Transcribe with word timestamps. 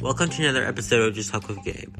Welcome 0.00 0.30
to 0.30 0.42
another 0.42 0.64
episode 0.64 1.08
of 1.08 1.14
Just 1.14 1.30
Talk 1.30 1.48
with 1.48 1.62
Gabe. 1.64 1.94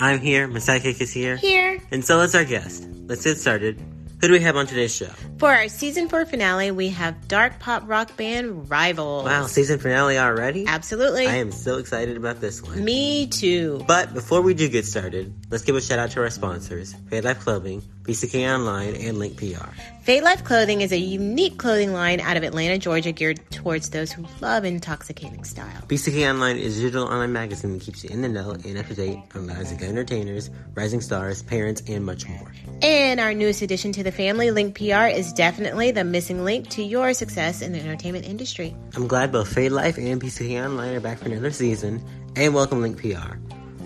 I'm 0.00 0.18
here, 0.18 0.48
my 0.48 0.60
sidekick 0.60 0.98
is 0.98 1.12
here, 1.12 1.36
Here 1.36 1.78
and 1.90 2.02
so 2.02 2.22
is 2.22 2.34
our 2.34 2.46
guest. 2.46 2.88
Let's 3.06 3.22
get 3.22 3.36
started. 3.36 3.78
Who 4.22 4.28
do 4.28 4.32
we 4.32 4.40
have 4.40 4.56
on 4.56 4.66
today's 4.66 4.96
show? 4.96 5.10
For 5.44 5.52
our 5.52 5.68
season 5.68 6.08
four 6.08 6.24
finale, 6.24 6.70
we 6.70 6.88
have 6.88 7.28
dark 7.28 7.58
pop 7.58 7.86
rock 7.86 8.16
band 8.16 8.70
Rivals. 8.70 9.26
Wow, 9.26 9.44
season 9.44 9.78
finale 9.78 10.16
already? 10.16 10.66
Absolutely. 10.66 11.26
I 11.26 11.34
am 11.34 11.52
so 11.52 11.76
excited 11.76 12.16
about 12.16 12.40
this 12.40 12.62
one. 12.62 12.82
Me 12.82 13.26
too. 13.26 13.84
But 13.86 14.14
before 14.14 14.40
we 14.40 14.54
do 14.54 14.70
get 14.70 14.86
started, 14.86 15.34
let's 15.50 15.62
give 15.62 15.76
a 15.76 15.82
shout 15.82 15.98
out 15.98 16.12
to 16.12 16.22
our 16.22 16.30
sponsors, 16.30 16.94
Fade 17.10 17.24
Life 17.24 17.40
Clothing, 17.40 17.82
BCK 18.04 18.54
Online, 18.54 18.94
and 18.94 19.18
Link 19.18 19.36
PR. 19.36 19.68
Fade 20.02 20.22
Life 20.22 20.44
Clothing 20.44 20.80
is 20.80 20.92
a 20.92 20.98
unique 20.98 21.58
clothing 21.58 21.92
line 21.92 22.20
out 22.20 22.38
of 22.38 22.42
Atlanta, 22.42 22.78
Georgia, 22.78 23.12
geared 23.12 23.40
towards 23.50 23.90
those 23.90 24.12
who 24.12 24.24
love 24.40 24.64
intoxicating 24.64 25.44
style. 25.44 25.82
BCK 25.88 26.26
Online 26.28 26.56
is 26.56 26.78
a 26.78 26.80
digital 26.80 27.06
online 27.06 27.32
magazine 27.32 27.74
that 27.74 27.82
keeps 27.82 28.02
you 28.02 28.08
in 28.08 28.22
the 28.22 28.28
know 28.28 28.52
and 28.52 28.78
up 28.78 28.86
to 28.86 28.94
date 28.94 29.18
on 29.34 29.50
of 29.50 29.82
entertainers, 29.82 30.48
rising 30.74 31.02
stars, 31.02 31.42
parents, 31.42 31.82
and 31.86 32.04
much 32.04 32.26
more. 32.28 32.52
And 32.80 33.20
our 33.20 33.34
newest 33.34 33.60
addition 33.60 33.92
to 33.92 34.02
the 34.02 34.12
family, 34.12 34.50
Link 34.50 34.76
PR, 34.76 35.06
is 35.06 35.33
definitely 35.34 35.90
the 35.90 36.04
missing 36.04 36.44
link 36.44 36.68
to 36.70 36.82
your 36.82 37.12
success 37.12 37.60
in 37.60 37.72
the 37.72 37.80
entertainment 37.80 38.24
industry. 38.24 38.74
I'm 38.94 39.06
glad 39.06 39.32
both 39.32 39.52
Fade 39.52 39.72
Life 39.72 39.98
and 39.98 40.20
BCK 40.20 40.64
Online 40.64 40.96
are 40.96 41.00
back 41.00 41.18
for 41.18 41.26
another 41.26 41.50
season, 41.50 42.04
and 42.36 42.54
welcome 42.54 42.80
Link 42.80 43.00
PR. 43.00 43.36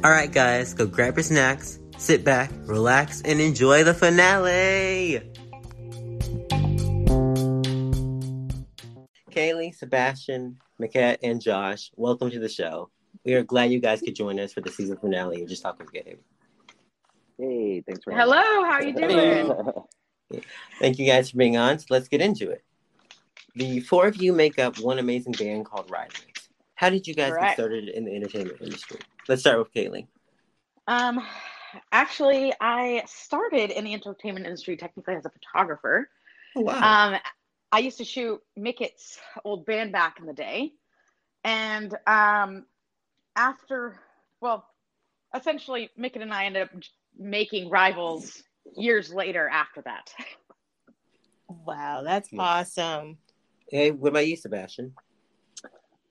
Alright 0.05 0.33
guys, 0.33 0.75
go 0.75 0.87
grab 0.87 1.17
your 1.17 1.25
snacks, 1.25 1.79
sit 1.97 2.25
back, 2.25 2.51
relax, 2.65 3.23
and 3.23 3.41
enjoy 3.41 3.85
the 3.85 3.95
finale! 3.95 5.23
Kaylee, 9.31 9.75
Sebastian, 9.75 10.59
Maquette, 10.81 11.19
and 11.23 11.41
Josh, 11.41 11.91
welcome 11.97 12.31
to 12.31 12.39
the 12.39 12.49
show. 12.49 12.91
We 13.25 13.35
are 13.35 13.43
glad 13.43 13.71
you 13.71 13.81
guys 13.81 14.01
could 14.01 14.15
join 14.15 14.39
us 14.39 14.53
for 14.53 14.61
the 14.61 14.71
season 14.71 14.97
finale 14.99 15.43
of 15.43 15.49
Just 15.49 15.63
Talk 15.63 15.79
with 15.79 15.93
Gabe. 15.93 16.19
Hey, 17.39 17.83
thanks 17.87 18.03
for 18.05 18.13
Hello, 18.13 18.37
how 18.37 18.73
are 18.73 18.85
you 18.85 18.95
doing? 18.95 19.53
Thank 20.79 20.99
you 20.99 21.07
guys 21.07 21.31
for 21.31 21.37
being 21.37 21.57
on. 21.57 21.79
So 21.79 21.87
let's 21.91 22.09
get 22.09 22.21
into 22.21 22.51
it. 22.51 22.63
The 23.55 23.81
four 23.81 24.07
of 24.07 24.17
you 24.17 24.33
make 24.33 24.59
up 24.59 24.79
one 24.79 24.99
amazing 24.99 25.33
band 25.33 25.65
called 25.67 25.91
Rivals. 25.91 26.23
How 26.75 26.91
did 26.91 27.07
you 27.07 27.15
guys 27.15 27.33
get 27.41 27.55
started 27.55 27.89
in 27.89 28.05
the 28.05 28.15
entertainment 28.15 28.61
industry? 28.61 29.01
Let's 29.29 29.41
start 29.41 29.59
with 29.59 29.73
Kaylee. 29.75 30.07
Um, 30.87 31.21
actually, 31.91 32.53
I 32.61 33.03
started 33.07 33.71
in 33.71 33.85
the 33.85 33.95
entertainment 33.95 34.47
industry 34.47 34.77
technically 34.77 35.15
as 35.15 35.25
a 35.25 35.31
photographer. 35.31 36.09
Oh, 36.57 36.61
wow. 36.61 37.13
Um, 37.15 37.21
I 37.73 37.81
used 37.81 37.99
to 37.99 38.05
shoot 38.05 38.41
Mickett's 38.57 39.19
old 39.45 39.67
band 39.67 39.93
back 39.93 40.21
in 40.21 40.27
the 40.27 40.33
day, 40.33 40.73
and 41.45 41.95
um, 42.07 42.65
after, 43.37 44.01
well, 44.41 44.67
essentially, 45.35 45.91
Mickett 45.97 46.23
and 46.23 46.33
I 46.33 46.47
ended 46.47 46.63
up 46.63 46.71
making 47.19 47.71
rivals 47.71 48.43
years 48.77 49.13
later 49.13 49.49
after 49.49 49.83
that. 49.83 50.13
Wow, 51.49 52.03
that's 52.03 52.33
Yeah. 52.33 52.43
awesome. 52.43 53.19
hey, 53.71 53.91
what 53.91 54.09
about 54.11 54.27
you, 54.27 54.37
Sebastian? 54.37 54.95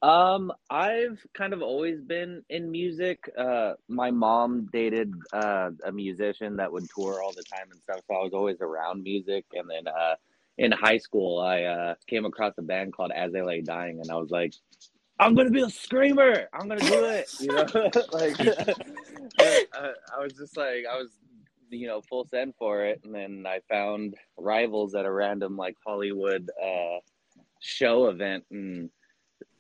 Um, 0.04 0.52
I've 0.70 1.26
kind 1.34 1.54
of 1.54 1.64
always 1.64 2.02
been 2.02 2.44
in 2.50 2.70
music. 2.70 3.32
Uh, 3.36 3.74
my 3.88 4.12
mom 4.12 4.70
dated 4.72 5.12
uh, 5.34 5.72
a 5.84 5.92
musician 5.92 6.56
that 6.58 6.72
would 6.72 6.88
tour 6.94 7.22
all 7.22 7.32
the 7.34 7.44
time 7.44 7.68
and 7.72 7.82
stuff, 7.82 8.02
so 8.08 8.16
I 8.16 8.24
was 8.24 8.34
always 8.34 8.58
around 8.62 9.02
music. 9.02 9.46
And 9.54 9.68
then 9.68 9.88
uh, 9.88 10.16
in 10.60 10.72
high 10.72 11.00
school, 11.00 11.40
I 11.40 11.64
uh, 11.64 11.96
came 12.06 12.26
across 12.26 12.54
a 12.60 12.62
band 12.62 12.94
called 12.94 13.12
As 13.12 13.32
They 13.32 13.42
Lay 13.42 13.62
Dying, 13.62 14.00
and 14.00 14.12
I 14.12 14.16
was 14.18 14.30
like, 14.30 14.54
"I'm 15.20 15.34
gonna 15.34 15.50
be 15.50 15.62
a 15.64 15.70
screamer! 15.70 16.48
I'm 16.54 16.68
gonna 16.68 16.82
do 16.82 17.06
it!" 17.06 17.28
You 17.40 17.48
know, 17.54 17.66
like 18.12 18.40
I, 19.40 19.94
I 20.16 20.22
was 20.22 20.34
just 20.34 20.56
like, 20.58 20.86
I 20.92 20.98
was, 20.98 21.10
you 21.70 21.88
know, 21.88 22.02
full 22.02 22.26
send 22.26 22.54
for 22.58 22.86
it. 22.86 23.02
And 23.04 23.14
then 23.14 23.46
I 23.48 23.60
found 23.70 24.16
Rivals 24.38 24.96
at 24.96 25.06
a 25.06 25.12
random 25.12 25.58
like 25.58 25.76
Hollywood 25.86 26.50
uh, 26.62 27.00
show 27.60 28.08
event, 28.08 28.46
and 28.52 28.90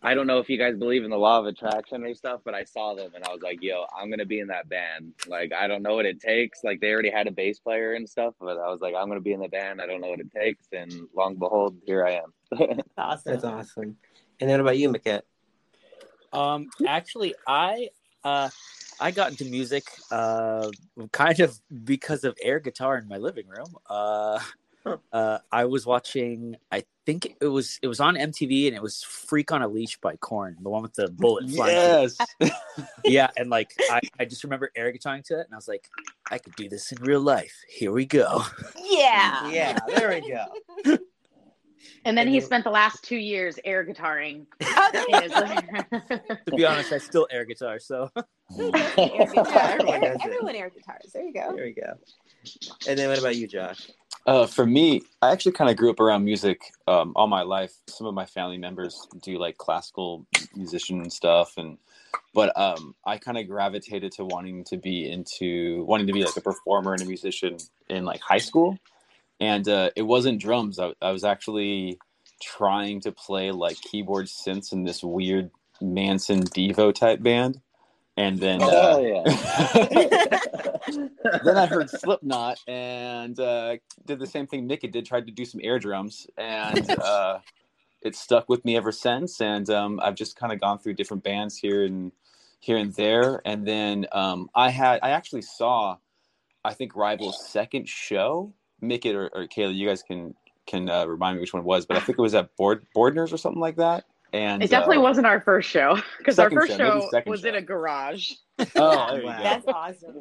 I 0.02 0.14
don't 0.14 0.28
know 0.28 0.38
if 0.38 0.48
you 0.48 0.58
guys 0.58 0.78
believe 0.78 1.04
in 1.04 1.10
the 1.10 1.18
law 1.18 1.40
of 1.40 1.48
attraction 1.48 2.04
or 2.04 2.14
stuff, 2.14 2.42
but 2.46 2.54
I 2.54 2.64
saw 2.64 2.94
them 2.94 3.12
and 3.16 3.24
I 3.24 3.32
was 3.32 3.42
like, 3.42 3.60
yo, 3.62 3.86
I'm 3.98 4.10
gonna 4.10 4.26
be 4.26 4.40
in 4.40 4.48
that 4.48 4.70
band. 4.70 5.14
Like 5.28 5.52
I 5.54 5.68
don't 5.68 5.82
know 5.82 5.96
what 5.96 6.06
it 6.06 6.22
takes. 6.22 6.64
Like 6.64 6.80
they 6.80 6.92
already 6.92 7.10
had 7.10 7.28
a 7.28 7.32
bass 7.32 7.60
player 7.60 7.94
and 7.94 8.08
stuff, 8.08 8.36
but 8.40 8.58
I 8.58 8.70
was 8.70 8.80
like, 8.80 8.94
I'm 8.96 9.08
gonna 9.08 9.22
be 9.22 9.34
in 9.34 9.40
the 9.40 9.48
band. 9.48 9.82
I 9.82 9.88
don't 9.88 10.02
know 10.02 10.10
what 10.10 10.20
it 10.20 10.32
takes, 10.32 10.68
and 10.72 10.94
long 11.16 11.36
behold, 11.36 11.78
here 11.86 12.06
I 12.06 12.22
am. 12.22 12.34
Awesome. 12.98 13.34
That's 13.34 13.44
awesome. 13.44 13.98
And 14.40 14.50
then 14.50 14.60
what 14.60 14.62
about 14.62 14.78
you, 14.78 14.90
Maquette? 14.90 15.22
Um, 16.32 16.70
actually, 16.88 17.36
I 17.48 17.90
uh, 18.24 18.50
I 19.00 19.12
got 19.12 19.32
into 19.32 19.46
music 19.46 19.86
uh, 20.12 20.70
kind 21.12 21.40
of 21.40 21.60
because 21.84 22.24
of 22.24 22.38
air 22.42 22.60
guitar 22.60 22.98
in 22.98 23.08
my 23.08 23.18
living 23.18 23.48
room. 23.48 23.76
Uh, 23.90 24.40
uh, 25.12 25.40
I 25.52 25.66
was 25.66 25.86
watching. 25.86 26.56
I 26.72 26.84
think 27.06 27.36
it 27.42 27.48
was 27.48 27.78
it 27.82 27.88
was 27.88 28.00
on 28.00 28.16
MTV 28.16 28.68
and 28.68 28.76
it 28.76 28.82
was 28.82 29.04
"Freak 29.04 29.52
on 29.52 29.62
a 29.62 29.68
Leash" 29.68 30.00
by 30.00 30.16
Korn, 30.16 30.56
the 30.62 30.70
one 30.70 30.82
with 30.82 30.94
the 30.94 31.10
bullet 31.10 31.50
flying. 31.56 32.10
through- 32.40 32.50
yeah, 33.06 33.30
and 33.38 33.50
like 33.50 33.74
I, 33.92 34.00
I 34.20 34.26
just 34.26 34.44
remember 34.44 34.72
air 34.76 34.92
guitaring 34.94 35.24
to 35.26 35.40
it, 35.40 35.46
and 35.46 35.54
I 35.54 35.58
was 35.58 35.68
like, 35.68 35.90
I 36.32 36.38
could 36.38 36.56
do 36.56 36.70
this 36.70 36.92
in 36.92 37.04
real 37.04 37.22
life. 37.22 37.56
Here 37.68 37.92
we 37.92 38.06
go. 38.06 38.44
Yeah. 38.82 39.50
Yeah, 39.50 39.78
there 39.88 40.10
we 40.10 40.22
go. 40.30 40.98
And 42.06 42.18
then 42.18 42.28
And 42.28 42.36
he 42.36 42.42
spent 42.42 42.64
the 42.64 42.70
last 42.70 43.04
two 43.04 43.18
years 43.18 43.60
air 43.66 43.86
guitaring. 43.86 44.46
Oh, 44.64 45.06
in 45.10 45.24
his- 45.24 45.32
to 46.46 46.56
be 46.56 46.66
honest, 46.66 46.92
I 46.94 46.98
still 46.98 47.28
air 47.32 47.46
guitar, 47.46 47.80
so 47.80 48.10
air 48.60 48.72
guitar. 49.26 49.78
Everyone. 49.80 50.22
Everyone 50.22 50.56
air 50.56 50.70
guitars. 50.70 51.12
There 51.14 51.24
you 51.24 51.34
go. 51.34 51.56
There 51.56 51.66
we 51.66 51.74
go. 51.74 51.94
And 52.88 52.98
then 52.98 53.10
what 53.10 53.20
about 53.20 53.36
you, 53.36 53.48
Josh? 53.48 53.90
Uh, 54.26 54.46
for 54.46 54.66
me, 54.66 55.02
I 55.22 55.32
actually 55.32 55.54
kind 55.54 55.70
of 55.70 55.78
grew 55.78 55.90
up 55.90 56.00
around 56.00 56.26
music 56.26 56.62
um, 56.88 57.14
all 57.16 57.28
my 57.28 57.44
life. 57.44 57.74
Some 57.88 58.08
of 58.08 58.14
my 58.14 58.26
family 58.26 58.58
members 58.58 59.08
do 59.22 59.38
like 59.38 59.58
classical 59.58 60.26
musician 60.54 61.02
and 61.02 61.12
stuff, 61.12 61.58
and 61.58 61.78
but 62.34 62.58
um, 62.60 62.94
I 63.06 63.18
kind 63.18 63.38
of 63.38 63.48
gravitated 63.48 64.12
to 64.14 64.26
wanting 64.26 64.66
to 64.66 64.78
be 64.78 65.10
into 65.10 65.84
wanting 65.86 66.08
to 66.08 66.14
be 66.14 66.26
like 66.26 66.36
a 66.36 66.42
performer 66.42 66.94
and 66.94 67.02
a 67.02 67.06
musician 67.06 67.58
in 67.90 68.04
like 68.04 68.20
high 68.20 68.38
school, 68.38 68.78
and 69.40 69.68
uh, 69.68 69.90
it 69.96 70.04
wasn't 70.04 70.42
drums. 70.42 70.80
I, 70.80 70.94
I 71.02 71.12
was 71.12 71.24
actually 71.24 72.00
trying 72.42 73.02
to 73.02 73.12
play 73.12 73.52
like 73.52 73.80
keyboard 73.82 74.28
synths 74.28 74.72
in 74.72 74.84
this 74.84 75.04
weird 75.04 75.52
Manson 75.82 76.44
Devo 76.44 76.94
type 76.94 77.22
band, 77.22 77.62
and 78.16 78.40
then 78.40 78.62
uh, 78.62 78.70
Oh 78.72 79.06
yeah. 79.06 80.40
then 81.44 81.58
I 81.58 81.66
heard 81.66 81.90
Slipknot 81.90 82.60
and 82.68 83.40
uh, 83.40 83.78
did 84.06 84.20
the 84.20 84.28
same 84.28 84.48
thing 84.48 84.68
Mickey 84.68 84.88
did, 84.88 85.06
tried 85.06 85.26
to 85.28 85.32
do 85.32 85.46
some 85.46 85.62
air 85.64 85.80
drums, 85.80 86.28
and 86.38 86.90
uh, 87.02 87.40
it 88.02 88.16
stuck 88.16 88.50
with 88.50 88.64
me 88.66 88.76
ever 88.76 88.92
since. 88.92 89.42
And 89.42 89.70
um, 89.70 90.00
I've 90.02 90.16
just 90.16 90.36
kind 90.36 90.52
of 90.52 90.60
gone 90.60 90.80
through 90.80 90.94
different 90.96 91.24
bands 91.24 91.58
here 91.58 91.86
and 91.86 92.12
here 92.60 92.78
and 92.78 92.94
there. 92.94 93.42
And 93.46 93.68
then 93.68 94.08
um, 94.12 94.50
I 94.56 94.70
had 94.70 95.00
I 95.04 95.12
actually 95.12 95.44
saw, 95.44 95.98
I 96.64 96.74
think 96.74 96.96
Rival's 96.96 97.48
second 97.50 97.88
show. 97.88 98.54
Mickey 98.82 99.14
or, 99.14 99.30
or 99.34 99.48
Kayla, 99.48 99.76
you 99.76 99.88
guys 99.88 100.04
can 100.04 100.34
can 100.66 100.90
uh, 100.90 101.06
remind 101.06 101.38
me 101.38 101.42
which 101.42 101.54
one 101.54 101.62
it 101.62 101.66
was, 101.66 101.86
but 101.86 101.98
I 101.98 102.02
think 102.02 102.18
it 102.18 102.22
was 102.22 102.36
at 102.36 102.56
Board 102.58 102.86
Bordner's 102.96 103.32
or 103.32 103.38
something 103.38 103.62
like 103.62 103.78
that. 103.78 104.06
And 104.34 104.62
it 104.62 104.70
definitely 104.70 104.98
uh, 104.98 105.02
wasn't 105.02 105.26
our 105.26 105.40
first 105.40 105.70
show 105.70 105.98
because 106.18 106.38
our 106.38 106.50
first 106.52 106.76
show, 106.76 107.10
show 107.10 107.22
was 107.26 107.42
show. 107.42 107.48
in 107.48 107.56
a 107.56 107.62
garage. 107.62 108.32
Oh, 108.76 109.22
Wow. 109.24 109.38
That's 109.44 109.68
awesome. 109.68 110.16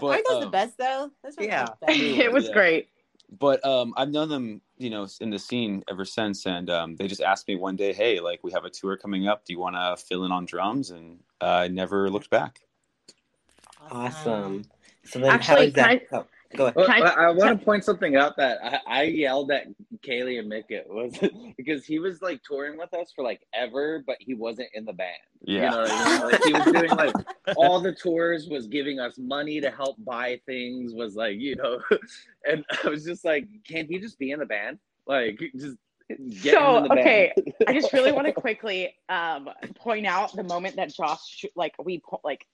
But, 0.00 0.02
Aren't 0.02 0.26
those 0.28 0.40
the 0.40 0.46
um, 0.46 0.50
best 0.50 0.76
though? 0.78 1.10
Those 1.24 1.38
are 1.38 1.44
Yeah. 1.44 1.66
the 1.80 1.86
best. 1.86 2.00
it 2.00 2.32
was 2.32 2.46
Yeah. 2.46 2.52
great. 2.52 2.88
but 3.38 3.64
um, 3.64 3.94
I've 3.96 4.10
known 4.10 4.28
them, 4.28 4.60
you 4.78 4.90
know, 4.90 5.06
in 5.20 5.30
the 5.30 5.38
scene 5.38 5.82
ever 5.88 6.04
since, 6.04 6.44
and 6.46 6.68
um, 6.68 6.96
they 6.96 7.06
just 7.06 7.20
asked 7.20 7.46
me 7.48 7.54
one 7.56 7.76
day, 7.76 7.92
"Hey, 7.92 8.18
like 8.20 8.42
we 8.42 8.50
have 8.52 8.64
a 8.64 8.70
tour 8.70 8.96
coming 8.96 9.28
up. 9.28 9.44
Do 9.44 9.52
you 9.52 9.60
want 9.60 9.76
to 9.76 9.96
fill 10.04 10.24
in 10.24 10.32
on 10.32 10.44
drums?" 10.44 10.90
And 10.90 11.20
uh, 11.40 11.44
I 11.46 11.68
never 11.68 12.10
looked 12.10 12.30
back. 12.30 12.60
Awesome. 13.90 14.64
So 15.04 15.18
then 15.18 15.30
Actually, 15.30 15.56
how 15.56 15.62
is 15.62 15.72
that? 15.74 16.08
can 16.08 16.18
oh, 16.20 16.26
go 16.56 16.64
ahead. 16.64 16.76
Well, 16.76 16.90
I- 16.90 17.00
I, 17.00 17.24
I 17.24 17.30
want 17.30 17.58
to 17.58 17.64
point 17.64 17.84
something 17.84 18.16
out 18.16 18.36
that 18.36 18.58
I, 18.62 18.80
I 18.86 19.02
yelled 19.04 19.50
at 19.50 19.66
Kaylee 20.06 20.38
and 20.38 20.50
Mick. 20.50 20.64
It 20.70 20.86
was 20.88 21.16
because 21.56 21.84
he 21.84 21.98
was 21.98 22.22
like 22.22 22.42
touring 22.42 22.78
with 22.78 22.92
us 22.94 23.12
for 23.14 23.22
like 23.24 23.40
ever, 23.54 24.02
but 24.06 24.16
he 24.20 24.34
wasn't 24.34 24.68
in 24.74 24.84
the 24.84 24.92
band. 24.92 25.16
Yeah. 25.42 25.64
You 25.64 25.70
know 25.70 25.78
what 25.82 25.90
I 25.90 26.10
mean? 26.10 26.30
Like 26.32 26.44
he 26.44 26.52
was 26.52 26.64
doing 26.64 26.90
like 26.90 27.14
all 27.56 27.80
the 27.80 27.92
tours, 27.92 28.48
was 28.48 28.66
giving 28.66 29.00
us 29.00 29.18
money 29.18 29.60
to 29.60 29.70
help 29.70 29.96
buy 30.04 30.40
things, 30.46 30.92
was 30.92 31.16
like, 31.16 31.38
you 31.38 31.56
know, 31.56 31.80
and 32.50 32.64
I 32.84 32.88
was 32.88 33.04
just 33.04 33.24
like, 33.24 33.46
can't 33.66 33.88
he 33.88 33.98
just 33.98 34.18
be 34.18 34.30
in 34.32 34.40
the 34.40 34.46
band? 34.46 34.78
Like 35.06 35.40
just 35.56 35.76
get 36.42 36.54
So, 36.54 36.76
him 36.78 36.82
in 36.84 36.88
the 36.88 37.00
okay, 37.00 37.32
band. 37.36 37.54
I 37.68 37.72
just 37.72 37.92
really 37.92 38.12
want 38.12 38.26
to 38.26 38.32
quickly 38.46 38.94
um, 39.08 39.48
point 39.76 40.06
out 40.06 40.34
the 40.34 40.42
moment 40.42 40.76
that 40.76 40.92
Josh, 40.94 41.44
like, 41.54 41.74
we 41.82 42.02
like, 42.24 42.46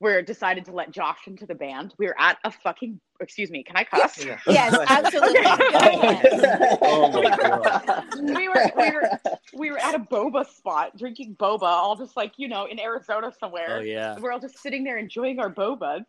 we're 0.00 0.20
decided 0.22 0.64
to 0.66 0.72
let 0.72 0.90
Josh 0.90 1.26
into 1.26 1.46
the 1.46 1.54
band. 1.54 1.94
We 1.98 2.06
were 2.06 2.16
at 2.18 2.38
a 2.44 2.50
fucking, 2.50 3.00
excuse 3.20 3.50
me, 3.50 3.62
can 3.62 3.76
I 3.76 3.84
cuss? 3.84 4.24
Yeah. 4.24 4.38
Yes, 4.46 4.76
absolutely. 4.88 5.42
Go 5.42 5.50
ahead. 5.50 6.78
Oh 6.82 7.22
my 7.22 7.36
god. 7.36 8.04
we 8.20 8.48
were 8.48 9.20
we 9.54 9.70
were 9.70 9.78
at 9.78 9.94
a 9.94 9.98
boba 9.98 10.46
spot, 10.46 10.96
drinking 10.96 11.36
boba, 11.36 11.62
all 11.62 11.96
just 11.96 12.16
like 12.16 12.32
you 12.36 12.48
know 12.48 12.66
in 12.66 12.78
Arizona 12.78 13.32
somewhere. 13.38 13.78
Oh 13.78 13.80
yeah. 13.80 14.18
We're 14.18 14.32
all 14.32 14.40
just 14.40 14.58
sitting 14.58 14.84
there 14.84 14.98
enjoying 14.98 15.40
our 15.40 15.52
boba, 15.52 16.04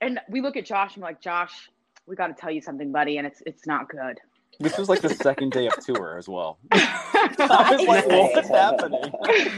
and 0.00 0.20
we 0.28 0.40
look 0.40 0.56
at 0.56 0.64
Josh 0.64 0.94
and 0.94 1.02
we're 1.02 1.10
like, 1.10 1.20
Josh, 1.20 1.70
we 2.06 2.16
got 2.16 2.28
to 2.28 2.34
tell 2.34 2.50
you 2.50 2.60
something, 2.60 2.90
buddy, 2.92 3.18
and 3.18 3.26
it's 3.26 3.42
it's 3.46 3.66
not 3.66 3.88
good. 3.88 4.18
This 4.60 4.76
was 4.76 4.88
like 4.88 5.02
the 5.02 5.10
second 5.10 5.52
day 5.52 5.66
of 5.66 5.74
tour 5.84 6.16
as 6.18 6.28
well. 6.28 6.58
I 6.72 7.76
was 7.78 7.86
like, 7.86 8.06
what's 8.08 8.48
happening? 8.48 9.12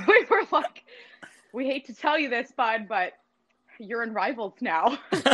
we 0.07 0.27
were 0.29 0.43
like, 0.53 0.85
we 1.55 1.67
hate 1.67 1.87
to 1.87 1.95
tell 1.95 2.19
you 2.19 2.29
this, 2.29 2.53
bud, 2.53 2.87
but 2.87 3.15
you're 3.81 4.03
in 4.03 4.13
rivals 4.13 4.55
now. 4.61 4.99
and 5.13 5.25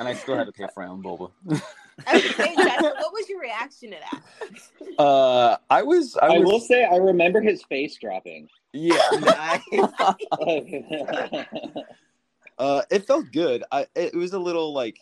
I 0.00 0.14
still 0.14 0.36
had 0.36 0.46
to 0.46 0.52
pay 0.52 0.66
for 0.74 0.82
my 0.82 0.88
own 0.88 1.02
boba. 1.02 1.30
Okay, 2.08 2.54
Jess, 2.56 2.82
what 2.82 3.12
was 3.12 3.28
your 3.28 3.40
reaction 3.40 3.90
to 3.90 3.96
that? 3.98 4.22
Uh, 4.98 5.56
I 5.68 5.82
was. 5.82 6.16
I, 6.16 6.26
I 6.26 6.38
was, 6.38 6.46
will 6.46 6.60
say 6.60 6.84
I 6.84 6.96
remember 6.96 7.40
his 7.40 7.62
face 7.64 7.96
dropping. 7.96 8.48
Yeah. 8.72 8.96
uh, 12.58 12.82
it 12.90 13.06
felt 13.06 13.30
good. 13.32 13.64
I. 13.70 13.86
It 13.94 14.14
was 14.14 14.32
a 14.32 14.38
little 14.38 14.72
like 14.72 15.00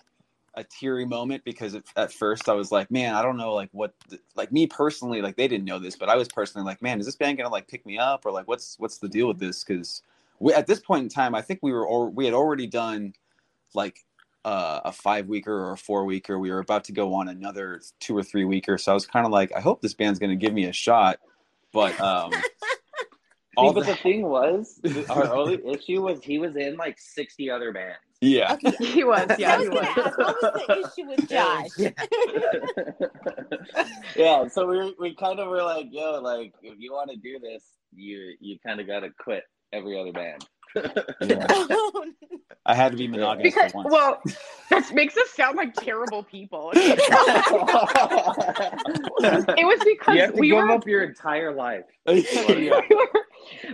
a 0.55 0.65
teary 0.65 1.05
moment 1.05 1.45
because 1.45 1.75
it, 1.75 1.85
at 1.97 2.11
first 2.13 2.49
I 2.49 2.55
was 2.55 2.73
like, 2.73 2.91
man, 2.91 3.15
I 3.15 3.21
don't 3.21 3.37
know, 3.37 3.53
like 3.53 3.69
what, 3.73 3.93
the, 4.09 4.19
like 4.37 4.51
me 4.51 4.67
personally, 4.67 5.21
like 5.21 5.37
they 5.37 5.49
didn't 5.49 5.67
know 5.67 5.79
this, 5.79 5.97
but 5.97 6.09
I 6.09 6.17
was 6.17 6.29
personally 6.29 6.65
like, 6.65 6.81
man, 6.81 6.99
is 6.99 7.05
this 7.05 7.15
band 7.15 7.37
gonna 7.37 7.51
like 7.51 7.69
pick 7.69 7.85
me 7.85 7.99
up 7.99 8.25
or 8.25 8.33
like 8.33 8.49
what's 8.49 8.77
what's 8.79 8.97
the 8.99 9.09
deal 9.09 9.29
with 9.29 9.39
this? 9.39 9.63
Because 9.63 10.03
we 10.38 10.53
at 10.53 10.67
this 10.67 10.81
point 10.81 11.05
in 11.05 11.09
time, 11.09 11.35
I 11.35 11.41
think 11.43 11.61
we 11.62 11.73
were 11.73 11.87
or 11.87 12.11
we 12.11 12.25
had 12.25 12.35
already 12.35 12.67
done 12.67 13.12
like 13.75 14.05
uh, 14.44 14.81
a 14.85 14.93
five 14.93 15.27
weeker 15.27 15.53
or 15.53 15.73
a 15.73 15.77
four 15.77 16.05
weeker. 16.05 16.38
We 16.38 16.50
were 16.50 16.61
about 16.61 16.85
to 16.85 16.93
go 16.93 17.15
on 17.15 17.29
another 17.29 17.81
two 17.99 18.17
or 18.17 18.23
three 18.23 18.44
weeker. 18.44 18.79
So 18.79 18.93
I 18.93 18.94
was 18.94 19.05
kind 19.06 19.27
of 19.27 19.33
like, 19.33 19.50
I 19.55 19.61
hope 19.61 19.83
this 19.83 19.94
band's 19.94 20.21
going 20.21 20.31
to 20.31 20.37
give 20.37 20.55
me 20.55 20.67
a 20.67 20.73
shot. 20.73 21.19
But 21.73 22.00
um, 22.00 22.31
all 23.56 23.73
but 23.73 23.87
the, 23.87 23.93
the 23.93 23.97
thing 23.97 24.23
was, 24.23 24.81
our 25.11 25.35
only 25.35 25.61
issue 25.67 26.03
was 26.03 26.23
he 26.23 26.39
was 26.39 26.55
in 26.56 26.77
like 26.77 26.99
sixty 26.99 27.50
other 27.50 27.73
bands. 27.73 27.99
Yeah, 28.21 28.53
okay. 28.55 28.73
he 28.79 29.05
was. 29.05 29.27
Yeah, 29.39 29.59
was 29.59 29.65
he 29.65 29.69
was. 29.69 29.82
Ask, 29.82 30.19
what 30.19 30.43
was 30.43 30.62
the 30.67 30.79
issue 30.79 31.06
with 31.09 31.29
Josh? 31.37 31.69
yeah. 31.77 31.91
yeah, 34.17 34.49
so 34.49 34.67
we 34.67 34.94
we 34.99 35.15
kind 35.17 35.39
of 35.41 35.49
were 35.49 35.62
like, 35.62 35.89
yo, 35.91 36.21
like 36.21 36.55
if 36.62 36.79
you 36.79 36.93
want 36.93 37.11
to 37.11 37.17
do 37.17 37.41
this, 37.41 37.65
you 37.93 38.35
you 38.41 38.59
kind 38.65 38.81
of 38.81 38.87
got 38.87 39.00
to 39.00 39.11
quit 39.19 39.43
every 39.73 39.99
other 39.99 40.13
band. 40.13 40.47
Yeah. 41.23 41.47
I 42.67 42.75
had 42.75 42.93
to 42.93 42.99
be 42.99 43.09
monogamous 43.09 43.55
because, 43.55 43.73
for 43.73 43.85
once. 43.85 43.93
Well, 43.93 44.21
that 44.71 44.93
makes 44.93 45.17
us 45.17 45.31
sound 45.31 45.57
like 45.57 45.73
terrible 45.75 46.23
people. 46.25 46.73
it 46.75 46.97
was 49.65 49.81
because 49.85 50.15
you 50.17 50.21
have 50.21 50.35
to 50.35 50.41
we 50.41 50.49
give 50.49 50.57
were 50.57 50.71
up 50.71 50.87
your 50.87 51.05
entire 51.05 51.55
life. 51.55 51.85
we 52.07 52.69
were, 52.69 52.83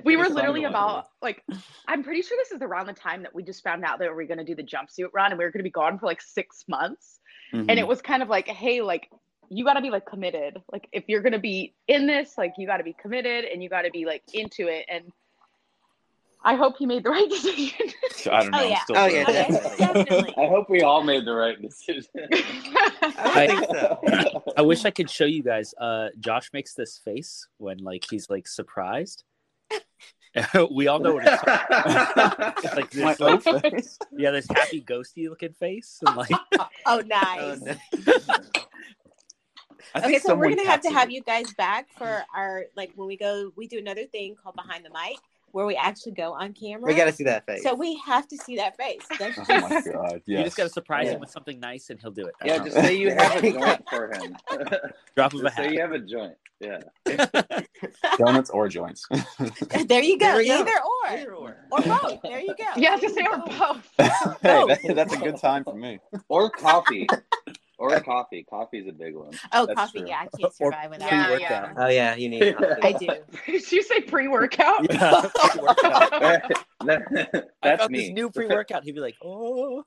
we 0.04 0.16
were 0.16 0.28
literally 0.28 0.64
about 0.64 1.06
like 1.22 1.42
I'm 1.88 2.04
pretty 2.04 2.22
sure 2.22 2.36
this 2.38 2.52
is 2.52 2.62
around 2.62 2.86
the 2.86 2.92
time 2.92 3.22
that 3.22 3.34
we 3.34 3.42
just 3.42 3.64
found 3.64 3.82
out 3.84 3.98
that 3.98 4.08
we 4.08 4.14
were 4.14 4.24
going 4.26 4.38
to 4.38 4.44
do 4.44 4.54
the 4.54 4.62
jumpsuit 4.62 5.08
run 5.12 5.32
and 5.32 5.38
we 5.38 5.44
were 5.44 5.50
going 5.50 5.60
to 5.60 5.64
be 5.64 5.70
gone 5.70 5.98
for 5.98 6.06
like 6.06 6.20
six 6.22 6.64
months, 6.68 7.18
Mhm. 7.52 7.66
and 7.70 7.78
it 7.78 7.86
was 7.88 8.00
kind 8.02 8.22
of 8.22 8.28
like, 8.28 8.46
hey, 8.46 8.82
like 8.82 9.08
you 9.48 9.64
got 9.64 9.74
to 9.74 9.80
be 9.80 9.90
like 9.90 10.06
committed. 10.06 10.58
Like 10.70 10.86
if 10.92 11.04
you're 11.08 11.22
going 11.22 11.32
to 11.32 11.38
be 11.38 11.74
in 11.88 12.06
this, 12.06 12.36
like 12.38 12.54
you 12.58 12.66
got 12.66 12.76
to 12.76 12.84
be 12.84 12.94
committed 13.00 13.46
and 13.46 13.62
you 13.62 13.68
got 13.68 13.82
to 13.82 13.90
be 13.90 14.04
like 14.04 14.22
into 14.34 14.68
it 14.68 14.84
and. 14.88 15.10
I 16.44 16.54
hope 16.56 16.76
he 16.76 16.86
made 16.86 17.04
the 17.04 17.10
right 17.10 17.28
decision. 17.30 17.88
I 18.30 18.42
don't 18.42 18.50
know. 18.50 18.58
Oh, 18.60 18.64
yeah. 18.68 18.80
still 18.82 18.96
Oh, 18.98 19.06
yeah, 19.06 19.24
broken. 19.24 19.56
Okay, 19.56 19.76
definitely. 19.78 20.34
I 20.38 20.46
hope 20.48 20.68
we 20.70 20.82
all 20.82 21.02
made 21.02 21.24
the 21.24 21.32
right 21.34 21.60
decision. 21.60 22.04
I 23.02 23.46
think 23.46 23.64
so. 23.70 24.42
I 24.56 24.62
wish 24.62 24.84
I 24.84 24.90
could 24.90 25.08
show 25.10 25.24
you 25.24 25.42
guys. 25.42 25.74
Uh, 25.78 26.08
Josh 26.20 26.50
makes 26.52 26.74
this 26.74 26.98
face 27.04 27.46
when 27.58 27.78
like 27.78 28.04
he's 28.10 28.28
like 28.30 28.46
surprised. 28.48 29.24
we 30.70 30.88
all 30.88 30.98
know 30.98 31.14
what 31.14 31.24
it's, 31.26 32.64
it's 32.64 32.74
like. 32.74 32.90
This, 32.90 33.20
like 33.20 33.42
face. 33.72 33.98
yeah, 34.16 34.30
this 34.30 34.46
happy 34.48 34.80
ghosty 34.80 35.28
looking 35.28 35.52
face, 35.52 36.00
and 36.06 36.16
like 36.16 36.30
Oh, 36.58 36.68
Oh, 36.86 37.02
nice. 37.06 37.60
no. 37.60 37.74
Okay, 39.94 40.18
so 40.20 40.34
we're 40.34 40.48
gonna 40.48 40.64
have 40.66 40.80
to 40.80 40.88
captured 40.88 40.92
have 40.98 41.08
it. 41.10 41.12
you 41.12 41.22
guys 41.22 41.52
back 41.54 41.86
for 41.98 42.24
our 42.34 42.64
like 42.76 42.92
when 42.96 43.06
we 43.06 43.16
go. 43.18 43.52
We 43.56 43.66
do 43.66 43.78
another 43.78 44.06
thing 44.06 44.34
called 44.42 44.56
behind 44.56 44.84
the 44.86 44.90
mic 44.90 45.18
where 45.52 45.66
we 45.66 45.76
actually 45.76 46.12
go 46.12 46.32
on 46.32 46.52
camera. 46.54 46.86
We 46.86 46.94
gotta 46.94 47.12
see 47.12 47.24
that 47.24 47.46
face. 47.46 47.62
So 47.62 47.74
we 47.74 47.96
have 48.04 48.26
to 48.28 48.36
see 48.36 48.56
that 48.56 48.76
face. 48.76 49.02
That's 49.18 49.38
Oh 49.38 49.68
my 49.68 49.80
god! 49.82 50.22
you 50.26 50.42
just 50.42 50.56
gotta 50.56 50.68
surprise 50.70 51.06
Yeah. 51.06 51.12
him 51.12 51.20
with 51.20 51.30
something 51.30 51.60
nice, 51.60 51.90
and 51.90 52.00
he'll 52.00 52.10
do 52.10 52.26
it. 52.26 52.34
yeah, 52.44 52.54
uh-huh. 52.56 52.64
just 52.64 52.76
say 52.76 52.94
you 52.96 53.10
have 53.14 53.36
a 53.44 53.52
joint 53.52 53.82
for 53.88 54.12
him. 54.12 54.36
drop 55.14 55.34
of 55.34 55.40
a 55.40 55.42
just 55.44 55.56
say 55.56 55.72
you 55.72 55.80
have 55.80 55.92
a 55.92 55.98
joint. 55.98 56.34
Yeah. 56.60 56.78
donuts 58.18 58.50
or 58.50 58.68
joints. 58.68 59.06
there 59.88 60.00
you 60.02 60.16
go. 60.18 60.26
There 60.26 60.36
we 60.36 60.48
go. 60.48 60.60
Either 60.60 60.70
or. 60.70 61.08
Either 61.08 61.34
or. 61.34 61.56
or 61.72 61.80
both. 61.80 62.22
There 62.22 62.38
you 62.40 62.54
go. 62.56 62.64
yeah, 62.76 62.96
just 62.98 63.14
say 63.16 63.22
There 63.22 63.32
or 63.32 63.38
you 63.50 63.58
both. 63.58 63.88
hey, 63.98 64.08
that, 64.40 64.92
that's 64.94 65.12
a 65.12 65.16
good 65.18 65.36
time 65.38 65.64
for 65.64 65.74
me. 65.74 65.98
Or 66.28 66.50
coffee. 66.50 67.08
Or 67.82 67.98
coffee. 68.00 68.44
Coffee's 68.48 68.86
a 68.88 68.92
big 68.92 69.16
one. 69.16 69.32
Oh, 69.52 69.66
That's 69.66 69.76
coffee. 69.78 69.98
true. 70.00 70.08
Yeah, 70.08 70.20
I 70.20 70.28
can't 70.38 70.54
survive 70.54 70.90
without 70.90 71.10
Yeah, 71.10 71.22
it. 71.22 71.26
pre-workout. 71.34 71.68
yeah. 71.76 71.84
Oh 71.84 71.88
yeah, 71.88 72.14
you 72.14 72.28
need. 72.28 72.56
Coffee. 72.56 72.80
I 72.82 72.92
do. 72.92 73.06
Did 73.46 73.72
you 73.72 73.82
say 73.82 74.00
pre-workout? 74.02 74.86
Yeah, 74.92 75.28
pre-workout. 75.34 76.52
That- 76.84 77.48
I 77.62 77.76
That's 77.76 77.88
me. 77.90 77.98
this 78.00 78.10
new 78.10 78.30
pre-workout. 78.30 78.82
He'd 78.84 78.94
be 78.96 79.00
like, 79.00 79.14
"Oh, 79.24 79.84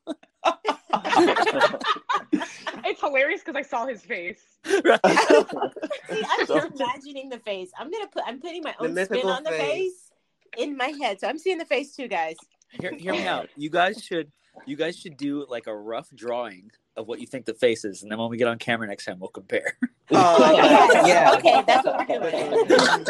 it's 2.86 3.02
hilarious 3.02 3.42
because 3.44 3.56
I 3.58 3.62
saw 3.64 3.86
his 3.86 4.02
face. 4.02 4.40
See, 4.66 4.82
I'm 4.94 6.48
just 6.48 6.52
imagining 6.80 7.30
the 7.30 7.40
face. 7.44 7.72
I'm 7.78 7.92
gonna 7.92 8.08
put. 8.08 8.24
I'm 8.26 8.40
putting 8.40 8.64
my 8.64 8.74
own 8.80 8.88
spin 8.92 8.96
mythical 8.96 9.30
on 9.30 9.44
the 9.44 9.50
face. 9.52 9.94
face 9.94 10.12
in 10.58 10.78
my 10.78 10.88
head. 10.88 11.20
So 11.20 11.28
I'm 11.28 11.38
seeing 11.38 11.58
the 11.58 11.66
face 11.66 11.96
too, 11.96 12.08
guys. 12.08 12.36
Hear, 12.80 12.94
hear 12.96 13.14
me 13.14 13.28
out. 13.28 13.50
You 13.58 13.70
guys 13.70 14.04
should, 14.04 14.32
you 14.66 14.76
guys 14.76 14.98
should 14.98 15.18
do 15.18 15.46
like 15.50 15.68
a 15.68 15.76
rough 15.76 16.10
drawing 16.14 16.72
of 16.98 17.08
what 17.08 17.20
you 17.20 17.28
think 17.28 17.46
the 17.46 17.54
face 17.54 17.84
is, 17.86 18.04
and 18.04 18.12
then 18.12 18.20
when 18.20 18.30
we 18.30 18.38
get 18.38 18.48
on 18.48 18.58
camera 18.58 18.88
next 18.88 19.06
time, 19.06 19.20
we'll 19.20 19.30
compare." 19.30 19.78
Oh, 20.12 20.38
Yes. 20.56 21.08
yeah. 21.08 21.34
Okay, 21.36 21.64
that's 21.66 21.84
what 21.84 22.08
we're 22.08 22.66
doing. 22.68 23.08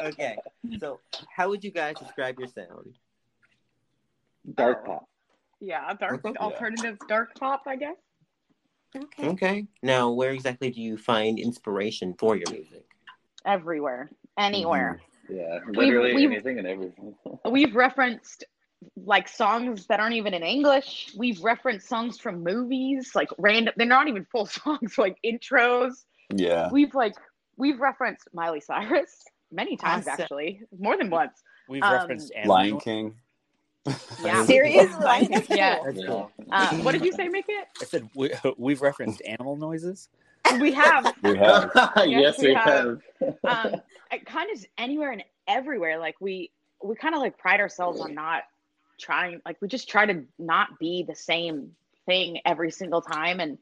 Okay. 0.00 0.36
So, 0.80 0.98
how 1.34 1.48
would 1.48 1.62
you 1.62 1.70
guys 1.70 1.94
describe 1.96 2.40
your 2.40 2.48
sound? 2.48 2.98
Dark 4.54 4.80
oh. 4.82 4.86
pop. 4.86 5.08
Yeah, 5.60 5.92
dark 5.94 6.24
Okay. 6.24 6.36
alternative 6.38 6.98
dark 7.08 7.34
pop, 7.38 7.62
I 7.66 7.76
guess. 7.76 7.96
Okay. 8.96 9.28
Okay. 9.28 9.66
Now, 9.82 10.10
where 10.10 10.32
exactly 10.32 10.70
do 10.70 10.80
you 10.80 10.96
find 10.98 11.38
inspiration 11.38 12.14
for 12.18 12.36
your 12.36 12.50
music? 12.50 12.84
Everywhere, 13.44 14.10
anywhere. 14.38 15.00
Mm-hmm. 15.30 15.36
Yeah, 15.36 15.58
literally 15.68 16.14
we've- 16.14 16.26
anything 16.34 16.58
and 16.58 16.66
everything. 16.66 17.14
We've 17.50 17.74
referenced 17.74 18.44
like 18.96 19.28
songs 19.28 19.86
that 19.86 20.00
aren't 20.00 20.14
even 20.14 20.34
in 20.34 20.42
English. 20.42 21.12
We've 21.16 21.40
referenced 21.42 21.88
songs 21.88 22.18
from 22.18 22.42
movies, 22.44 23.12
like 23.14 23.28
random. 23.38 23.74
They're 23.76 23.86
not 23.86 24.08
even 24.08 24.24
full 24.26 24.46
songs, 24.60 24.98
like 24.98 25.16
intros. 25.24 26.04
Yeah. 26.34 26.68
We've 26.70 26.94
like 26.94 27.14
we've 27.56 27.80
referenced 27.80 28.28
Miley 28.34 28.60
Cyrus 28.60 29.24
many 29.52 29.76
times, 29.76 30.06
Awesome. 30.06 30.22
actually, 30.22 30.62
more 30.78 30.96
than 30.96 31.08
once. 31.10 31.42
We've 31.68 31.82
Um, 31.82 31.92
referenced 31.92 32.32
animal 32.36 32.56
Lion. 32.56 32.80
King. 32.80 33.14
Yeah. 34.24 34.44
Seriously? 34.44 35.04
Lion 35.04 35.26
King, 35.26 35.44
yeah. 35.56 35.78
That's 35.84 36.04
cool. 36.04 36.30
Uh, 36.50 36.76
what 36.78 36.92
did 36.92 37.04
you 37.04 37.12
say, 37.12 37.28
Make 37.28 37.44
it? 37.48 37.68
I 37.80 37.84
said 37.84 38.08
we, 38.16 38.30
we've 38.58 38.82
referenced 38.82 39.22
animal 39.24 39.56
noises. 39.56 40.08
We 40.60 40.72
have. 40.72 41.12
We 41.22 41.36
have. 41.38 41.70
yes, 42.06 42.38
we 42.40 42.48
we 42.48 42.54
have. 42.54 43.00
have. 43.44 43.72
um 43.72 43.80
kind 44.26 44.50
of 44.54 44.64
anywhere 44.78 45.10
and 45.12 45.22
everywhere 45.48 45.98
like 45.98 46.14
we 46.20 46.50
we 46.84 46.94
kind 46.96 47.14
of 47.16 47.20
like 47.20 47.36
pride 47.38 47.58
ourselves 47.60 48.00
on 48.00 48.14
not 48.14 48.42
trying 48.98 49.40
like 49.44 49.56
we 49.60 49.68
just 49.68 49.88
try 49.88 50.06
to 50.06 50.24
not 50.38 50.78
be 50.78 51.04
the 51.06 51.14
same 51.14 51.70
thing 52.06 52.38
every 52.44 52.70
single 52.70 53.00
time 53.02 53.40
and 53.40 53.58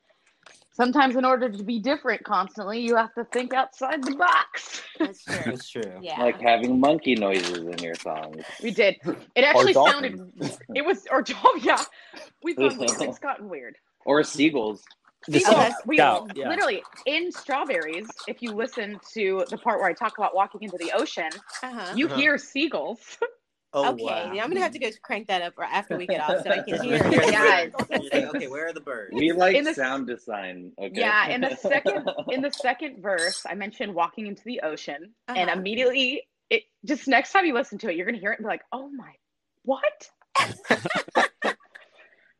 sometimes 0.72 1.16
in 1.16 1.24
order 1.24 1.48
to 1.48 1.62
be 1.64 1.78
different 1.78 2.22
constantly 2.24 2.80
you 2.80 2.94
have 2.96 3.12
to 3.14 3.24
think 3.32 3.54
outside 3.54 4.02
the 4.02 4.14
box 4.16 4.82
That's 4.98 5.24
true. 5.24 5.36
That's 5.46 5.68
true. 5.68 5.98
Yeah. 6.02 6.20
Like 6.20 6.40
having 6.40 6.78
monkey 6.80 7.14
noises 7.14 7.58
in 7.58 7.78
your 7.78 7.94
songs. 7.94 8.42
we 8.62 8.70
did 8.70 8.96
it 9.34 9.44
actually 9.44 9.72
dolphins. 9.72 10.18
sounded 10.40 10.58
it 10.74 10.84
was 10.84 11.06
or 11.10 11.24
oh 11.44 11.58
yeah 11.62 11.82
we've 12.42 12.56
gone 12.56 12.76
weird. 12.76 12.90
it's 13.00 13.18
gotten 13.18 13.48
weird 13.48 13.76
Or 14.04 14.22
seagulls. 14.22 14.82
Seagulls, 15.30 15.54
Scout, 15.54 15.72
we 15.86 15.96
Scout, 15.96 16.30
yeah. 16.36 16.50
literally 16.50 16.82
in 17.06 17.32
strawberries 17.32 18.06
if 18.28 18.42
you 18.42 18.52
listen 18.52 19.00
to 19.14 19.42
the 19.48 19.56
part 19.56 19.80
where 19.80 19.88
i 19.88 19.94
talk 19.94 20.18
about 20.18 20.34
walking 20.34 20.62
into 20.62 20.76
the 20.76 20.92
ocean 20.94 21.30
Uh-huh. 21.62 21.94
you 21.96 22.06
Uh-huh. 22.06 22.16
hear 22.16 22.36
seagulls 22.36 23.16
Oh, 23.76 23.92
okay, 23.92 24.04
wow. 24.04 24.30
I'm 24.30 24.36
gonna 24.48 24.60
have 24.60 24.72
to 24.72 24.78
go 24.78 24.88
crank 25.02 25.26
that 25.28 25.42
up 25.42 25.54
after 25.60 25.96
we 25.98 26.06
get 26.06 26.20
off 26.20 26.44
so 26.44 26.50
I 26.50 26.62
can 26.62 26.80
hear. 26.84 26.96
You're 27.10 27.24
Yeah. 27.30 27.66
like, 27.90 28.14
okay, 28.34 28.46
where 28.48 28.68
are 28.68 28.72
the 28.72 28.80
birds? 28.80 29.10
We 29.12 29.32
like 29.32 29.56
In 29.56 29.64
the- 29.64 29.74
sound 29.74 30.06
design. 30.06 30.72
Okay. 30.78 30.92
Yeah, 31.00 31.28
in 31.28 31.40
the 31.40 31.56
second 31.56 32.08
in 32.30 32.40
the 32.40 32.50
second 32.62 33.02
verse, 33.02 33.44
I 33.48 33.54
mentioned 33.54 33.92
walking 33.94 34.26
into 34.28 34.42
the 34.44 34.60
ocean, 34.60 35.12
and 35.28 35.50
Uh-huh. 35.50 35.58
immediately 35.58 36.22
it 36.50 36.62
just 36.84 37.08
next 37.08 37.32
time 37.32 37.46
you 37.46 37.54
listen 37.54 37.78
to 37.78 37.90
it, 37.90 37.96
you're 37.96 38.06
gonna 38.06 38.18
hear 38.18 38.30
it 38.32 38.38
and 38.38 38.44
be 38.44 38.48
like, 38.48 38.62
"Oh 38.72 38.88
my, 38.88 39.12
what?" 39.64 40.10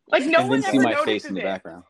Like 0.07 0.27
no 0.27 0.41
and 0.41 0.51
one 0.51 0.63
see 0.63 0.69
ever 0.77 0.83
my 0.83 0.95
face 1.05 1.25
in 1.25 1.35
the 1.35 1.41
it. 1.41 1.45
background. 1.45 1.83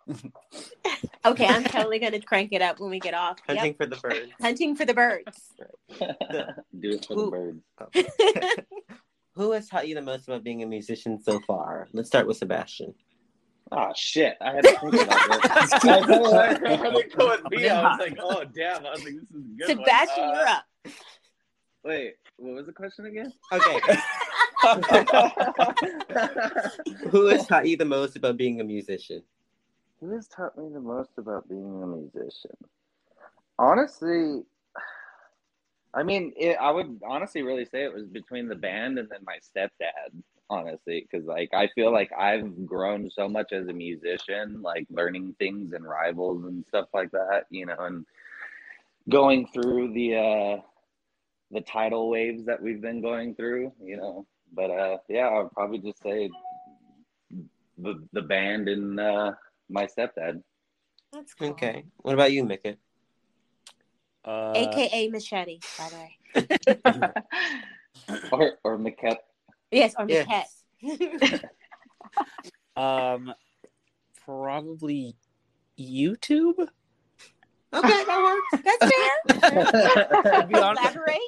Okay, 1.26 1.46
I'm 1.46 1.64
totally 1.64 1.98
gonna 1.98 2.20
crank 2.20 2.52
it 2.52 2.62
up 2.62 2.78
when 2.78 2.88
we 2.88 3.00
get 3.00 3.12
off. 3.12 3.38
Yep. 3.48 3.58
Hunting 3.58 3.74
for 3.74 3.86
the 3.86 3.96
birds. 3.96 4.30
Hunting 4.40 4.76
for 4.76 4.84
the 4.84 4.94
birds. 4.94 5.50
Do 5.98 6.90
it 6.90 7.04
for 7.04 7.14
the 7.16 7.20
Ooh. 7.20 7.30
birds. 7.30 7.60
Who 9.36 9.52
has 9.52 9.68
taught 9.68 9.88
you 9.88 9.94
the 9.94 10.02
most 10.02 10.28
about 10.28 10.44
being 10.44 10.62
a 10.62 10.66
musician 10.66 11.20
so 11.20 11.40
far? 11.40 11.88
Let's 11.92 12.08
start 12.08 12.26
with 12.26 12.36
Sebastian. 12.36 12.94
Oh 13.72 13.92
shit! 13.96 14.36
I 14.40 14.52
had 14.54 14.62
to 14.64 14.70
think 14.70 14.94
about 14.94 15.08
that. 15.08 15.68
I 15.84 16.00
thought 16.02 16.34
I 16.34 16.76
heard 16.76 16.94
it 16.96 17.16
go 17.16 17.30
with 17.30 17.50
me. 17.50 17.68
I 17.68 17.82
was 17.90 17.98
like, 17.98 18.18
oh 18.20 18.44
damn! 18.44 18.86
I 18.86 18.90
was 18.90 19.02
like, 19.04 19.14
this 19.14 19.30
is 19.30 19.36
a 19.36 19.38
good. 19.56 19.66
Sebastian, 19.68 20.24
Uh, 20.24 20.32
you're 20.32 20.48
up. 20.48 20.64
Wait, 21.82 22.14
what 22.36 22.54
was 22.54 22.66
the 22.66 22.72
question 22.72 23.06
again? 23.06 23.32
Okay. 23.52 23.80
Who 27.10 27.26
has 27.26 27.46
taught 27.46 27.66
you 27.66 27.76
the 27.76 27.84
most 27.84 28.16
about 28.16 28.36
being 28.36 28.60
a 28.60 28.64
musician? 28.64 29.22
Who 30.00 30.14
has 30.14 30.28
taught 30.28 30.56
me 30.56 30.68
the 30.72 30.80
most 30.80 31.10
about 31.18 31.48
being 31.48 31.82
a 31.82 31.86
musician? 31.86 32.56
Honestly, 33.58 34.42
I 35.94 36.02
mean, 36.02 36.32
it, 36.36 36.56
I 36.60 36.70
would 36.70 37.00
honestly 37.06 37.42
really 37.42 37.64
say 37.64 37.84
it 37.84 37.94
was 37.94 38.06
between 38.06 38.48
the 38.48 38.54
band 38.54 38.98
and 38.98 39.08
then 39.08 39.20
my 39.24 39.38
stepdad. 39.38 40.22
Honestly, 40.50 41.06
because 41.10 41.26
like 41.26 41.54
I 41.54 41.68
feel 41.68 41.90
like 41.90 42.12
I've 42.12 42.66
grown 42.66 43.10
so 43.10 43.28
much 43.28 43.52
as 43.52 43.66
a 43.68 43.72
musician, 43.72 44.60
like 44.60 44.86
learning 44.90 45.34
things 45.38 45.72
and 45.72 45.88
rivals 45.88 46.44
and 46.44 46.66
stuff 46.66 46.88
like 46.92 47.10
that, 47.12 47.46
you 47.48 47.64
know, 47.64 47.76
and 47.78 48.04
going 49.08 49.46
through 49.46 49.94
the 49.94 50.16
uh 50.16 50.62
the 51.50 51.62
tidal 51.62 52.10
waves 52.10 52.44
that 52.44 52.60
we've 52.60 52.82
been 52.82 53.00
going 53.00 53.34
through, 53.34 53.72
you 53.82 53.96
know. 53.96 54.26
But 54.52 54.70
uh 54.70 54.98
yeah, 55.08 55.28
I 55.28 55.42
would 55.42 55.52
probably 55.52 55.78
just 55.78 56.02
say 56.02 56.28
the 57.78 58.06
the 58.12 58.22
band 58.22 58.68
and 58.68 59.00
uh 59.00 59.32
my 59.70 59.86
stepdad. 59.86 60.42
That's 61.10 61.32
cool. 61.32 61.48
Okay. 61.50 61.84
What 61.98 62.12
about 62.14 62.32
you, 62.32 62.44
Mickett? 62.44 62.78
Uh, 64.24 64.52
AKA 64.54 65.08
Machete, 65.10 65.60
by 65.78 65.88
the 65.90 65.96
way. 65.96 67.12
or 68.32 68.58
or 68.64 68.78
Maquette. 68.78 69.18
Yes, 69.70 69.94
or 69.98 70.06
Yes. 70.08 70.62
Michette. 70.82 71.44
um, 72.76 73.34
probably 74.24 75.14
YouTube. 75.78 76.54
okay, 76.58 78.04
that 78.04 78.40
works. 78.52 78.64
That's 78.80 78.92
fair. 79.40 80.40
To 80.40 80.46
be 80.46 80.54
honest, 80.54 80.82
Elaborate. 80.84 81.18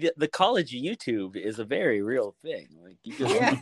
the, 0.00 0.12
the 0.16 0.28
college 0.28 0.72
YouTube 0.72 1.36
is 1.36 1.58
a 1.58 1.64
very 1.64 2.00
real 2.02 2.34
thing. 2.42 2.68
Like 2.82 2.96
you 3.02 3.14
just 3.18 3.34
Yeah. 3.34 3.56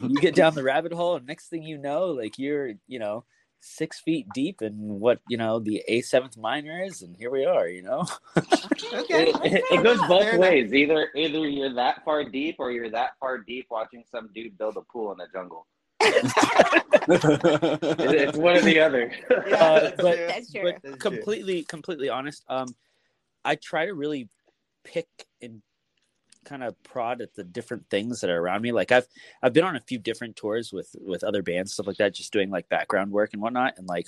you 0.00 0.14
get 0.20 0.34
down 0.34 0.54
the 0.54 0.62
rabbit 0.62 0.92
hole, 0.92 1.16
and 1.16 1.26
next 1.26 1.48
thing 1.48 1.62
you 1.62 1.78
know, 1.78 2.06
like 2.08 2.38
you're 2.38 2.72
you 2.86 2.98
know 2.98 3.24
six 3.60 4.00
feet 4.00 4.26
deep 4.34 4.62
in 4.62 4.72
what 5.00 5.20
you 5.28 5.36
know 5.36 5.58
the 5.60 5.82
A 5.88 6.00
seventh 6.00 6.36
minor 6.36 6.82
is, 6.82 7.02
and 7.02 7.16
here 7.16 7.30
we 7.30 7.44
are. 7.44 7.68
You 7.68 7.82
know. 7.82 8.06
Okay. 8.36 9.32
It, 9.42 9.52
it, 9.52 9.64
it 9.70 9.82
goes 9.82 9.98
both 10.08 10.22
Fair 10.22 10.30
enough. 10.36 10.40
ways. 10.50 10.72
Either 10.72 11.08
either 11.14 11.48
you're 11.48 11.74
that 11.74 12.04
far 12.04 12.24
deep 12.24 12.56
or 12.58 12.70
you're 12.70 12.90
that 12.90 13.10
far 13.20 13.38
deep 13.38 13.66
watching 13.70 14.02
some 14.10 14.30
dude 14.34 14.56
build 14.58 14.76
a 14.76 14.82
pool 14.82 15.12
in 15.12 15.18
the 15.18 15.26
jungle. 15.32 15.66
It's 17.12 18.36
one 18.38 18.56
or 18.56 18.60
the 18.62 18.80
other. 18.80 19.12
Uh, 19.30 19.90
but 19.96 20.16
That's 20.28 20.52
true. 20.52 20.62
but 20.62 20.82
That's 20.82 20.96
true. 20.96 20.96
completely 20.96 21.62
completely 21.64 22.08
honest 22.08 22.44
um 22.48 22.68
i 23.44 23.54
try 23.56 23.86
to 23.86 23.94
really 23.94 24.28
pick 24.84 25.08
and 25.42 25.62
kind 26.44 26.62
of 26.62 26.80
prod 26.82 27.20
at 27.20 27.34
the 27.34 27.44
different 27.44 27.88
things 27.90 28.20
that 28.20 28.30
are 28.30 28.40
around 28.40 28.62
me. 28.62 28.72
Like 28.72 28.92
i've 28.92 29.06
i've 29.42 29.52
been 29.52 29.64
on 29.64 29.76
a 29.76 29.80
few 29.80 29.98
different 29.98 30.36
tours 30.36 30.72
with 30.72 30.94
with 31.00 31.24
other 31.24 31.42
bands 31.42 31.72
stuff 31.72 31.86
like 31.86 31.96
that 31.98 32.14
just 32.14 32.32
doing 32.32 32.50
like 32.50 32.68
background 32.68 33.10
work 33.10 33.30
and 33.32 33.42
whatnot 33.42 33.74
and 33.78 33.86
like 33.86 34.06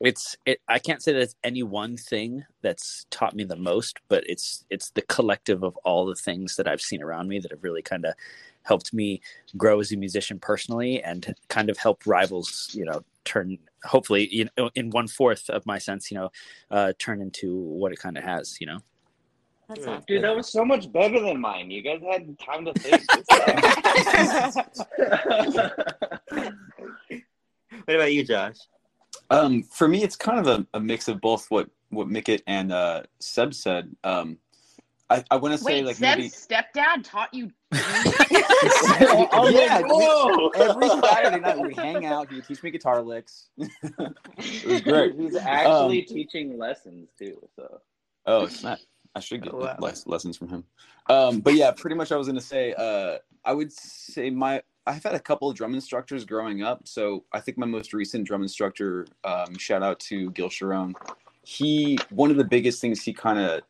it's 0.00 0.36
it 0.46 0.60
i 0.68 0.78
can't 0.78 1.02
say 1.02 1.12
that 1.12 1.22
it's 1.22 1.36
any 1.44 1.62
one 1.62 1.96
thing 1.96 2.44
that's 2.60 3.06
taught 3.10 3.36
me 3.36 3.44
the 3.44 3.56
most 3.56 4.00
but 4.08 4.24
it's 4.28 4.64
it's 4.68 4.90
the 4.90 5.02
collective 5.02 5.62
of 5.62 5.76
all 5.84 6.04
the 6.06 6.14
things 6.14 6.56
that 6.56 6.66
i've 6.66 6.80
seen 6.80 7.02
around 7.02 7.28
me 7.28 7.38
that 7.38 7.50
have 7.50 7.62
really 7.62 7.82
kind 7.82 8.04
of 8.04 8.14
helped 8.64 8.92
me 8.92 9.20
grow 9.56 9.80
as 9.80 9.92
a 9.92 9.96
musician 9.96 10.38
personally 10.38 11.02
and 11.02 11.34
kind 11.48 11.70
of 11.70 11.78
help 11.78 12.02
rivals 12.06 12.70
you 12.72 12.84
know 12.84 13.02
turn 13.24 13.56
hopefully 13.84 14.28
you 14.32 14.48
know 14.56 14.70
in 14.74 14.90
one 14.90 15.06
fourth 15.06 15.48
of 15.50 15.64
my 15.66 15.78
sense 15.78 16.10
you 16.10 16.16
know 16.16 16.30
uh 16.70 16.92
turn 16.98 17.20
into 17.20 17.56
what 17.56 17.92
it 17.92 17.98
kind 17.98 18.18
of 18.18 18.24
has 18.24 18.60
you 18.60 18.66
know 18.66 18.80
That's 19.74 19.86
awesome. 19.86 20.04
Dude, 20.06 20.22
that 20.24 20.36
was 20.36 20.52
so 20.52 20.64
much 20.64 20.92
better 20.92 21.20
than 21.20 21.40
mine. 21.40 21.70
You 21.70 21.82
guys 21.82 22.00
had 22.02 22.38
time 22.38 22.64
to 22.66 22.72
think. 22.74 23.02
What 27.84 27.96
about 27.96 28.12
you, 28.12 28.22
Josh? 28.22 28.56
Um, 29.30 29.62
for 29.62 29.88
me, 29.88 30.02
it's 30.02 30.16
kind 30.16 30.38
of 30.38 30.46
a, 30.46 30.66
a 30.76 30.80
mix 30.80 31.08
of 31.08 31.20
both 31.20 31.50
what 31.50 31.68
what 31.88 32.08
Mickett 32.08 32.42
and 32.46 32.70
uh, 32.72 33.02
Seb 33.18 33.54
said. 33.54 33.94
Um, 34.04 34.38
I, 35.10 35.24
I 35.30 35.36
want 35.36 35.52
to 35.52 35.58
say 35.58 35.80
Wait, 35.82 35.86
like 35.86 35.96
Seb's 35.96 36.16
maybe 36.18 36.28
stepdad 36.28 37.02
taught 37.02 37.32
you. 37.34 37.50
yeah, 37.72 39.80
Whoa! 39.84 40.48
every 40.50 40.88
Saturday 40.88 41.40
night 41.40 41.58
we'd 41.58 41.76
hang 41.76 42.06
out. 42.06 42.28
He 42.28 42.36
would 42.36 42.46
teach 42.46 42.62
me 42.62 42.70
guitar 42.70 43.02
licks. 43.02 43.48
it 43.58 44.66
was 44.66 44.80
great. 44.82 45.14
He's 45.16 45.36
actually 45.36 46.00
Um, 46.00 46.06
teaching 46.06 46.58
lessons 46.58 47.08
too. 47.18 47.36
So 47.56 47.80
Oh, 48.26 48.44
it's 48.44 48.62
not. 48.62 48.78
I 49.14 49.20
should 49.20 49.42
get 49.42 49.54
Oh, 49.54 49.58
wow. 49.58 49.76
les- 49.80 50.06
lessons 50.06 50.36
from 50.36 50.48
him. 50.48 50.64
Um, 51.08 51.40
but 51.40 51.54
yeah, 51.54 51.70
pretty 51.72 51.96
much 51.96 52.12
I 52.12 52.16
was 52.16 52.26
gonna 52.26 52.40
say. 52.40 52.74
Uh, 52.74 53.18
I 53.44 53.52
would 53.52 53.72
say 53.72 54.30
my 54.30 54.62
I've 54.86 55.02
had 55.02 55.14
a 55.14 55.20
couple 55.20 55.48
of 55.50 55.56
drum 55.56 55.74
instructors 55.74 56.24
growing 56.24 56.62
up. 56.62 56.88
So 56.88 57.24
I 57.32 57.40
think 57.40 57.58
my 57.58 57.66
most 57.66 57.92
recent 57.92 58.26
drum 58.26 58.42
instructor, 58.42 59.06
um, 59.24 59.56
shout 59.58 59.82
out 59.82 60.00
to 60.00 60.30
Gil 60.32 60.48
Sharone. 60.48 60.94
He 61.44 61.98
one 62.10 62.30
of 62.30 62.36
the 62.36 62.44
biggest 62.44 62.80
things 62.80 63.02
he 63.02 63.12
kind 63.12 63.38
of 63.38 63.62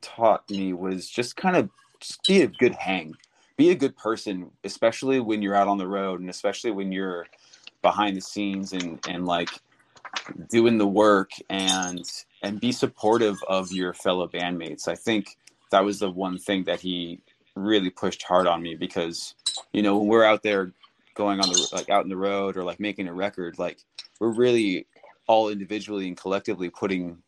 taught 0.00 0.48
me 0.50 0.72
was 0.72 1.08
just 1.08 1.36
kind 1.36 1.56
of 1.56 1.70
just 2.00 2.22
be 2.24 2.42
a 2.42 2.48
good 2.48 2.74
hang, 2.74 3.14
be 3.56 3.70
a 3.70 3.74
good 3.74 3.96
person, 3.96 4.50
especially 4.64 5.20
when 5.20 5.42
you're 5.42 5.54
out 5.54 5.68
on 5.68 5.78
the 5.78 5.86
road 5.86 6.20
and 6.20 6.28
especially 6.30 6.70
when 6.72 6.92
you're 6.92 7.26
behind 7.82 8.16
the 8.16 8.20
scenes 8.20 8.72
and 8.72 8.98
and 9.08 9.26
like 9.26 9.50
doing 10.50 10.78
the 10.78 10.86
work 10.86 11.30
and 11.50 12.04
and 12.42 12.60
be 12.60 12.72
supportive 12.72 13.38
of 13.48 13.72
your 13.72 13.94
fellow 13.94 14.28
bandmates. 14.28 14.88
I 14.88 14.94
think 14.94 15.36
that 15.70 15.84
was 15.84 16.00
the 16.00 16.10
one 16.10 16.38
thing 16.38 16.64
that 16.64 16.80
he 16.80 17.22
really 17.54 17.90
pushed 17.90 18.22
hard 18.22 18.46
on 18.46 18.62
me 18.62 18.74
because 18.74 19.34
you 19.72 19.82
know 19.82 19.98
when 19.98 20.08
we're 20.08 20.24
out 20.24 20.42
there 20.42 20.72
going 21.14 21.40
on 21.40 21.48
the 21.48 21.68
like 21.72 21.90
out 21.90 22.04
in 22.04 22.08
the 22.08 22.16
road 22.16 22.56
or 22.56 22.64
like 22.64 22.80
making 22.80 23.08
a 23.08 23.12
record 23.12 23.58
like 23.58 23.78
we're 24.20 24.32
really 24.32 24.86
all 25.26 25.50
individually 25.50 26.08
and 26.08 26.16
collectively 26.16 26.70
putting 26.70 27.18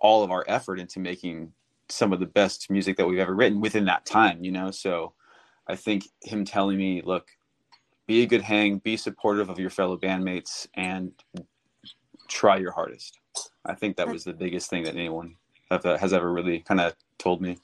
all 0.00 0.22
of 0.22 0.30
our 0.30 0.44
effort 0.48 0.80
into 0.80 1.00
making 1.00 1.52
some 1.90 2.12
of 2.12 2.20
the 2.20 2.26
best 2.26 2.70
music 2.70 2.96
that 2.96 3.06
we've 3.06 3.18
ever 3.18 3.34
written 3.34 3.60
within 3.60 3.84
that 3.84 4.06
time 4.06 4.42
you 4.42 4.50
know 4.50 4.70
so 4.70 5.12
i 5.66 5.76
think 5.76 6.04
him 6.22 6.44
telling 6.44 6.78
me 6.78 7.02
look 7.04 7.28
be 8.06 8.22
a 8.22 8.26
good 8.26 8.42
hang 8.42 8.78
be 8.78 8.96
supportive 8.96 9.50
of 9.50 9.58
your 9.58 9.70
fellow 9.70 9.98
bandmates 9.98 10.66
and 10.74 11.12
try 12.26 12.56
your 12.56 12.72
hardest 12.72 13.18
i 13.68 13.74
think 13.74 13.96
that 13.96 14.08
was 14.08 14.24
the 14.24 14.32
biggest 14.32 14.68
thing 14.70 14.82
that 14.84 14.94
anyone 14.94 15.34
have, 15.70 15.84
uh, 15.86 15.96
has 15.98 16.12
ever 16.12 16.32
really 16.32 16.60
kind 16.60 16.80
of 16.80 16.94
told 17.18 17.40
me 17.40 17.58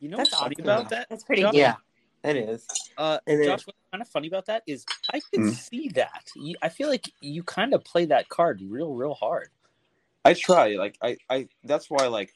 you 0.00 0.08
know 0.08 0.16
That's 0.16 0.30
what's 0.32 0.42
funny 0.42 0.54
awesome. 0.56 0.64
about 0.64 0.90
that 0.90 1.06
That's 1.08 1.24
pretty 1.24 1.42
Josh? 1.42 1.54
Yeah, 1.54 1.76
it 2.24 2.36
is. 2.36 2.66
Uh, 2.98 3.18
And 3.26 3.40
then- 3.40 3.46
Josh, 3.48 3.66
what's 3.66 3.78
kind 3.92 4.02
of 4.02 4.08
funny 4.08 4.28
about 4.28 4.46
that 4.46 4.62
is 4.66 4.84
I 5.12 5.20
can 5.32 5.44
Mhm. 5.44 5.54
see 5.54 5.88
that. 5.90 6.24
You, 6.36 6.56
I 6.62 6.68
feel 6.68 6.88
like 6.88 7.04
you 7.20 7.42
kind 7.42 7.72
of 7.74 7.84
play 7.84 8.04
that 8.06 8.28
card 8.28 8.60
real, 8.62 8.92
real 8.94 9.14
hard. 9.14 9.48
I 10.24 10.34
try. 10.34 10.74
Like 10.76 10.96
I, 11.02 11.16
I 11.30 11.48
that's 11.64 11.88
why 11.90 12.06
like 12.08 12.34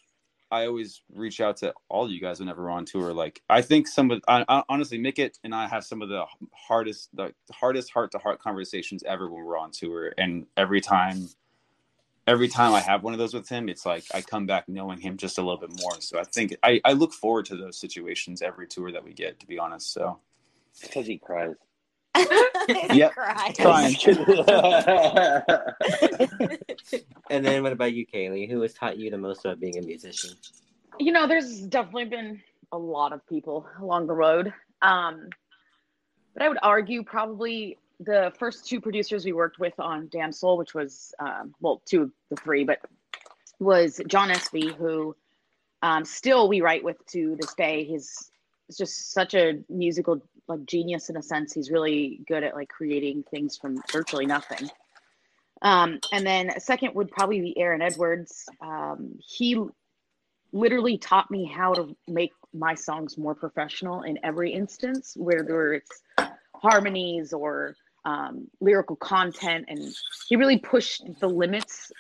I 0.51 0.67
always 0.67 1.03
reach 1.15 1.41
out 1.43 1.59
to 1.59 1.75
all 1.91 2.11
you 2.11 2.21
guys 2.21 2.41
whenever 2.41 2.63
we're 2.63 2.71
on 2.71 2.85
tour. 2.87 3.13
Like 3.13 3.43
I 3.51 3.61
think 3.61 3.87
some 3.89 4.11
of 4.11 4.23
I, 4.29 4.45
I, 4.49 4.63
honestly 4.69 4.97
Mickett 4.99 5.39
and 5.45 5.55
I 5.55 5.69
have 5.69 5.85
some 5.85 6.01
of 6.01 6.09
the 6.09 6.25
hardest 6.55 7.15
the 7.15 7.35
hardest 7.53 7.91
heart 7.91 8.13
to 8.13 8.19
heart 8.19 8.41
conversations 8.41 9.03
ever 9.05 9.31
when 9.31 9.45
we're 9.45 9.59
on 9.59 9.73
tour. 9.73 10.15
And 10.17 10.47
every 10.57 10.81
time 10.81 11.29
every 12.29 12.49
time 12.49 12.75
I 12.75 12.81
have 12.81 13.03
one 13.03 13.15
of 13.15 13.19
those 13.19 13.35
with 13.35 13.49
him, 13.49 13.69
it's 13.69 13.87
like 13.87 14.05
I 14.13 14.21
come 14.21 14.47
back 14.47 14.69
knowing 14.69 15.01
him 15.01 15.17
just 15.17 15.39
a 15.39 15.43
little 15.43 15.57
bit 15.57 15.71
more. 15.81 16.01
So 16.01 16.19
I 16.19 16.25
think 16.25 16.57
I, 16.63 16.81
I 16.85 16.93
look 16.93 17.13
forward 17.13 17.47
to 17.47 17.57
those 17.57 17.81
situations 17.81 18.43
every 18.43 18.67
tour 18.67 18.93
that 18.93 19.05
we 19.05 19.15
get, 19.15 19.41
to 19.41 19.47
be 19.47 19.59
honest. 19.59 19.93
So 19.93 20.19
because 20.81 21.07
he 21.07 21.19
cries. 21.19 21.55
Yep. 22.93 23.13
Cry. 23.13 23.53
trying. 23.57 23.97
And 27.31 27.45
then 27.45 27.63
what 27.63 27.73
about 27.73 27.93
you, 27.93 28.07
Kaylee? 28.07 28.51
Who 28.51 28.63
has 28.63 28.73
taught 28.73 28.97
you 28.97 29.11
the 29.11 29.19
most 29.19 29.45
about 29.45 29.61
being 29.61 29.79
a 29.79 29.83
musician? 29.83 30.31
you 30.99 31.13
know, 31.13 31.27
there's 31.27 31.61
definitely 31.61 32.07
been 32.07 32.41
a 32.73 32.79
lot 32.79 33.13
of 33.13 33.27
people 33.29 33.67
along 33.81 34.07
the 34.07 34.15
road. 34.15 34.53
Um, 34.83 35.29
but 36.35 36.43
I 36.43 36.49
would 36.49 36.59
argue 36.63 37.03
probably 37.03 37.79
the 38.01 38.33
first 38.39 38.67
two 38.67 38.81
producers 38.81 39.25
we 39.25 39.33
worked 39.33 39.59
with 39.59 39.79
on 39.79 40.09
Damn 40.11 40.33
Soul, 40.33 40.57
which 40.57 40.75
was, 40.75 41.13
um, 41.19 41.55
well, 41.61 41.83
two 41.85 42.03
of 42.03 42.11
the 42.31 42.37
three, 42.37 42.65
but 42.65 42.81
was 43.59 44.01
John 44.07 44.31
Espy, 44.31 44.73
who 44.73 45.17
um, 45.83 46.05
still 46.05 46.49
we 46.49 46.61
write 46.61 46.85
with 46.85 47.05
to 47.09 47.37
this 47.41 47.55
day. 47.55 47.85
He's 47.85 48.31
is 48.69 48.77
just 48.77 49.13
such 49.13 49.35
a 49.35 49.61
musical 49.69 50.23
like 50.47 50.65
genius 50.67 51.09
in 51.09 51.17
a 51.17 51.23
sense. 51.23 51.55
He's 51.55 51.71
really 51.71 52.21
good 52.29 52.45
at 52.45 52.55
like 52.55 52.69
creating 52.69 53.25
things 53.31 53.57
from 53.57 53.81
virtually 53.93 54.27
nothing. 54.27 54.69
Um, 55.63 56.01
and 56.13 56.27
then 56.27 56.61
second 56.61 56.95
would 56.95 57.11
probably 57.11 57.41
be 57.41 57.59
Aaron 57.59 57.83
Edwards. 57.83 58.47
Um, 58.61 59.19
he 59.19 59.61
literally 60.53 60.99
taught 60.99 61.31
me 61.31 61.45
how 61.45 61.75
to 61.75 61.97
make 62.07 62.33
my 62.55 62.75
songs 62.75 63.19
more 63.19 63.35
professional 63.35 64.03
in 64.03 64.19
every 64.23 64.53
instance, 64.53 65.15
whether 65.17 65.75
it's 65.75 66.03
harmonies 66.55 67.33
or 67.33 67.75
um, 68.05 68.49
lyrical 68.61 68.97
content. 68.97 69.67
And 69.69 69.79
he 70.29 70.37
really 70.37 70.59
pushed 70.59 71.03
the 71.21 71.29
limits 71.29 71.91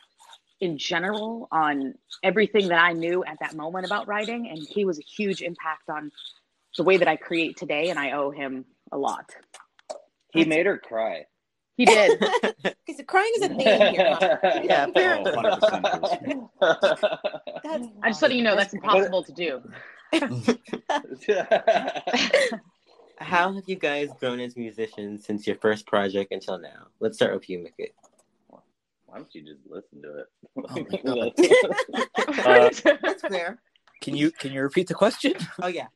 in 0.60 0.78
general 0.78 1.48
on 1.52 1.94
everything 2.22 2.68
that 2.68 2.80
I 2.80 2.92
knew 2.92 3.24
at 3.24 3.38
that 3.40 3.54
moment 3.54 3.86
about 3.86 4.08
writing. 4.08 4.48
And 4.48 4.58
he 4.58 4.84
was 4.84 4.98
a 4.98 5.02
huge 5.02 5.42
impact 5.42 5.88
on 5.88 6.10
the 6.76 6.84
way 6.84 6.96
that 6.96 7.08
I 7.08 7.16
create 7.16 7.56
today. 7.56 7.90
And 7.90 7.98
I 7.98 8.12
owe 8.12 8.30
him 8.30 8.64
a 8.92 8.98
lot. 8.98 9.30
He 10.32 10.44
made 10.44 10.66
her 10.66 10.78
cry. 10.78 11.26
He 11.76 11.84
did. 11.84 12.20
Because 12.86 13.04
crying 13.06 13.30
is 13.36 13.42
a 13.42 13.48
thing 13.48 13.94
here. 13.94 14.40
Yeah, 14.64 14.86
fair. 14.92 15.22
That's 17.62 17.86
I'm 18.02 18.10
just 18.10 18.20
letting 18.20 18.38
you 18.38 18.42
know 18.42 18.56
that's 18.56 18.74
impossible 18.74 19.22
to 19.24 19.32
do. 19.32 19.62
How 23.20 23.52
have 23.52 23.64
you 23.66 23.76
guys 23.76 24.10
grown 24.20 24.40
as 24.40 24.56
musicians 24.56 25.24
since 25.24 25.46
your 25.46 25.56
first 25.56 25.86
project 25.86 26.32
until 26.32 26.58
now? 26.58 26.86
Let's 27.00 27.16
start 27.16 27.34
with 27.34 27.48
you, 27.50 27.58
Mickey. 27.58 27.92
Why 29.06 29.16
don't 29.16 29.34
you 29.34 29.42
just 29.42 29.60
listen 29.66 30.02
to 30.02 30.24
Oh 30.56 30.76
it? 31.38 32.84
Uh, 32.84 32.98
That's 33.02 33.22
fair. 33.22 33.58
Can 34.02 34.14
you 34.14 34.30
can 34.30 34.52
you 34.52 34.62
repeat 34.62 34.86
the 34.86 34.94
question? 34.94 35.34
Oh 35.62 35.66
yeah. 35.66 35.86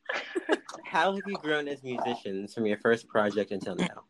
How 0.84 1.14
have 1.14 1.22
you 1.26 1.36
grown 1.36 1.68
as 1.68 1.82
musicians 1.82 2.54
from 2.54 2.66
your 2.66 2.78
first 2.78 3.06
project 3.08 3.50
until 3.52 3.76
now? 3.76 4.04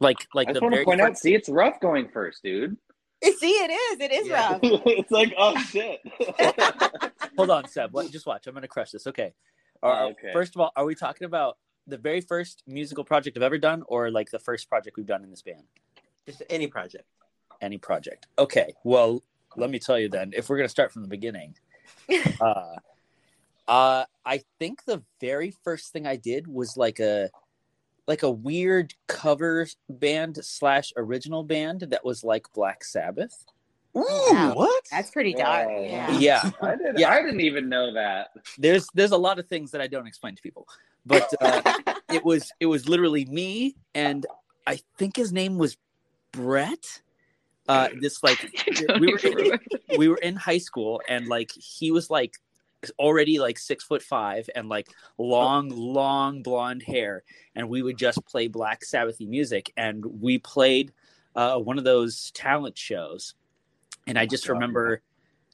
Like 0.00 0.26
like 0.34 0.48
I 0.48 0.52
the 0.52 0.60
want 0.60 0.74
very 0.74 0.84
to 0.84 0.88
point 0.88 1.00
out, 1.00 1.16
see, 1.16 1.34
it's 1.34 1.48
rough 1.48 1.80
going 1.80 2.08
first, 2.08 2.42
dude. 2.42 2.76
See, 3.24 3.50
it 3.50 3.70
is. 3.70 4.00
It 4.00 4.12
is 4.12 4.26
Yeah. 4.28 4.50
rough. 4.52 4.60
it's 4.62 5.10
like, 5.10 5.32
oh 5.38 5.56
shit. 5.60 6.00
Hold 7.36 7.50
on, 7.50 7.66
Seb. 7.68 7.92
What? 7.92 8.10
Just 8.10 8.26
watch. 8.26 8.46
I'm 8.46 8.54
gonna 8.54 8.68
crush 8.68 8.90
this. 8.90 9.06
Okay. 9.06 9.32
Are- 9.82 10.04
Oh, 10.04 10.08
okay. 10.08 10.32
First 10.32 10.54
of 10.54 10.60
all, 10.60 10.72
are 10.76 10.84
we 10.84 10.94
talking 10.94 11.24
about 11.26 11.56
the 11.86 11.98
very 11.98 12.20
first 12.20 12.62
musical 12.66 13.04
project 13.04 13.36
I've 13.36 13.42
ever 13.42 13.58
done, 13.58 13.82
or 13.86 14.10
like 14.10 14.30
the 14.30 14.38
first 14.38 14.68
project 14.68 14.96
we've 14.96 15.06
done 15.06 15.22
in 15.22 15.30
this 15.30 15.42
band? 15.42 15.64
Just 16.26 16.42
any 16.50 16.66
project. 16.66 17.04
Any 17.60 17.78
project? 17.78 18.26
Okay. 18.38 18.74
Well, 18.84 19.22
let 19.56 19.70
me 19.70 19.78
tell 19.78 19.98
you 19.98 20.08
then. 20.08 20.32
If 20.36 20.48
we're 20.48 20.56
gonna 20.56 20.68
start 20.68 20.92
from 20.92 21.02
the 21.02 21.08
beginning, 21.08 21.54
uh, 22.40 22.76
uh, 23.68 24.04
I 24.24 24.42
think 24.58 24.84
the 24.84 25.02
very 25.20 25.52
first 25.64 25.92
thing 25.92 26.06
I 26.06 26.16
did 26.16 26.46
was 26.46 26.76
like 26.76 27.00
a 27.00 27.30
like 28.06 28.22
a 28.22 28.30
weird 28.30 28.94
cover 29.08 29.66
band 29.88 30.38
slash 30.42 30.92
original 30.96 31.42
band 31.42 31.80
that 31.90 32.04
was 32.04 32.22
like 32.22 32.46
Black 32.54 32.84
Sabbath. 32.84 33.44
Wow. 33.96 34.52
what? 34.54 34.84
That's 34.90 35.10
pretty 35.10 35.32
dark. 35.32 35.68
Oh. 35.70 35.82
Yeah. 35.82 36.18
Yeah. 36.18 36.50
I 36.62 36.76
didn't. 36.76 36.98
Yeah. 36.98 37.10
I 37.10 37.22
didn't 37.22 37.40
even 37.40 37.70
know 37.70 37.94
that. 37.94 38.28
there's 38.58 38.86
there's 38.94 39.12
a 39.12 39.16
lot 39.16 39.38
of 39.38 39.46
things 39.48 39.70
that 39.70 39.80
I 39.80 39.86
don't 39.86 40.06
explain 40.06 40.36
to 40.36 40.42
people, 40.42 40.68
but 41.06 41.32
uh, 41.40 41.62
it 42.12 42.22
was 42.22 42.52
it 42.60 42.66
was 42.66 42.88
literally 42.90 43.24
me 43.24 43.74
and 43.94 44.26
I 44.66 44.80
think 44.98 45.16
his 45.16 45.32
name 45.32 45.56
was 45.56 45.78
Brett. 46.32 47.00
Uh, 47.68 47.88
this 48.00 48.22
like 48.22 48.38
we 49.00 49.12
were 49.12 49.18
in, 49.18 49.58
we 49.98 50.08
were 50.08 50.18
in 50.18 50.36
high 50.36 50.58
school 50.58 51.00
and 51.08 51.26
like 51.26 51.50
he 51.52 51.90
was 51.90 52.10
like 52.10 52.34
already 52.98 53.38
like 53.40 53.58
six 53.58 53.82
foot 53.82 54.02
five 54.02 54.48
and 54.54 54.68
like 54.68 54.88
long 55.18 55.70
long 55.70 56.42
blonde 56.42 56.82
hair 56.82 57.24
and 57.56 57.68
we 57.68 57.82
would 57.82 57.96
just 57.96 58.24
play 58.26 58.46
Black 58.46 58.82
Sabbathy 58.82 59.26
music 59.26 59.72
and 59.76 60.04
we 60.20 60.38
played 60.38 60.92
uh, 61.34 61.58
one 61.58 61.78
of 61.78 61.84
those 61.84 62.30
talent 62.32 62.78
shows 62.78 63.34
and 64.06 64.18
I 64.18 64.26
just 64.26 64.46
God. 64.46 64.54
remember 64.54 65.02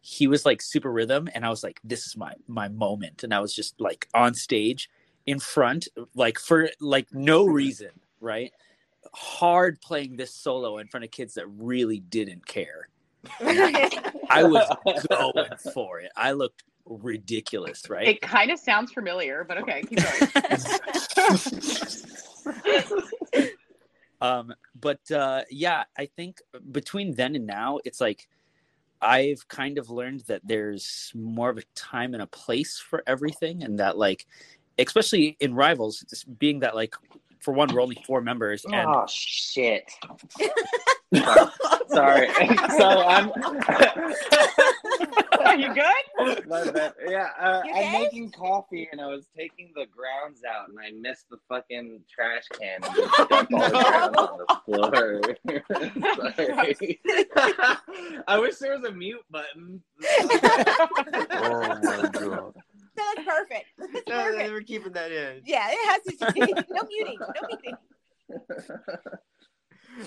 he 0.01 0.27
was 0.27 0.45
like 0.45 0.61
super 0.61 0.91
rhythm 0.91 1.29
and 1.35 1.47
I 1.47 1.49
was 1.49 1.63
like 1.63 1.81
this 1.85 2.07
is 2.07 2.17
my 2.17 2.35
my 2.49 2.69
moment. 2.69 3.23
And 3.23 3.33
I 3.33 3.41
was 3.41 3.55
just 3.55 3.81
like 3.81 4.09
on 4.15 4.35
stage 4.35 4.91
in 5.27 5.39
front 5.39 5.89
like 6.15 6.39
for 6.39 6.69
like 6.81 7.09
no 7.13 7.45
reason 7.47 7.91
right? 8.21 8.53
Hard 9.15 9.81
playing 9.81 10.17
this 10.17 10.33
solo 10.35 10.79
in 10.79 10.87
front 10.87 11.05
of 11.05 11.11
kids 11.11 11.35
that 11.35 11.47
really 11.49 12.01
didn't 12.01 12.47
care. 12.47 12.89
I 13.41 14.43
was 14.45 14.69
going 15.09 15.49
for 15.73 16.01
it. 16.01 16.11
I 16.17 16.33
looked 16.33 16.65
ridiculous 16.85 17.89
right? 17.89 18.09
It 18.09 18.21
kind 18.21 18.51
of 18.51 18.59
sounds 18.59 18.93
familiar, 18.93 19.45
but 19.45 19.59
okay, 19.59 19.83
keep 19.83 20.01
going. 20.03 20.31
um 24.23 24.55
but 24.81 25.11
uh 25.11 25.43
yeah 25.51 25.85
i 25.99 26.07
think 26.07 26.41
between 26.71 27.15
then 27.15 27.35
and 27.35 27.47
now 27.47 27.79
it's 27.85 28.01
like 28.01 28.29
i've 29.03 29.47
kind 29.49 29.79
of 29.79 29.91
learned 29.91 30.21
that 30.21 30.41
there's 30.45 31.13
more 31.15 31.51
of 31.51 31.59
a 31.59 31.63
time 31.75 32.15
and 32.15 32.23
a 32.23 32.27
place 32.27 32.79
for 32.79 33.03
everything 33.07 33.63
and 33.63 33.79
that 33.79 33.99
like 33.99 34.27
especially 34.79 35.37
in 35.41 35.55
rivals 35.55 36.05
just 36.09 36.39
being 36.39 36.61
that 36.61 36.75
like 36.75 36.95
for 37.41 37.53
one 37.53 37.69
we're 37.73 37.83
only 37.83 38.01
four 38.07 38.21
members 38.21 38.65
and 38.65 38.75
Oh 38.75 39.05
shit. 39.09 39.91
Sorry. 41.89 42.29
so 42.79 42.89
I'm. 42.89 43.31
Are 45.45 45.57
you 45.57 45.75
good? 45.75 46.05
Yeah, 47.09 47.29
uh, 47.39 47.63
You 47.65 47.73
I'm 47.73 47.79
okay? 47.79 47.93
making 48.01 48.31
coffee 48.31 48.89
and 48.91 49.01
I 49.01 49.07
was 49.07 49.27
taking 49.37 49.73
the 49.75 49.87
grounds 49.87 50.43
out 50.49 50.69
and 50.69 50.79
I 50.79 50.93
missed 50.99 51.29
the 51.31 51.37
fucking 51.49 52.01
trash 52.09 52.45
can 52.59 52.83
and 52.85 52.95
just 52.95 53.29
dumped 53.29 53.53
all 53.53 53.61
the 53.61 53.71
grounds 53.71 54.17
on 54.17 54.39
the 54.39 54.47
floor. 54.65 55.21
I 58.29 58.39
wish 58.39 58.57
there 58.57 58.77
was 58.79 58.85
a 58.85 58.93
mute 58.93 59.25
button. 59.31 59.83
Oh 60.03 61.79
my 61.83 62.09
god. 62.13 62.55
That's 62.95 63.25
perfect. 63.27 63.67
That's 63.79 63.93
No, 64.09 64.23
perfect. 64.25 64.51
we're 64.53 64.61
keeping 64.63 64.93
that 64.93 65.11
in. 65.13 65.43
Yeah, 65.45 65.67
it 65.71 65.79
has 65.89 66.03
to 66.19 66.33
be. 66.33 66.41
No 66.71 66.83
muting. 66.89 67.19
No 67.19 67.49
muting. 67.49 67.77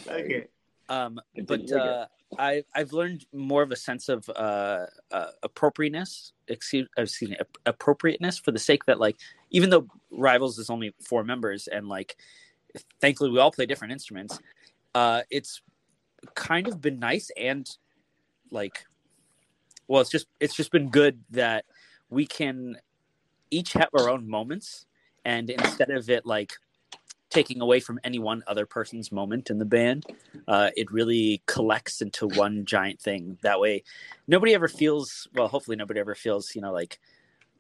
Okay. 0.08 0.48
Um 0.89 1.19
but 1.48 1.71
uh 1.71 2.06
I, 2.38 2.63
I've 2.74 2.91
learned 2.91 3.26
more 3.34 3.62
of 3.62 3.71
a 3.71 3.76
sense 3.76 4.10
of 4.10 4.28
uh, 4.30 4.88
uh, 5.12 5.28
appropriateness, 5.43 6.34
excuse, 6.48 6.88
excuse 6.98 7.32
me, 7.32 7.38
ap- 7.39 7.58
appropriateness 7.65 8.39
for 8.39 8.52
the 8.52 8.60
sake 8.60 8.86
that, 8.86 9.00
like, 9.00 9.17
even 9.52 9.69
though 9.69 9.88
Rivals 10.12 10.58
is 10.58 10.69
only 10.69 10.93
four 11.02 11.24
members 11.24 11.67
and, 11.67 11.88
like, 11.88 12.17
thankfully 13.00 13.30
we 13.30 13.39
all 13.39 13.52
play 13.52 13.65
different 13.65 13.93
instruments, 13.93 14.39
uh, 14.95 15.21
it's 15.30 15.62
kind 16.34 16.67
of 16.67 16.82
been 16.82 17.00
nice 17.00 17.32
and, 17.38 17.69
like, 18.52 18.86
well, 19.88 20.02
it's 20.02 20.10
just 20.10 20.28
it's 20.39 20.56
just 20.56 20.71
been 20.71 20.89
good 20.89 21.24
that 21.30 21.65
we 22.10 22.26
can 22.26 22.78
each 23.52 23.74
have 23.74 23.89
our 23.98 24.10
own 24.10 24.28
moments, 24.28 24.88
and 25.24 25.50
instead 25.50 25.91
of 25.91 26.10
it 26.10 26.26
like 26.26 26.54
taking 27.30 27.62
away 27.62 27.80
from 27.80 28.00
any 28.04 28.20
one 28.20 28.44
other 28.48 28.66
person's 28.66 29.12
moment 29.12 29.50
in 29.50 29.58
the 29.58 29.66
band, 29.66 30.06
uh, 30.48 30.70
it 30.76 30.92
really 30.92 31.42
collects 31.46 32.02
into 32.02 32.28
one 32.28 32.66
giant 32.66 33.00
thing. 33.00 33.38
That 33.42 33.60
way, 33.60 33.84
nobody 34.28 34.54
ever 34.54 34.68
feels 34.68 35.28
well. 35.34 35.48
Hopefully, 35.48 35.78
nobody 35.78 36.00
ever 36.00 36.16
feels 36.16 36.56
you 36.56 36.62
know 36.62 36.72
like 36.72 37.00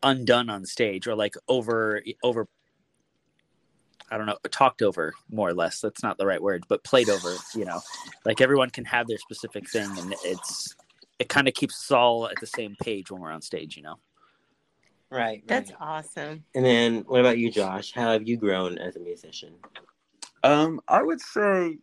undone 0.03 0.49
on 0.49 0.65
stage 0.65 1.07
or 1.07 1.15
like 1.15 1.35
over 1.47 2.01
over. 2.23 2.47
I 4.11 4.17
don't 4.17 4.27
know, 4.27 4.37
talked 4.51 4.83
over 4.83 5.13
more 5.31 5.49
or 5.49 5.53
less. 5.55 5.81
That's 5.81 6.03
not 6.03 6.19
the 6.19 6.27
right 6.27 6.41
word, 6.41 6.65
but 6.69 6.83
played 6.83 7.09
over. 7.09 7.35
You 7.55 7.65
know, 7.65 7.81
like 8.23 8.39
everyone 8.39 8.69
can 8.69 8.85
have 8.85 9.07
their 9.07 9.17
specific 9.17 9.67
thing, 9.67 9.89
and 9.97 10.13
it's 10.23 10.75
it 11.17 11.27
kind 11.27 11.47
of 11.47 11.55
keeps 11.55 11.85
us 11.85 11.91
all 11.91 12.27
at 12.27 12.39
the 12.39 12.45
same 12.45 12.75
page 12.81 13.09
when 13.09 13.21
we're 13.21 13.31
on 13.31 13.41
stage. 13.41 13.75
You 13.75 13.83
know. 13.83 13.95
Right. 15.15 15.43
That's 15.47 15.71
right. 15.71 15.79
awesome. 15.79 16.43
And 16.53 16.65
then 16.65 17.05
what 17.07 17.21
about 17.21 17.37
you, 17.37 17.49
Josh? 17.49 17.93
How 17.93 18.11
have 18.11 18.27
you 18.27 18.35
grown 18.35 18.77
as 18.77 18.97
a 18.97 18.99
musician? 18.99 19.53
Um, 20.43 20.81
I 20.89 21.01
would 21.01 21.21
say 21.21 21.77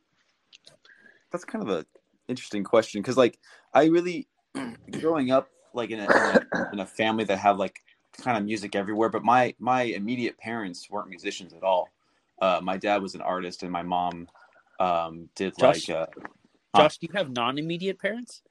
that's 1.30 1.46
kind 1.46 1.66
of 1.66 1.70
a 1.70 1.86
interesting 2.28 2.62
question 2.62 3.00
because, 3.00 3.16
like, 3.16 3.38
I 3.72 3.86
really 3.86 4.28
growing 5.00 5.30
up 5.30 5.48
like 5.72 5.90
in 5.90 5.98
a, 5.98 6.02
in 6.02 6.10
a 6.10 6.46
in 6.74 6.80
a 6.80 6.86
family 6.86 7.24
that 7.24 7.38
have 7.38 7.56
like 7.56 7.80
kind 8.18 8.36
of 8.36 8.44
music 8.44 8.76
everywhere, 8.76 9.08
but 9.08 9.24
my 9.24 9.54
my 9.58 9.82
immediate 9.84 10.36
parents 10.36 10.90
weren't 10.90 11.08
musicians 11.08 11.54
at 11.54 11.62
all. 11.62 11.88
Uh, 12.40 12.60
my 12.62 12.76
dad 12.76 13.00
was 13.00 13.14
an 13.14 13.22
artist, 13.22 13.62
and 13.62 13.72
my 13.72 13.82
mom 13.82 14.28
um, 14.78 15.30
did 15.34 15.54
Josh? 15.58 15.88
like 15.88 15.96
uh, 15.96 16.06
Josh, 16.76 16.98
do 16.98 17.06
you 17.06 17.16
have 17.16 17.30
non-immediate 17.30 17.98
parents? 17.98 18.42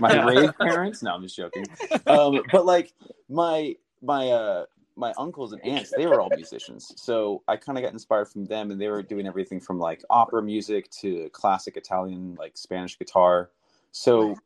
My 0.00 0.24
rave 0.26 0.56
parents. 0.58 1.02
No, 1.02 1.14
I'm 1.14 1.22
just 1.22 1.36
joking. 1.36 1.66
Um, 2.06 2.42
but 2.52 2.66
like 2.66 2.92
my 3.28 3.74
my 4.02 4.28
uh 4.28 4.66
my 4.96 5.12
uncles 5.16 5.52
and 5.52 5.64
aunts, 5.64 5.92
they 5.96 6.06
were 6.06 6.20
all 6.20 6.30
musicians. 6.34 6.92
So 6.96 7.42
I 7.48 7.56
kind 7.56 7.78
of 7.78 7.84
got 7.84 7.92
inspired 7.92 8.26
from 8.26 8.44
them, 8.44 8.70
and 8.70 8.80
they 8.80 8.88
were 8.88 9.02
doing 9.02 9.26
everything 9.26 9.60
from 9.60 9.78
like 9.78 10.02
opera 10.10 10.42
music 10.42 10.90
to 11.00 11.28
classic 11.30 11.76
Italian, 11.76 12.36
like 12.38 12.56
Spanish 12.56 12.98
guitar. 12.98 13.50
So 13.92 14.36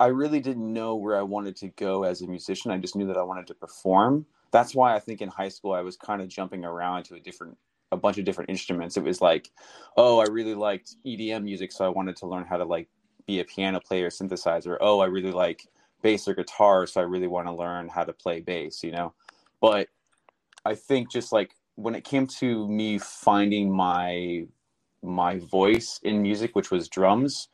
I 0.00 0.06
really 0.06 0.40
didn't 0.40 0.72
know 0.72 0.96
where 0.96 1.16
I 1.16 1.22
wanted 1.22 1.56
to 1.56 1.68
go 1.68 2.02
as 2.02 2.22
a 2.22 2.26
musician. 2.26 2.70
I 2.72 2.78
just 2.78 2.96
knew 2.96 3.06
that 3.06 3.16
I 3.16 3.22
wanted 3.22 3.46
to 3.46 3.54
perform. 3.54 4.26
That's 4.50 4.74
why 4.74 4.94
I 4.94 4.98
think 4.98 5.22
in 5.22 5.28
high 5.28 5.48
school 5.48 5.72
I 5.72 5.80
was 5.80 5.96
kind 5.96 6.20
of 6.20 6.28
jumping 6.28 6.64
around 6.64 7.04
to 7.04 7.14
a 7.14 7.20
different 7.20 7.56
a 7.92 7.96
bunch 7.96 8.18
of 8.18 8.24
different 8.24 8.50
instruments. 8.50 8.96
It 8.96 9.04
was 9.04 9.20
like, 9.20 9.50
oh, 9.96 10.18
I 10.18 10.24
really 10.24 10.54
liked 10.54 10.96
EDM 11.06 11.44
music, 11.44 11.70
so 11.70 11.84
I 11.84 11.88
wanted 11.88 12.16
to 12.16 12.26
learn 12.26 12.44
how 12.44 12.56
to 12.56 12.64
like 12.64 12.88
be 13.26 13.40
a 13.40 13.44
piano 13.44 13.78
player, 13.78 14.08
synthesizer. 14.08 14.76
Oh, 14.80 15.00
I 15.00 15.06
really 15.06 15.30
like 15.30 15.68
bass 16.02 16.26
or 16.26 16.34
guitar, 16.34 16.86
so 16.86 17.00
I 17.00 17.04
really 17.04 17.28
want 17.28 17.46
to 17.46 17.52
learn 17.52 17.88
how 17.88 18.02
to 18.02 18.12
play 18.12 18.40
bass, 18.40 18.82
you 18.82 18.90
know. 18.90 19.14
But 19.60 19.88
I 20.64 20.74
think 20.74 21.10
just 21.10 21.32
like 21.32 21.54
when 21.76 21.94
it 21.94 22.04
came 22.04 22.26
to 22.26 22.68
me 22.68 22.98
finding 22.98 23.70
my 23.70 24.46
my 25.04 25.38
voice 25.38 26.00
in 26.02 26.22
music, 26.22 26.56
which 26.56 26.70
was 26.70 26.88
drums, 26.88 27.48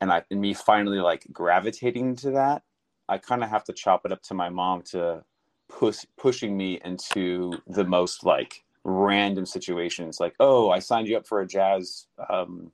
and 0.00 0.12
I 0.12 0.22
and 0.30 0.40
me 0.40 0.52
finally 0.52 0.98
like 0.98 1.26
gravitating 1.32 2.16
to 2.16 2.32
that, 2.32 2.62
I 3.08 3.18
kind 3.18 3.42
of 3.42 3.50
have 3.50 3.64
to 3.64 3.72
chop 3.72 4.04
it 4.04 4.12
up 4.12 4.22
to 4.24 4.34
my 4.34 4.48
mom 4.48 4.82
to 4.90 5.24
push 5.68 6.04
pushing 6.16 6.56
me 6.56 6.80
into 6.84 7.52
the 7.66 7.84
most 7.84 8.24
like 8.24 8.65
random 8.88 9.44
situations 9.44 10.20
like 10.20 10.34
oh 10.38 10.70
i 10.70 10.78
signed 10.78 11.08
you 11.08 11.16
up 11.16 11.26
for 11.26 11.40
a 11.40 11.46
jazz 11.46 12.06
um, 12.30 12.70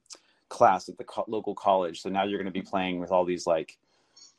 class 0.50 0.88
at 0.90 0.98
the 0.98 1.04
co- 1.04 1.24
local 1.26 1.54
college 1.54 2.02
so 2.02 2.10
now 2.10 2.22
you're 2.22 2.38
going 2.38 2.44
to 2.44 2.52
be 2.52 2.60
playing 2.62 3.00
with 3.00 3.10
all 3.10 3.24
these 3.24 3.46
like 3.46 3.78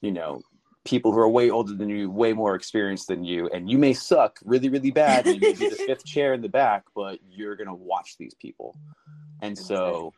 you 0.01 0.11
know 0.11 0.39
people 0.85 1.11
who 1.11 1.19
are 1.19 1.29
way 1.29 1.49
older 1.49 1.73
than 1.73 1.89
you 1.89 2.11
way 2.11 2.33
more 2.33 2.55
experienced 2.55 3.07
than 3.07 3.23
you 3.23 3.47
and 3.49 3.69
you 3.69 3.77
may 3.77 3.93
suck 3.93 4.37
really 4.43 4.69
really 4.69 4.91
bad 4.91 5.25
you 5.25 5.39
may 5.39 5.53
be 5.53 5.69
the 5.69 5.83
fifth 5.87 6.05
chair 6.05 6.33
in 6.33 6.41
the 6.41 6.49
back 6.49 6.83
but 6.93 7.19
you're 7.29 7.55
going 7.55 7.67
to 7.67 7.73
watch 7.73 8.17
these 8.17 8.33
people. 8.35 8.75
And 9.41 9.57
so 9.57 10.13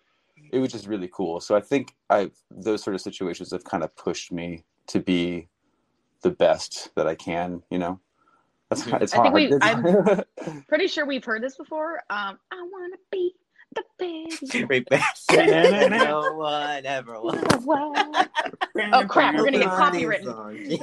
it 0.52 0.60
was 0.60 0.72
just 0.72 0.88
really 0.88 1.10
cool. 1.12 1.40
So 1.40 1.56
i 1.56 1.62
think 1.62 1.94
i 2.10 2.30
those 2.52 2.84
sort 2.84 2.96
of 2.96 3.02
situations 3.02 3.52
have 3.52 3.64
kind 3.64 3.84
of 3.84 3.96
pushed 3.96 4.32
me 4.32 4.64
to 4.88 5.00
be 5.00 5.48
the 6.22 6.32
best 6.32 6.90
that 6.96 7.08
i 7.08 7.14
can 7.14 7.62
you 7.70 7.78
know 7.78 8.00
that's 8.84 9.04
it's 9.04 9.14
I 9.14 9.18
hard. 9.18 9.34
think 9.34 9.52
we. 9.52 9.58
I'm 9.62 10.64
pretty 10.68 10.88
sure 10.88 11.06
we've 11.06 11.24
heard 11.24 11.44
this 11.44 11.58
before. 11.58 11.96
Um, 12.10 12.40
I 12.52 12.62
want 12.62 12.94
to 12.94 13.00
be 13.12 13.34
the 13.76 13.84
best. 14.90 15.32
no 15.32 16.34
one 16.36 16.86
ever 16.86 17.22
was. 17.22 17.44
oh 18.94 19.06
crap! 19.08 19.36
We're 19.36 19.46
gonna 19.46 19.60
get 19.60 19.70
copywritten. 19.70 20.80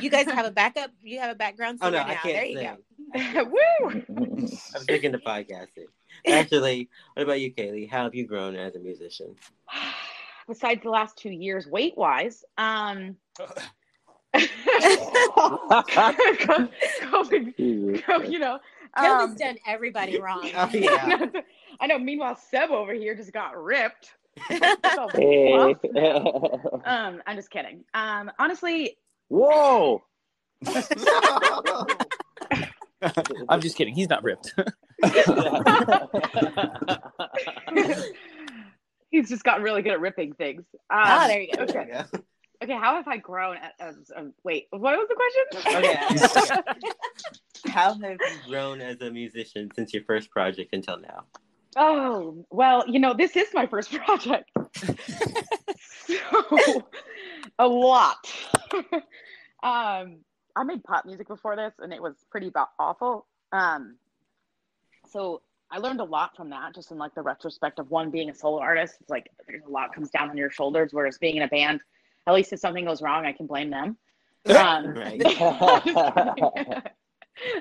you 0.00 0.10
guys 0.10 0.26
have 0.26 0.46
a 0.46 0.50
backup. 0.50 0.90
You 1.02 1.20
have 1.20 1.30
a 1.30 1.34
background. 1.34 1.78
Oh 1.82 1.90
no, 1.90 1.98
now. 1.98 2.06
I 2.06 2.14
can't. 2.14 2.24
There 2.24 2.44
you 2.44 2.58
sing. 2.58 3.34
go. 3.34 3.44
Woo! 3.44 4.02
I'm 4.18 4.46
sticking 4.82 5.12
the 5.12 5.18
podcasting. 5.18 5.86
Actually, 6.26 6.88
what 7.14 7.24
about 7.24 7.40
you, 7.40 7.52
Kaylee? 7.52 7.88
How 7.88 8.04
have 8.04 8.14
you 8.14 8.26
grown 8.26 8.56
as 8.56 8.74
a 8.76 8.78
musician? 8.78 9.34
Besides 10.48 10.82
the 10.82 10.90
last 10.90 11.16
two 11.16 11.30
years, 11.30 11.66
weight 11.66 11.96
wise, 11.96 12.44
um, 12.58 13.16
COVID, 17.04 18.30
you 18.30 18.38
know, 18.38 18.58
COVID's 18.96 19.30
um, 19.30 19.36
done 19.36 19.56
everybody 19.66 20.20
wrong. 20.22 20.50
Oh, 20.56 20.70
yeah. 20.72 21.26
I 21.80 21.86
know. 21.86 21.98
Meanwhile, 21.98 22.36
Seb 22.36 22.70
over 22.70 22.94
here 22.94 23.14
just 23.14 23.32
got 23.32 23.60
ripped. 23.62 24.14
um, 26.84 27.22
I'm 27.26 27.36
just 27.36 27.50
kidding. 27.50 27.84
Um, 27.94 28.30
honestly, 28.38 28.96
whoa. 29.28 30.02
I'm 33.48 33.60
just 33.60 33.76
kidding. 33.76 33.94
He's 33.94 34.08
not 34.08 34.24
ripped. 34.24 34.54
He's 39.10 39.28
just 39.28 39.44
gotten 39.44 39.62
really 39.62 39.82
good 39.82 39.92
at 39.92 40.00
ripping 40.00 40.32
things. 40.32 40.64
Um, 40.72 40.82
ah, 40.90 41.26
there 41.28 41.42
you 41.42 41.52
go. 41.54 41.62
Okay. 41.62 42.02
Okay, 42.64 42.72
how 42.72 42.94
have 42.94 43.06
I 43.06 43.18
grown? 43.18 43.58
As, 43.78 44.10
um, 44.16 44.32
wait, 44.42 44.68
what 44.70 44.96
was 44.96 45.06
the 45.06 45.14
question? 45.14 45.84
Okay. 45.84 47.70
how 47.70 47.92
have 47.92 48.00
you 48.00 48.48
grown 48.48 48.80
as 48.80 49.02
a 49.02 49.10
musician 49.10 49.68
since 49.74 49.92
your 49.92 50.02
first 50.04 50.30
project 50.30 50.72
until 50.72 50.98
now? 50.98 51.24
Oh, 51.76 52.46
well, 52.50 52.88
you 52.88 53.00
know, 53.00 53.12
this 53.12 53.36
is 53.36 53.48
my 53.52 53.66
first 53.66 53.92
project. 54.06 54.50
so, 56.06 56.82
a 57.58 57.68
lot. 57.68 58.16
um, 59.62 60.20
I 60.56 60.64
made 60.64 60.82
pop 60.84 61.04
music 61.04 61.28
before 61.28 61.56
this 61.56 61.74
and 61.80 61.92
it 61.92 62.00
was 62.00 62.14
pretty 62.30 62.50
awful. 62.78 63.26
Um, 63.52 63.96
so 65.10 65.42
I 65.70 65.76
learned 65.78 66.00
a 66.00 66.04
lot 66.04 66.34
from 66.34 66.48
that, 66.48 66.74
just 66.74 66.92
in 66.92 66.96
like 66.96 67.14
the 67.14 67.20
retrospect 67.20 67.78
of 67.78 67.90
one 67.90 68.10
being 68.10 68.30
a 68.30 68.34
solo 68.34 68.60
artist. 68.60 68.94
It's 69.02 69.10
like 69.10 69.30
there's 69.46 69.64
a 69.64 69.70
lot 69.70 69.94
comes 69.94 70.08
down 70.08 70.30
on 70.30 70.36
your 70.38 70.48
shoulders, 70.48 70.94
whereas 70.94 71.18
being 71.18 71.36
in 71.36 71.42
a 71.42 71.48
band, 71.48 71.82
at 72.26 72.34
least 72.34 72.52
if 72.52 72.60
something 72.60 72.84
goes 72.84 73.00
wrong, 73.02 73.26
I 73.26 73.32
can 73.32 73.46
blame 73.46 73.70
them. 73.70 73.96
Um, 74.46 74.94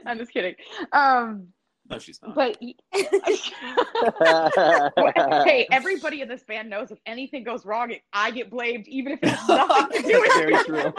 I'm 0.05 0.17
just 0.17 0.31
kidding. 0.31 0.55
Um, 0.91 1.47
no, 1.89 1.97
she's 1.99 2.19
not. 2.21 2.35
But 2.35 2.57
hey, 5.45 5.67
everybody 5.71 6.21
in 6.21 6.27
this 6.29 6.43
band 6.43 6.69
knows 6.69 6.91
if 6.91 6.99
anything 7.05 7.43
goes 7.43 7.65
wrong, 7.65 7.93
I 8.13 8.31
get 8.31 8.49
blamed, 8.49 8.87
even 8.87 9.11
if 9.13 9.19
it's 9.21 9.47
nothing 9.47 10.01
to 10.03 10.07
do 10.07 10.21
with 10.21 10.33
Very 10.33 10.55
true. 10.63 10.91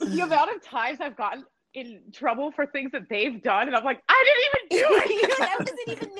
the 0.00 0.20
amount 0.22 0.54
of 0.56 0.62
times 0.62 1.00
I've 1.00 1.16
gotten 1.16 1.44
in 1.74 2.00
trouble 2.12 2.50
for 2.50 2.66
things 2.66 2.90
that 2.92 3.08
they've 3.08 3.40
done, 3.42 3.68
and 3.68 3.76
I'm 3.76 3.84
like, 3.84 4.02
I 4.08 4.24
didn't 4.26 4.44
even 4.48 4.66
do 4.82 4.86
it. 4.96 5.40
I 5.40 5.56
wasn't 5.58 5.78
even 5.88 6.10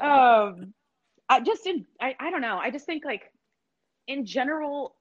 there. 0.00 0.04
um, 0.04 0.72
I 1.28 1.40
just 1.40 1.66
in 1.66 1.84
I, 2.00 2.14
I 2.20 2.30
don't 2.30 2.42
know. 2.42 2.58
I 2.58 2.70
just 2.70 2.86
think 2.86 3.04
like 3.04 3.32
in 4.10 4.26
general, 4.26 4.96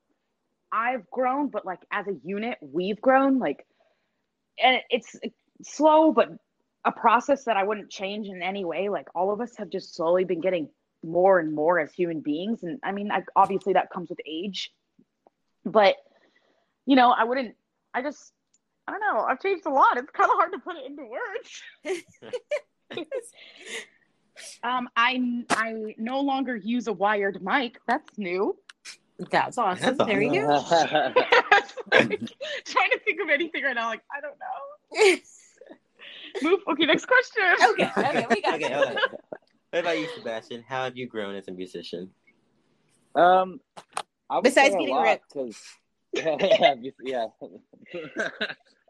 I've 0.71 1.09
grown, 1.09 1.49
but 1.49 1.65
like 1.65 1.79
as 1.91 2.07
a 2.07 2.13
unit, 2.23 2.59
we've 2.61 3.01
grown. 3.01 3.39
Like, 3.39 3.65
and 4.63 4.79
it's 4.91 5.15
slow, 5.63 6.11
but 6.11 6.29
a 6.85 6.91
process 6.91 7.45
that 7.45 7.57
I 7.57 7.63
wouldn't 7.63 7.89
change 7.89 8.27
in 8.27 8.43
any 8.43 8.63
way. 8.63 8.87
Like, 8.89 9.07
all 9.15 9.33
of 9.33 9.41
us 9.41 9.57
have 9.57 9.69
just 9.69 9.95
slowly 9.95 10.25
been 10.25 10.41
getting 10.41 10.69
more 11.03 11.39
and 11.39 11.55
more 11.55 11.79
as 11.79 11.91
human 11.91 12.21
beings. 12.21 12.61
And 12.61 12.79
I 12.83 12.91
mean, 12.91 13.11
I, 13.11 13.23
obviously 13.35 13.73
that 13.73 13.89
comes 13.89 14.09
with 14.09 14.19
age, 14.27 14.71
but 15.65 15.95
you 16.85 16.95
know, 16.95 17.09
I 17.11 17.23
wouldn't, 17.23 17.55
I 17.93 18.03
just, 18.03 18.31
I 18.87 18.91
don't 18.91 19.01
know, 19.01 19.21
I've 19.21 19.41
changed 19.41 19.65
a 19.65 19.71
lot. 19.71 19.97
It's 19.97 20.11
kind 20.11 20.29
of 20.29 20.35
hard 20.35 20.51
to 20.53 20.59
put 20.59 20.75
it 20.75 20.85
into 20.85 21.03
words. 21.03 22.03
um, 24.63 24.87
I 24.95 25.43
I 25.49 25.95
no 25.97 26.19
longer 26.21 26.55
use 26.55 26.87
a 26.87 26.93
wired 26.93 27.41
mic. 27.41 27.79
That's 27.87 28.17
new. 28.17 28.57
That's 29.31 29.57
awesome. 29.57 29.97
That's 29.97 29.97
there 29.97 30.23
awesome. 30.23 30.33
you 30.33 30.41
go. 30.41 31.13
trying 31.91 32.91
to 32.91 32.99
think 33.03 33.19
of 33.21 33.29
anything 33.29 33.63
right 33.63 33.75
now. 33.75 33.89
Like, 33.89 34.01
I 34.15 34.21
don't 34.21 34.37
know. 34.39 35.21
Move. 36.49 36.59
Okay, 36.69 36.85
next 36.85 37.05
question. 37.05 37.43
Okay, 37.71 37.91
okay, 37.97 38.25
we 38.29 38.41
got 38.41 38.55
okay, 38.55 38.73
it. 38.73 38.97
What 39.71 39.79
about 39.79 39.99
you, 39.99 40.07
Sebastian? 40.15 40.63
How 40.67 40.85
have 40.85 40.95
you 40.95 41.07
grown 41.07 41.35
as 41.35 41.47
a 41.47 41.51
musician? 41.51 42.11
Um, 43.15 43.59
besides 44.41 44.75
getting 44.75 44.95
ripped. 44.95 45.35
yeah, 46.13 46.75
yeah. 47.03 47.25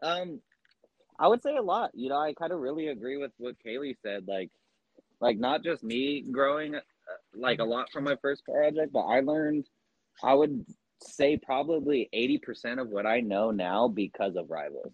um, 0.02 0.40
I 1.18 1.28
would 1.28 1.42
say 1.42 1.56
a 1.56 1.62
lot. 1.62 1.90
You 1.94 2.10
know, 2.10 2.18
I 2.18 2.34
kind 2.34 2.52
of 2.52 2.60
really 2.60 2.88
agree 2.88 3.16
with 3.16 3.32
what 3.38 3.56
Kaylee 3.66 3.96
said. 4.02 4.24
Like, 4.28 4.50
like 5.20 5.38
not 5.38 5.64
just 5.64 5.82
me 5.82 6.24
growing 6.30 6.76
uh, 6.76 6.80
like 7.34 7.58
a 7.58 7.64
lot 7.64 7.90
from 7.90 8.04
my 8.04 8.16
first 8.22 8.44
project, 8.44 8.92
but 8.92 9.00
I 9.00 9.20
learned 9.20 9.66
I 10.22 10.34
would 10.34 10.64
say 11.02 11.36
probably 11.36 12.08
80% 12.14 12.80
of 12.80 12.88
what 12.88 13.06
I 13.06 13.20
know 13.20 13.50
now 13.50 13.88
because 13.88 14.36
of 14.36 14.50
Rivals. 14.50 14.92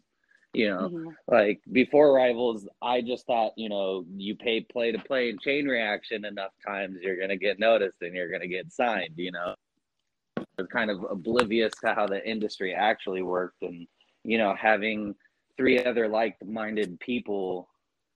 You 0.52 0.70
know, 0.70 0.88
mm-hmm. 0.88 1.08
like 1.28 1.60
before 1.70 2.14
Rivals, 2.14 2.66
I 2.80 3.02
just 3.02 3.26
thought, 3.26 3.52
you 3.56 3.68
know, 3.68 4.06
you 4.16 4.34
pay 4.34 4.62
play 4.62 4.90
to 4.90 4.98
play 4.98 5.28
and 5.28 5.40
chain 5.40 5.66
reaction 5.66 6.24
enough 6.24 6.52
times, 6.66 6.96
you're 7.02 7.18
going 7.18 7.28
to 7.28 7.36
get 7.36 7.58
noticed 7.58 7.98
and 8.00 8.14
you're 8.14 8.30
going 8.30 8.40
to 8.40 8.48
get 8.48 8.72
signed, 8.72 9.14
you 9.16 9.32
know. 9.32 9.54
It's 10.58 10.72
kind 10.72 10.90
of 10.90 11.04
oblivious 11.10 11.74
to 11.84 11.92
how 11.92 12.06
the 12.06 12.26
industry 12.26 12.74
actually 12.74 13.20
worked. 13.20 13.60
And, 13.60 13.86
you 14.24 14.38
know, 14.38 14.54
having 14.58 15.14
three 15.58 15.84
other 15.84 16.08
like 16.08 16.36
minded 16.42 16.98
people, 17.00 17.68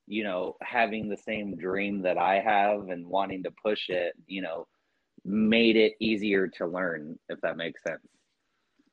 you 0.06 0.24
know, 0.24 0.56
having 0.62 1.10
the 1.10 1.18
same 1.18 1.56
dream 1.56 2.00
that 2.02 2.16
I 2.16 2.40
have 2.40 2.88
and 2.88 3.06
wanting 3.06 3.42
to 3.42 3.52
push 3.62 3.90
it, 3.90 4.14
you 4.26 4.40
know, 4.40 4.66
made 5.30 5.76
it 5.76 5.94
easier 6.00 6.48
to 6.48 6.66
learn, 6.66 7.18
if 7.28 7.40
that 7.40 7.56
makes 7.56 7.82
sense. 7.82 8.06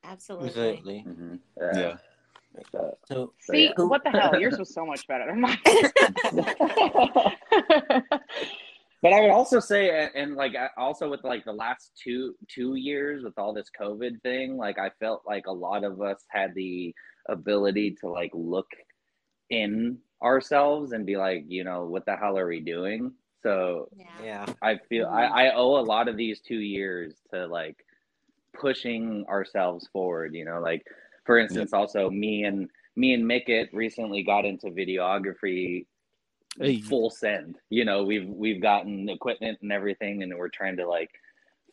Absolutely. 0.04 0.48
Absolutely. 0.48 1.06
Mm-hmm. 1.08 1.36
Uh, 1.62 1.80
yeah. 1.80 1.98
So, 2.72 2.98
so, 3.06 3.34
See, 3.40 3.66
yeah. 3.66 3.84
what 3.84 4.04
the 4.04 4.10
hell? 4.10 4.40
Yours 4.40 4.58
was 4.58 4.74
so 4.74 4.86
much 4.86 5.06
better 5.08 5.26
than 5.28 5.42
mine. 5.42 5.58
but 9.02 9.14
I 9.14 9.22
would 9.22 9.30
also 9.30 9.60
say, 9.60 9.90
and, 9.90 10.12
and 10.16 10.36
like 10.36 10.56
also 10.78 11.10
with 11.10 11.24
like 11.24 11.46
the 11.46 11.54
last 11.54 11.92
two 12.02 12.36
two 12.48 12.76
years 12.76 13.24
with 13.24 13.38
all 13.38 13.54
this 13.54 13.70
COVID 13.80 14.22
thing, 14.22 14.58
like 14.58 14.80
I 14.80 14.90
felt 15.00 15.22
like 15.28 15.46
a 15.48 15.52
lot 15.52 15.84
of 15.84 16.02
us 16.02 16.24
had 16.30 16.56
the 16.56 16.96
ability 17.30 17.98
to 18.02 18.08
like 18.10 18.32
look 18.34 18.68
in 19.50 20.00
ourselves 20.24 20.94
and 20.94 21.06
be 21.06 21.18
like, 21.18 21.46
you 21.48 21.64
know, 21.64 21.86
what 21.86 22.06
the 22.06 22.16
hell 22.16 22.38
are 22.38 22.48
we 22.48 22.60
doing? 22.60 23.14
So 23.48 23.88
yeah, 24.22 24.46
I 24.62 24.78
feel 24.90 25.08
I, 25.08 25.22
mm-hmm. 25.22 25.34
I 25.36 25.52
owe 25.56 25.80
a 25.80 25.82
lot 25.82 26.10
of 26.10 26.18
these 26.18 26.42
two 26.42 26.60
years 26.60 27.14
to 27.32 27.48
like 27.48 27.78
pushing 28.54 29.26
ourselves 29.30 29.88
forward. 29.94 30.36
You 30.36 30.44
know, 30.44 30.60
like 30.60 30.84
for 31.26 31.38
instance, 31.38 31.72
also 31.72 32.10
me 32.10 32.44
and 32.44 32.70
me 32.98 33.14
and 33.14 33.26
Mickett 33.26 33.70
recently 33.72 34.22
got 34.22 34.44
into 34.44 34.68
videography 34.68 35.86
hey. 36.60 36.82
full 36.82 37.10
send. 37.10 37.56
You 37.70 37.86
know, 37.86 38.04
we've 38.04 38.28
we've 38.28 38.62
gotten 38.62 39.08
equipment 39.08 39.60
and 39.62 39.72
everything, 39.72 40.24
and 40.24 40.38
we're 40.38 40.50
trying 40.50 40.76
to 40.78 40.88
like 40.88 41.12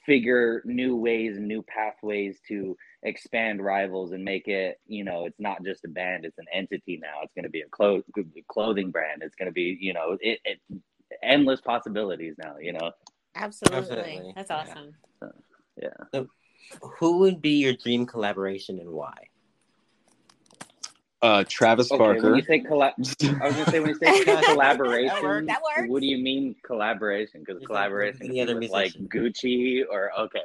figure 0.06 0.62
new 0.64 0.94
ways 0.94 1.38
and 1.38 1.48
new 1.48 1.62
pathways 1.62 2.38
to 2.46 2.76
expand 3.02 3.64
rivals 3.64 4.12
and 4.12 4.22
make 4.22 4.48
it 4.48 4.78
you 4.87 5.02
know 5.02 5.24
it's 5.24 5.40
not 5.40 5.64
just 5.64 5.84
a 5.87 5.88
band 5.88 6.26
it's 6.26 6.37
an 6.37 6.44
entity 6.52 6.98
now 7.02 7.20
it's 7.22 7.32
going 7.32 7.42
to 7.44 7.50
be 7.50 7.62
a 7.62 7.68
clo- 7.70 8.02
clothing 8.48 8.90
brand 8.90 9.22
it's 9.22 9.34
going 9.34 9.46
to 9.46 9.52
be 9.52 9.78
you 9.80 9.94
know 9.94 10.18
it, 10.20 10.38
it 10.44 10.58
endless 11.22 11.61
possibilities 11.61 12.35
now 12.38 12.57
you 12.61 12.72
know 12.72 12.90
absolutely, 13.35 13.79
absolutely. 13.79 14.33
that's 14.35 14.50
awesome 14.50 14.94
yeah, 15.22 15.29
yeah. 15.83 16.05
So 16.12 16.29
who 16.98 17.18
would 17.18 17.40
be 17.42 17.57
your 17.57 17.74
dream 17.74 18.07
collaboration 18.07 18.79
and 18.79 18.90
why 18.90 19.14
uh, 21.22 21.42
Travis 21.48 21.90
okay, 21.90 21.98
Barker. 21.98 22.22
When 22.22 22.37
you 22.37 22.42
say 22.42 22.59
colla- 22.59 22.92
I 22.98 22.98
was 22.98 23.14
gonna 23.57 23.70
say 23.70 23.81
when 23.81 23.88
you 23.88 23.94
say 23.94 24.24
collaboration, 24.44 25.09
that, 25.09 25.22
works. 25.22 25.46
that 25.46 25.62
works. 25.62 25.88
What 25.88 26.00
do 26.00 26.07
you 26.07 26.18
mean 26.18 26.55
collaboration? 26.62 27.42
Because 27.46 27.64
collaboration 27.64 28.27
any 28.27 28.42
other 28.42 28.61
like 28.61 28.92
Gucci 28.92 29.85
or 29.90 30.11
okay. 30.20 30.42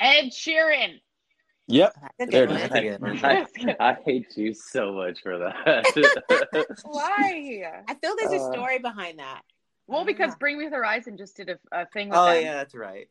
Ed 0.00 0.30
Sheeran. 0.32 1.00
Yep. 1.66 1.96
There 2.18 2.50
I, 2.50 3.46
I, 3.80 3.96
hate 4.04 4.36
you 4.36 4.52
so 4.52 4.92
much 4.92 5.22
for 5.22 5.38
that. 5.38 6.76
Why? 6.84 7.82
I 7.88 7.94
feel 7.94 8.14
there's 8.18 8.32
a 8.32 8.44
uh, 8.44 8.52
story 8.52 8.78
behind 8.80 9.18
that. 9.18 9.42
Well, 9.86 10.04
because 10.04 10.30
yeah. 10.30 10.36
Bring 10.40 10.58
Me 10.58 10.68
the 10.68 10.76
Horizon 10.76 11.16
just 11.16 11.36
did 11.36 11.50
a, 11.50 11.58
a 11.72 11.86
thing. 11.86 12.08
With 12.08 12.18
oh 12.18 12.26
them. 12.26 12.44
yeah, 12.44 12.54
that's 12.54 12.74
right. 12.74 13.08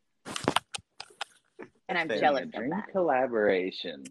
And 1.90 1.98
I'm 1.98 2.10
jealous 2.10 2.46
of 2.46 2.70
that. 2.70 2.88
Collaboration. 2.92 4.04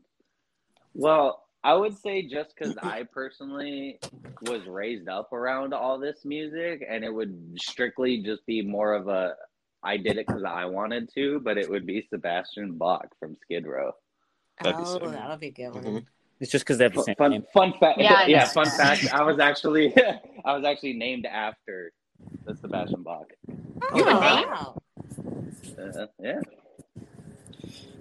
Well, 0.95 1.43
I 1.65 1.75
would 1.75 1.97
say 1.97 2.23
just 2.23 2.55
because 2.57 2.77
I 2.79 3.05
personally 3.05 3.99
was 4.43 4.67
raised 4.67 5.09
up 5.09 5.33
around 5.33 5.73
all 5.73 5.99
this 5.99 6.25
music, 6.25 6.85
and 6.89 7.05
it 7.05 7.13
would 7.13 7.57
strictly 7.59 8.23
just 8.23 8.45
be 8.47 8.63
more 8.63 8.95
of 8.95 9.09
a 9.09 9.35
I 9.83 9.97
did 9.97 10.17
it 10.19 10.27
because 10.27 10.45
I 10.45 10.65
wanted 10.67 11.11
to, 11.15 11.41
but 11.41 11.59
it 11.59 11.69
would 11.69 11.87
be 11.87 12.07
Sebastian 12.09 12.79
Bach 12.79 13.09
from 13.19 13.37
Skid 13.43 13.67
Row. 13.67 13.93
That'd 14.63 14.77
oh, 14.79 14.99
be 14.99 15.07
that'll 15.07 15.37
be 15.37 15.49
a 15.49 15.51
good 15.51 15.75
one. 15.75 15.85
Mm-hmm. 15.85 15.99
It's 16.41 16.51
just 16.51 16.65
because 16.65 16.79
they 16.79 16.85
have 16.85 16.95
the 16.95 17.03
same 17.03 17.17
fun, 17.17 17.31
name. 17.31 17.45
Fun 17.53 17.73
fact, 17.79 18.01
yeah, 18.01 18.27
yeah. 18.27 18.45
Fun 18.47 18.67
fact: 18.67 19.13
I 19.13 19.23
was 19.23 19.39
actually, 19.39 19.95
I 20.45 20.55
was 20.55 20.65
actually 20.65 20.95
named 20.95 21.27
after 21.27 21.93
the 22.45 22.57
Sebastian 22.57 23.03
Bach. 23.03 23.33
Oh, 23.91 23.97
you 23.97 24.05
wow. 24.05 24.83
Uh, 25.79 26.07
yeah. 26.21 26.41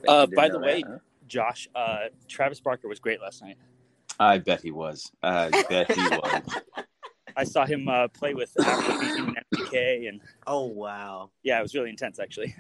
Uh, 0.08 0.26
by 0.28 0.50
the 0.50 0.60
way, 0.60 0.84
huh? 0.86 0.98
Josh. 1.28 1.68
Uh, 1.74 2.06
Travis 2.28 2.60
Barker 2.60 2.88
was 2.88 3.00
great 3.00 3.22
last 3.22 3.42
night. 3.42 3.58
I 4.20 4.38
bet 4.38 4.62
he 4.62 4.72
was. 4.72 5.12
I 5.24 5.50
bet 5.70 5.92
he 5.92 6.02
was. 6.10 6.42
I 7.36 7.44
saw 7.44 7.66
him 7.66 7.88
uh, 7.88 8.08
play 8.10 8.34
with 8.34 8.54
Afrobeat 8.56 9.18
and 9.20 9.38
MGK, 9.56 10.10
and 10.10 10.22
oh 10.48 10.66
wow, 10.66 11.32
yeah, 11.44 11.60
it 11.60 11.62
was 11.62 11.74
really 11.74 11.90
intense 11.90 12.20
actually. 12.20 12.54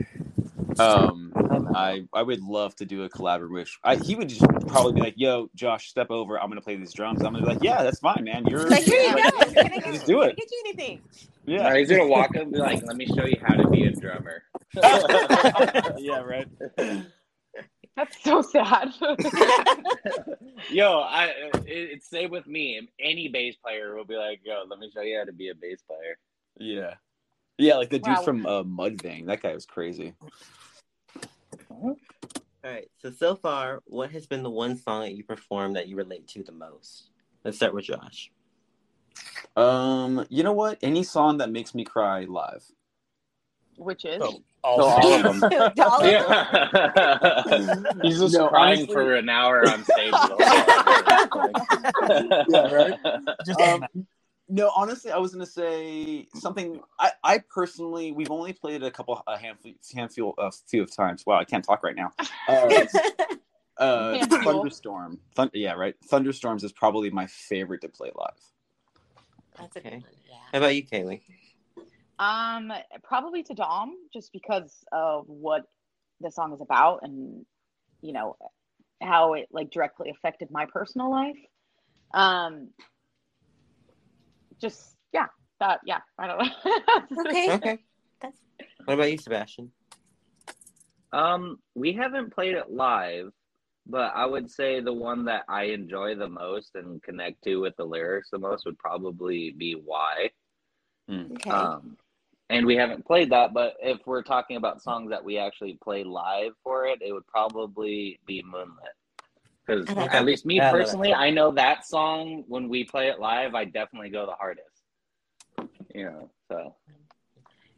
Um, 0.79 1.31
I 1.75 2.03
I 2.13 2.21
would 2.21 2.41
love 2.41 2.75
to 2.77 2.85
do 2.85 3.03
a 3.03 3.09
collaboration. 3.09 3.79
I, 3.83 3.95
he 3.95 4.15
would 4.15 4.29
just 4.29 4.43
probably 4.67 4.93
be 4.93 5.01
like, 5.01 5.15
"Yo, 5.17 5.49
Josh, 5.55 5.89
step 5.89 6.11
over. 6.11 6.39
I'm 6.39 6.49
gonna 6.49 6.61
play 6.61 6.75
these 6.75 6.93
drums." 6.93 7.21
I'm 7.23 7.33
gonna 7.33 7.45
be 7.45 7.53
like, 7.53 7.63
"Yeah, 7.63 7.83
that's 7.83 7.99
fine, 7.99 8.23
man. 8.23 8.45
You're 8.45 8.69
like, 8.69 8.83
here 8.83 9.01
you 9.01 9.15
go. 9.15 9.91
Just 9.91 10.05
do 10.05 10.21
it. 10.21 10.37
Get 10.37 10.51
you 10.51 10.63
anything? 10.65 11.01
Yeah, 11.45 11.75
he's 11.75 11.89
gonna 11.89 12.07
walk 12.07 12.35
up 12.35 12.43
and 12.43 12.51
be 12.51 12.59
like, 12.59 12.83
"Let 12.85 12.95
me 12.95 13.05
show 13.05 13.25
you 13.25 13.37
how 13.43 13.55
to 13.55 13.69
be 13.69 13.85
a 13.85 13.91
drummer." 13.91 14.43
yeah, 15.97 16.21
right. 16.21 16.47
That's 17.97 18.23
so 18.23 18.41
sad. 18.41 18.89
yo, 20.71 20.99
I 20.99 21.25
it, 21.65 21.65
it's 21.67 22.09
same 22.09 22.31
with 22.31 22.47
me. 22.47 22.87
Any 22.99 23.27
bass 23.27 23.55
player 23.57 23.95
will 23.95 24.05
be 24.05 24.15
like, 24.15 24.41
"Yo, 24.43 24.63
let 24.69 24.79
me 24.79 24.89
show 24.93 25.01
you 25.01 25.17
how 25.17 25.25
to 25.25 25.33
be 25.33 25.49
a 25.49 25.55
bass 25.55 25.81
player." 25.85 26.17
Yeah, 26.57 26.95
yeah, 27.57 27.75
like 27.75 27.89
the 27.89 27.99
dude 27.99 28.15
wow. 28.15 28.21
from 28.23 28.45
uh, 28.45 28.63
Mudvayne. 28.63 29.27
That 29.27 29.41
guy 29.41 29.53
was 29.53 29.65
crazy. 29.65 30.15
All 31.81 31.97
right. 32.63 32.87
So 32.99 33.11
so 33.11 33.35
far, 33.35 33.81
what 33.85 34.11
has 34.11 34.27
been 34.27 34.43
the 34.43 34.49
one 34.49 34.77
song 34.77 35.01
that 35.01 35.13
you 35.13 35.23
performed 35.23 35.75
that 35.75 35.87
you 35.87 35.95
relate 35.95 36.27
to 36.29 36.43
the 36.43 36.51
most? 36.51 37.09
Let's 37.43 37.57
start 37.57 37.73
with 37.73 37.85
Josh. 37.85 38.31
Um, 39.55 40.25
you 40.29 40.43
know 40.43 40.53
what? 40.53 40.77
Any 40.81 41.03
song 41.03 41.37
that 41.39 41.51
makes 41.51 41.73
me 41.73 41.83
cry 41.83 42.25
live. 42.25 42.63
Which 43.77 44.05
is 44.05 44.21
oh, 44.21 44.43
all, 44.63 44.81
all 44.81 45.13
of 45.13 45.39
them. 45.39 45.43
all 45.81 46.05
yeah. 46.05 47.43
He's 48.03 48.19
just 48.19 48.35
no, 48.35 48.47
crying 48.49 48.79
honestly... 48.79 48.93
for 48.93 49.15
an 49.15 49.27
hour 49.27 49.67
on 49.67 49.83
stage. 49.83 50.13
yeah, 52.49 52.73
right. 52.73 52.99
Just 53.45 53.59
um, 53.59 53.85
no, 54.51 54.69
honestly, 54.75 55.11
I 55.11 55.17
was 55.17 55.31
gonna 55.31 55.45
say 55.45 56.27
something. 56.35 56.81
I, 56.99 57.11
I 57.23 57.37
personally, 57.37 58.11
we've 58.11 58.29
only 58.29 58.51
played 58.51 58.83
a 58.83 58.91
couple, 58.91 59.23
a 59.25 59.37
handful, 59.37 59.71
handful, 59.95 60.33
a 60.37 60.51
few 60.51 60.83
of 60.83 60.93
times. 60.93 61.25
Wow, 61.25 61.39
I 61.39 61.45
can't 61.45 61.63
talk 61.63 61.83
right 61.83 61.95
now. 61.95 62.11
Uh, 63.79 63.83
uh, 63.83 64.25
Thunderstorm. 64.43 65.17
Thund- 65.35 65.51
yeah, 65.53 65.73
right. 65.73 65.95
Thunderstorms 66.05 66.63
is 66.63 66.71
probably 66.71 67.09
my 67.09 67.25
favorite 67.25 67.81
to 67.81 67.87
play 67.87 68.11
live. 68.13 68.37
That's 69.57 69.77
okay. 69.77 70.03
Yeah. 70.27 70.35
How 70.51 70.57
about 70.57 70.75
you, 70.75 70.85
Kaylee? 70.85 71.21
Um, 72.19 72.71
probably 73.03 73.41
to 73.43 73.53
Dom, 73.53 73.95
just 74.13 74.33
because 74.33 74.83
of 74.91 75.23
what 75.27 75.63
the 76.19 76.29
song 76.29 76.53
is 76.53 76.61
about, 76.61 76.99
and 77.03 77.45
you 78.01 78.13
know 78.13 78.35
how 79.01 79.33
it 79.33 79.47
like 79.51 79.71
directly 79.71 80.09
affected 80.09 80.51
my 80.51 80.65
personal 80.65 81.09
life. 81.09 81.37
Um, 82.13 82.69
just 84.61 84.95
yeah, 85.13 85.27
that 85.59 85.81
yeah, 85.85 85.99
I 86.17 86.27
don't 86.27 86.37
know. 86.37 87.25
okay. 87.27 87.49
Okay. 87.51 87.77
That's... 88.21 88.37
What 88.85 88.93
about 88.93 89.11
you, 89.11 89.17
Sebastian? 89.17 89.71
Um, 91.11 91.59
we 91.75 91.93
haven't 91.93 92.33
played 92.33 92.53
it 92.53 92.71
live, 92.71 93.31
but 93.85 94.13
I 94.15 94.25
would 94.25 94.49
say 94.49 94.79
the 94.79 94.93
one 94.93 95.25
that 95.25 95.43
I 95.49 95.63
enjoy 95.65 96.15
the 96.15 96.29
most 96.29 96.75
and 96.75 97.03
connect 97.03 97.43
to 97.43 97.57
with 97.57 97.75
the 97.75 97.83
lyrics 97.83 98.29
the 98.31 98.39
most 98.39 98.65
would 98.65 98.77
probably 98.77 99.51
be 99.51 99.73
"Why." 99.73 100.29
Hmm. 101.09 101.33
Okay. 101.33 101.49
Um, 101.49 101.97
and 102.49 102.65
we 102.65 102.75
haven't 102.75 103.05
played 103.05 103.31
that, 103.31 103.53
but 103.53 103.75
if 103.81 103.99
we're 104.05 104.23
talking 104.23 104.57
about 104.57 104.81
songs 104.81 105.09
that 105.09 105.23
we 105.23 105.37
actually 105.37 105.77
play 105.81 106.03
live 106.03 106.51
for 106.63 106.85
it, 106.85 106.99
it 107.01 107.13
would 107.13 107.25
probably 107.25 108.19
be 108.25 108.43
Moonlit. 108.43 108.93
Because 109.65 109.87
at 109.89 110.25
least 110.25 110.45
me 110.45 110.59
personally, 110.59 111.13
I 111.13 111.29
know 111.29 111.51
that 111.51 111.85
song 111.85 112.43
when 112.47 112.67
we 112.67 112.83
play 112.83 113.09
it 113.09 113.19
live, 113.19 113.53
I 113.53 113.65
definitely 113.65 114.09
go 114.09 114.25
the 114.25 114.33
hardest. 114.33 114.83
You 115.93 116.05
know, 116.05 116.31
so. 116.49 116.75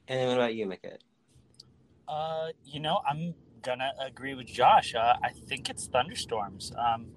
And 0.07 0.19
then 0.19 0.27
what 0.29 0.37
about 0.37 0.55
you, 0.55 0.65
Mickett? 0.65 1.03
Uh, 2.07 2.47
you 2.65 2.79
know, 2.79 3.01
I'm 3.07 3.33
gonna 3.61 3.91
agree 3.99 4.33
with 4.33 4.47
Josh. 4.47 4.93
Uh, 4.95 5.15
I 5.23 5.29
think 5.29 5.69
it's 5.69 5.87
thunderstorms. 5.87 6.71
Um, 6.77 7.07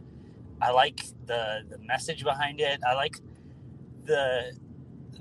I 0.60 0.70
like 0.70 1.00
the 1.26 1.64
the 1.68 1.78
message 1.78 2.24
behind 2.24 2.60
it. 2.60 2.80
I 2.86 2.94
like 2.94 3.16
the 4.04 4.56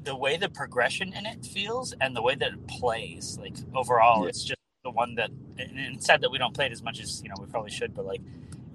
the 0.03 0.15
way 0.15 0.37
the 0.37 0.49
progression 0.49 1.13
in 1.13 1.25
it 1.25 1.45
feels 1.45 1.93
and 1.99 2.15
the 2.15 2.21
way 2.21 2.35
that 2.35 2.53
it 2.53 2.67
plays. 2.67 3.37
Like 3.41 3.55
overall, 3.75 4.23
yeah. 4.23 4.29
it's 4.29 4.43
just 4.43 4.59
the 4.83 4.91
one 4.91 5.15
that. 5.15 5.31
And 5.57 5.95
it's 5.95 6.05
sad 6.05 6.21
that 6.21 6.31
we 6.31 6.37
don't 6.37 6.53
play 6.53 6.65
it 6.65 6.71
as 6.71 6.83
much 6.83 6.99
as 6.99 7.21
you 7.23 7.29
know 7.29 7.35
we 7.39 7.47
probably 7.47 7.71
should, 7.71 7.93
but 7.93 8.05
like 8.05 8.21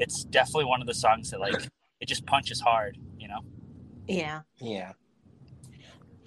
it's 0.01 0.25
definitely 0.25 0.65
one 0.65 0.81
of 0.81 0.87
the 0.87 0.95
songs 0.95 1.31
that 1.31 1.41
like 1.41 1.69
it 2.01 2.09
just 2.09 2.27
punches 2.27 2.61
hard, 2.61 2.99
you 3.19 3.29
know. 3.29 3.41
Yeah. 4.09 4.41
Yeah. 4.59 4.93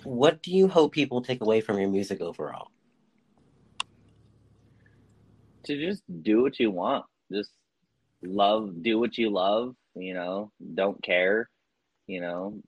What 0.04 0.44
do 0.44 0.52
you 0.52 0.68
hope 0.68 0.94
people 0.94 1.22
take 1.22 1.42
away 1.42 1.60
from 1.60 1.80
your 1.80 1.90
music 1.90 2.22
overall? 2.22 2.70
To 5.66 5.80
just 5.80 6.04
do 6.22 6.44
what 6.44 6.60
you 6.60 6.70
want. 6.70 7.06
Just 7.32 7.52
love, 8.22 8.84
do 8.84 9.00
what 9.00 9.18
you 9.18 9.30
love, 9.30 9.76
you 9.96 10.14
know, 10.14 10.52
don't 10.76 11.02
care, 11.02 11.50
you 12.06 12.22
know, 12.22 12.62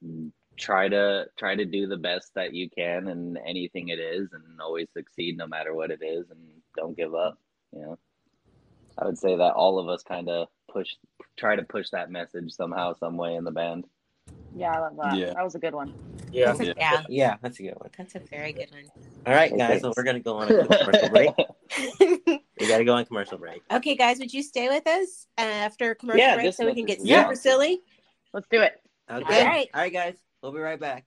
try 0.57 0.87
to 0.87 1.25
try 1.37 1.55
to 1.55 1.65
do 1.65 1.87
the 1.87 1.97
best 1.97 2.31
that 2.35 2.53
you 2.53 2.69
can 2.69 3.09
in 3.09 3.37
anything 3.45 3.89
it 3.89 3.99
is 3.99 4.29
and 4.31 4.43
always 4.59 4.87
succeed 4.93 5.37
no 5.37 5.45
matter 5.45 5.75
what 5.75 5.91
it 5.91 6.01
is 6.01 6.25
and 6.31 6.39
don't 6.75 6.97
give 6.97 7.13
up, 7.13 7.37
you 7.73 7.81
know. 7.81 7.99
I 8.97 9.05
would 9.05 9.17
say 9.17 9.35
that 9.35 9.53
all 9.53 9.79
of 9.79 9.89
us 9.89 10.03
kind 10.03 10.29
of 10.29 10.47
push 10.71 10.95
try 11.37 11.55
to 11.55 11.63
push 11.63 11.89
that 11.89 12.11
message 12.11 12.53
somehow, 12.53 12.93
some 12.93 13.17
way 13.17 13.35
in 13.35 13.43
the 13.43 13.51
band. 13.51 13.85
Yeah, 14.55 14.71
I 14.71 14.79
love 14.79 14.95
that. 14.97 15.17
Yeah. 15.17 15.33
That 15.33 15.43
was 15.43 15.55
a 15.55 15.59
good 15.59 15.75
one. 15.75 15.93
Yeah. 16.31 16.53
That's 16.53 16.59
a, 16.61 16.73
yeah. 16.77 17.03
Yeah, 17.09 17.35
that's 17.41 17.59
a 17.59 17.63
good 17.63 17.75
one. 17.75 17.89
That's 17.97 18.15
a 18.15 18.19
very 18.19 18.53
good 18.53 18.71
one. 18.71 18.85
All 19.25 19.33
right, 19.33 19.55
guys. 19.55 19.81
So 19.81 19.91
we're 19.95 20.03
gonna 20.03 20.19
go 20.19 20.37
on 20.37 20.49
a 20.49 20.65
commercial 20.65 21.09
break. 21.09 21.31
we 22.59 22.67
gotta 22.67 22.85
go 22.85 22.93
on 22.93 23.05
commercial 23.05 23.37
break. 23.37 23.63
Okay, 23.71 23.95
guys, 23.95 24.19
would 24.19 24.33
you 24.33 24.43
stay 24.43 24.69
with 24.69 24.87
us 24.87 25.27
uh, 25.37 25.41
after 25.41 25.93
commercial 25.95 26.19
yeah, 26.19 26.35
break 26.35 26.53
so 26.53 26.65
we 26.65 26.73
can 26.73 26.85
get 26.85 26.99
super 26.99 27.09
yeah. 27.09 27.33
silly? 27.33 27.81
Let's 28.33 28.47
do 28.49 28.61
it. 28.61 28.81
Okay. 29.09 29.41
All 29.41 29.45
right. 29.45 29.67
All 29.73 29.81
right, 29.81 29.93
guys. 29.93 30.15
We'll 30.41 30.51
be 30.51 30.59
right 30.59 30.79
back. 30.79 31.05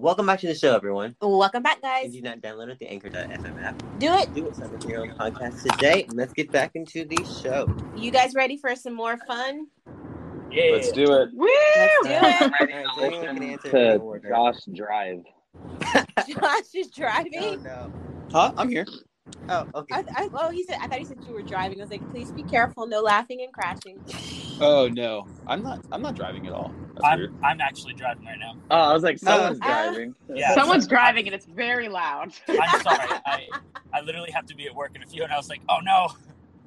Welcome 0.00 0.26
back 0.26 0.38
to 0.40 0.46
the 0.46 0.54
show, 0.54 0.76
everyone. 0.76 1.16
Welcome 1.20 1.64
back, 1.64 1.78
If 1.78 1.82
guys. 1.82 2.14
you 2.14 2.22
not 2.22 2.40
downloaded 2.40 2.78
the 2.78 2.86
Anchor.fm 2.86 3.64
app, 3.64 3.82
Do 3.98 4.14
it. 4.14 4.32
do 4.32 4.46
it. 4.46 4.54
Sign 4.54 4.72
up 4.72 4.80
for 4.80 4.88
your 4.88 5.00
own 5.02 5.10
podcast 5.16 5.60
today. 5.68 6.06
Let's 6.12 6.32
get 6.32 6.52
back 6.52 6.70
into 6.76 7.04
the 7.04 7.18
show. 7.42 7.66
You 7.96 8.12
guys 8.12 8.32
ready 8.36 8.56
for 8.56 8.76
some 8.76 8.94
more 8.94 9.16
fun? 9.26 9.66
Yeah. 10.52 10.70
Let's 10.72 10.92
do 10.92 11.02
it. 11.14 11.30
Woo! 11.34 11.48
Let's 11.76 12.04
do 12.04 12.10
it. 12.10 12.42
All 12.42 12.48
right, 12.66 12.86
so 12.96 13.10
can 13.10 13.58
to. 13.58 14.28
Josh 14.28 14.60
Drive. 14.72 15.24
Josh 16.28 16.74
is 16.76 16.86
Oh, 16.86 16.90
driving. 16.94 17.62
no. 17.64 17.92
Huh? 18.30 18.52
I'm 18.56 18.68
here. 18.68 18.86
Oh, 19.50 19.66
okay. 19.74 19.94
I, 19.94 20.04
I, 20.14 20.28
oh, 20.34 20.50
he 20.50 20.62
said. 20.64 20.76
I 20.80 20.88
thought 20.88 20.98
he 20.98 21.04
said 21.04 21.18
you 21.26 21.32
were 21.32 21.42
driving. 21.42 21.80
I 21.80 21.84
was 21.84 21.90
like, 21.90 22.08
please 22.10 22.30
be 22.32 22.42
careful. 22.42 22.86
No 22.86 23.00
laughing 23.00 23.40
and 23.42 23.52
crashing. 23.52 23.98
Oh 24.60 24.88
no, 24.88 25.26
I'm 25.46 25.62
not. 25.62 25.80
I'm 25.90 26.02
not 26.02 26.14
driving 26.14 26.46
at 26.46 26.52
all. 26.52 26.70
That's 26.94 27.06
I'm 27.06 27.18
weird. 27.18 27.34
I'm 27.42 27.60
actually 27.60 27.94
driving 27.94 28.24
right 28.24 28.38
now. 28.38 28.54
Oh, 28.70 28.90
I 28.90 28.92
was 28.92 29.02
like, 29.02 29.18
someone's 29.18 29.60
Uh, 29.62 29.66
driving. 29.66 30.14
Yeah. 30.34 30.54
Someone's 30.54 30.86
driving 30.86 31.26
and 31.26 31.34
it's 31.34 31.46
very 31.46 31.88
loud. 31.88 32.32
I'm 32.48 32.80
sorry. 32.82 33.08
I 33.26 33.48
I 33.92 34.00
literally 34.02 34.30
have 34.30 34.46
to 34.46 34.54
be 34.54 34.66
at 34.66 34.74
work 34.74 34.92
in 34.94 35.02
a 35.02 35.06
few, 35.06 35.22
and 35.22 35.32
I 35.32 35.36
was 35.36 35.48
like, 35.48 35.60
oh 35.68 35.78
no. 35.82 36.08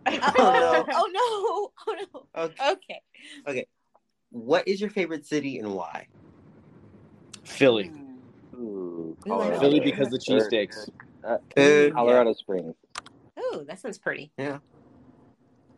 Uh-oh. 0.06 0.86
oh 0.90 1.72
no! 1.86 1.94
Oh 1.94 2.06
no! 2.36 2.52
Okay. 2.72 3.02
Okay. 3.48 3.68
What 4.32 4.68
is 4.68 4.82
your 4.82 4.90
favorite 4.90 5.28
city 5.28 5.60
and 5.60 5.74
why? 5.74 6.08
Philly. 7.44 7.92
Ooh, 8.56 9.16
Ooh, 9.28 9.58
Philly 9.60 9.80
because 9.80 10.10
the 10.10 10.18
cheesesteaks. 10.18 10.90
Uh, 11.24 11.38
Food, 11.56 11.94
Colorado 11.94 12.34
Springs. 12.34 12.76
Ooh, 13.40 13.64
that 13.68 13.80
sounds 13.80 13.98
pretty. 13.98 14.32
Yeah. 14.38 14.60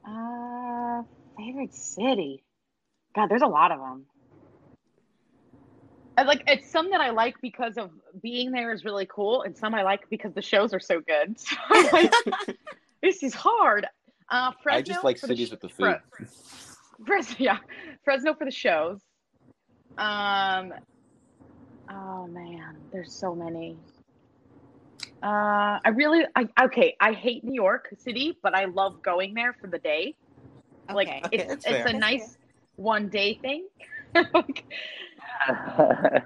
Uh, 0.08 1.04
favorite 1.38 1.74
city. 1.74 2.44
God, 3.16 3.30
there's 3.30 3.42
a 3.42 3.48
lot 3.48 3.72
of 3.72 3.80
them. 3.80 4.06
I 6.18 6.24
like 6.24 6.44
it's 6.48 6.70
some 6.70 6.92
that 6.92 7.02
I 7.02 7.10
like 7.10 7.36
because 7.42 7.78
of 7.78 7.90
being 8.22 8.52
there 8.52 8.72
is 8.72 8.86
really 8.86 9.08
cool, 9.08 9.42
and 9.42 9.58
some 9.58 9.74
I 9.74 9.84
like 9.84 10.10
because 10.10 10.34
the 10.34 10.42
shows 10.42 10.74
are 10.74 10.80
so 10.80 11.02
good. 11.02 11.36
So 11.74 11.90
like, 11.92 12.14
this 13.02 13.24
is 13.24 13.34
hard. 13.34 13.88
Uh, 14.30 14.52
Fresno 14.62 14.78
I 14.78 14.82
just 14.82 15.04
like 15.04 15.18
for 15.18 15.28
the 15.28 15.34
cities 15.34 15.48
sh- 15.48 15.52
with 15.52 15.62
the 15.62 15.70
food. 15.70 16.00
Fre- 16.12 16.24
Fresno, 17.06 17.36
yeah, 17.40 17.58
Fresno 18.04 18.34
for 18.36 18.46
the 18.46 18.52
shows. 18.52 19.00
Um, 19.98 20.74
oh 21.90 22.28
man, 22.28 22.78
there's 22.92 23.12
so 23.12 23.34
many. 23.34 23.78
Uh, 25.24 25.80
I 25.86 25.90
really, 25.96 26.26
I 26.36 26.48
okay. 26.66 26.96
I 27.00 27.14
hate 27.14 27.44
New 27.44 27.54
York 27.54 27.88
City, 27.98 28.38
but 28.44 28.54
I 28.54 28.66
love 28.66 29.02
going 29.02 29.34
there 29.34 29.54
for 29.54 29.68
the 29.68 29.80
day. 29.80 30.16
Like 30.94 31.08
Okay. 31.08 31.22
Okay, 31.26 31.38
it's 31.38 31.54
it's 31.54 31.66
fair. 31.66 31.82
a 31.82 31.84
That's 31.86 31.98
nice 31.98 32.38
one 32.76 33.08
day 33.10 33.40
thing. 33.42 33.68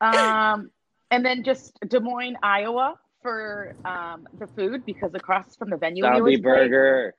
Um, 0.00 0.70
and 1.10 1.24
then 1.24 1.42
just 1.42 1.78
Des 1.88 2.00
Moines, 2.00 2.36
Iowa 2.42 2.98
for 3.22 3.74
um 3.84 4.28
the 4.38 4.46
food 4.46 4.84
because 4.84 5.14
across 5.14 5.56
from 5.56 5.70
the 5.70 5.76
venue 5.76 6.04
we 6.04 6.08
Zombie 6.08 6.18
always 6.20 6.40
play- 6.40 6.68
Burger. 6.68 7.14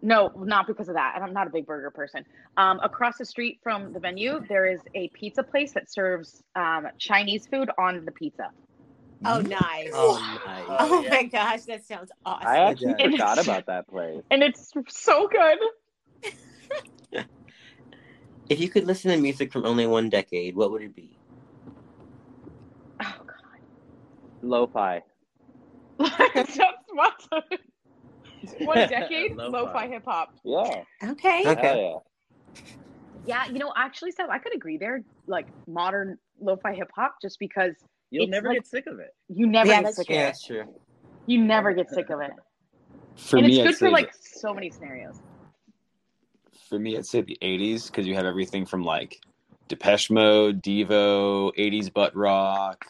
no, 0.00 0.30
not 0.36 0.66
because 0.66 0.88
of 0.88 0.94
that. 0.94 1.12
And 1.14 1.22
I'm 1.24 1.32
not 1.34 1.46
a 1.46 1.50
big 1.50 1.66
burger 1.66 1.90
person. 1.90 2.24
Um, 2.56 2.80
across 2.82 3.18
the 3.18 3.24
street 3.26 3.60
from 3.62 3.92
the 3.92 4.00
venue, 4.00 4.40
there 4.48 4.66
is 4.66 4.80
a 4.94 5.08
pizza 5.08 5.42
place 5.42 5.72
that 5.72 5.90
serves 5.92 6.42
um, 6.56 6.88
Chinese 6.98 7.46
food 7.46 7.70
on 7.78 8.04
the 8.06 8.12
pizza. 8.12 8.50
Oh, 9.24 9.40
mm-hmm. 9.40 9.48
nice. 9.48 9.90
Oh, 9.94 10.20
nice. 10.46 10.66
Oh 10.78 11.02
yeah. 11.02 11.10
my 11.10 11.24
gosh, 11.24 11.64
that 11.64 11.86
sounds 11.86 12.10
awesome. 12.24 12.48
I 12.48 12.58
actually 12.58 12.94
Yeah. 12.94 13.10
forgot 13.10 13.38
about 13.38 13.66
that 13.66 13.88
place. 13.88 14.22
And 14.30 14.42
it's 14.42 14.72
so 14.88 15.28
good. 15.28 15.58
If 18.48 18.60
you 18.60 18.68
could 18.68 18.86
listen 18.86 19.10
to 19.10 19.16
music 19.18 19.52
from 19.52 19.64
only 19.64 19.86
one 19.86 20.10
decade, 20.10 20.56
what 20.56 20.70
would 20.72 20.82
it 20.82 20.94
be? 20.94 21.18
Oh, 23.02 23.14
God. 23.26 23.26
Lo-fi. 24.42 25.02
That's 26.34 26.58
what? 26.92 27.14
One 28.60 28.86
decade? 28.86 29.32
Lo-fi. 29.36 29.58
Lo-fi 29.58 29.88
hip 29.88 30.04
hop. 30.06 30.30
Yeah. 30.44 30.84
okay. 31.04 31.42
Okay. 31.46 31.90
Hell 31.90 32.06
Yeah, 33.24 33.46
you 33.46 33.58
know, 33.58 33.72
actually, 33.76 34.12
Seth, 34.12 34.30
I 34.30 34.38
could 34.38 34.54
agree 34.54 34.78
there. 34.78 35.04
Like 35.26 35.46
modern 35.68 36.18
lo-fi 36.40 36.74
hip 36.74 36.90
hop, 36.94 37.16
just 37.22 37.38
because 37.38 37.74
You'll 38.12 38.24
It's 38.24 38.30
never 38.30 38.48
like- 38.48 38.58
get 38.58 38.66
sick 38.66 38.86
of 38.86 38.98
it. 39.00 39.14
you 39.28 39.46
never 39.46 39.70
Yeah, 39.70 39.82
get 39.82 39.94
sick 39.94 40.08
Yeah, 40.10 40.16
of 40.16 40.20
it. 40.20 40.24
that's 40.26 40.44
true. 40.46 40.64
You 41.26 41.42
never 41.42 41.72
get 41.72 41.88
sick 41.88 42.10
of 42.10 42.20
it. 42.20 42.30
For 43.16 43.38
and 43.38 43.46
me, 43.46 43.52
it's 43.54 43.60
I'd 43.60 43.64
good 43.68 43.74
for 43.78 43.86
say 43.86 43.90
like 43.90 44.12
so 44.14 44.52
many 44.52 44.68
scenarios. 44.70 45.20
for 46.68 46.78
me, 46.78 46.96
I'd 46.98 47.06
say 47.06 47.22
the 47.22 47.38
'80s 47.40 47.86
because 47.86 48.06
you 48.06 48.14
have 48.14 48.26
everything 48.26 48.66
from 48.66 48.82
like 48.84 49.18
Depeche 49.68 50.10
Mode, 50.10 50.62
Devo, 50.62 51.52
'80s 51.56 51.88
butt 51.92 52.14
rock, 52.14 52.84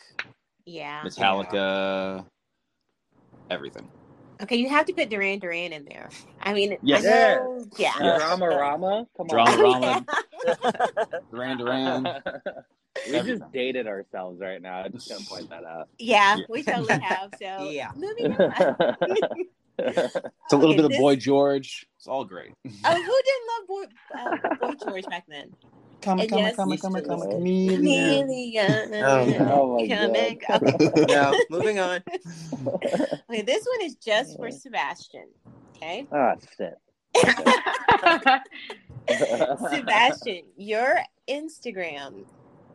Yeah. 0.64 1.02
Metallica, 1.04 2.26
everything. 3.48 3.88
Okay, 4.42 4.56
you 4.56 4.68
have 4.68 4.86
to 4.86 4.92
put 4.92 5.08
Duran 5.08 5.38
Duran 5.38 5.72
in 5.72 5.84
there. 5.84 6.08
I 6.40 6.52
mean, 6.52 6.76
Yes. 6.82 7.04
I 7.04 7.08
know, 7.44 7.64
yeah. 7.78 7.92
Yes. 8.00 8.18
Drama 8.22 8.48
Rama. 8.48 9.06
Come 9.16 9.26
Drama. 9.28 9.62
Rama. 9.62 10.04
Duran 11.30 11.58
Duran. 11.58 12.06
we 13.10 13.20
just 13.22 13.42
dated 13.52 13.86
ourselves 13.86 14.40
right 14.40 14.60
now. 14.60 14.80
I'm 14.80 14.92
just 14.92 15.08
gonna 15.08 15.24
point 15.24 15.48
that 15.50 15.64
out. 15.64 15.88
Yeah, 15.98 16.36
Yeah. 16.36 16.44
we 16.48 16.62
totally 16.62 16.98
have. 17.02 17.30
So 17.38 17.70
Yeah. 17.70 17.90
moving 17.96 18.32
on. 18.36 18.96
It's 19.78 20.52
a 20.52 20.56
little 20.56 20.70
Okay, 20.70 20.76
bit 20.76 20.84
of 20.84 20.90
this- 20.90 21.00
Boy 21.00 21.16
George. 21.16 21.86
It's 21.96 22.06
all 22.06 22.24
great. 22.24 22.52
Oh, 22.84 22.94
who 22.94 23.22
didn't 23.24 23.46
love 23.48 23.66
Boy, 23.68 23.84
uh, 24.18 24.54
Boy 24.60 24.74
George 24.84 25.04
back 25.06 25.24
then? 25.28 25.54
Come, 26.02 26.18
And 26.18 26.30
yes, 26.32 26.56
come, 26.56 26.76
come, 26.78 26.94
come, 27.00 27.20
chameleon. 27.20 27.76
Chameleon. 27.76 28.94
Oh 29.04 29.78
my 29.78 29.86
Coming- 29.88 30.40
God. 30.48 30.62
Okay. 30.74 31.04
No, 31.14 31.40
moving 31.48 31.78
on. 31.78 32.00
okay, 33.30 33.42
this 33.42 33.64
one 33.66 33.82
is 33.86 33.94
just 33.96 34.36
for 34.36 34.50
Sebastian. 34.50 35.28
Okay. 35.76 36.06
Ah, 36.12 36.34
shit. 36.56 36.74
Sebastian, 39.70 40.42
your 40.56 41.00
Instagram 41.28 42.24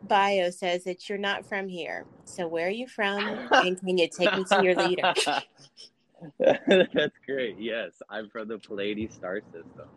bio 0.02 0.50
says 0.50 0.84
that 0.84 1.08
you're 1.08 1.18
not 1.18 1.46
from 1.46 1.68
here. 1.68 2.06
So 2.24 2.46
where 2.46 2.66
are 2.66 2.70
you 2.70 2.86
from? 2.86 3.48
And 3.52 3.78
can 3.78 3.98
you 3.98 4.08
take 4.08 4.36
me 4.36 4.44
to 4.44 4.62
your 4.62 4.74
leader? 4.74 5.12
That's 6.38 7.14
great. 7.26 7.56
Yes, 7.58 7.92
I'm 8.10 8.28
from 8.28 8.48
the 8.48 8.58
Pleiades 8.58 9.14
star 9.14 9.40
system. 9.52 9.88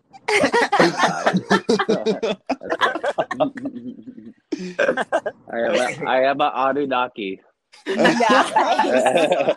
I 5.50 5.60
am 5.60 5.76
a, 5.76 6.10
I 6.10 6.22
am 6.24 6.42
a 6.42 6.52
Anunnaki. 6.56 7.42
Nice. 7.88 8.22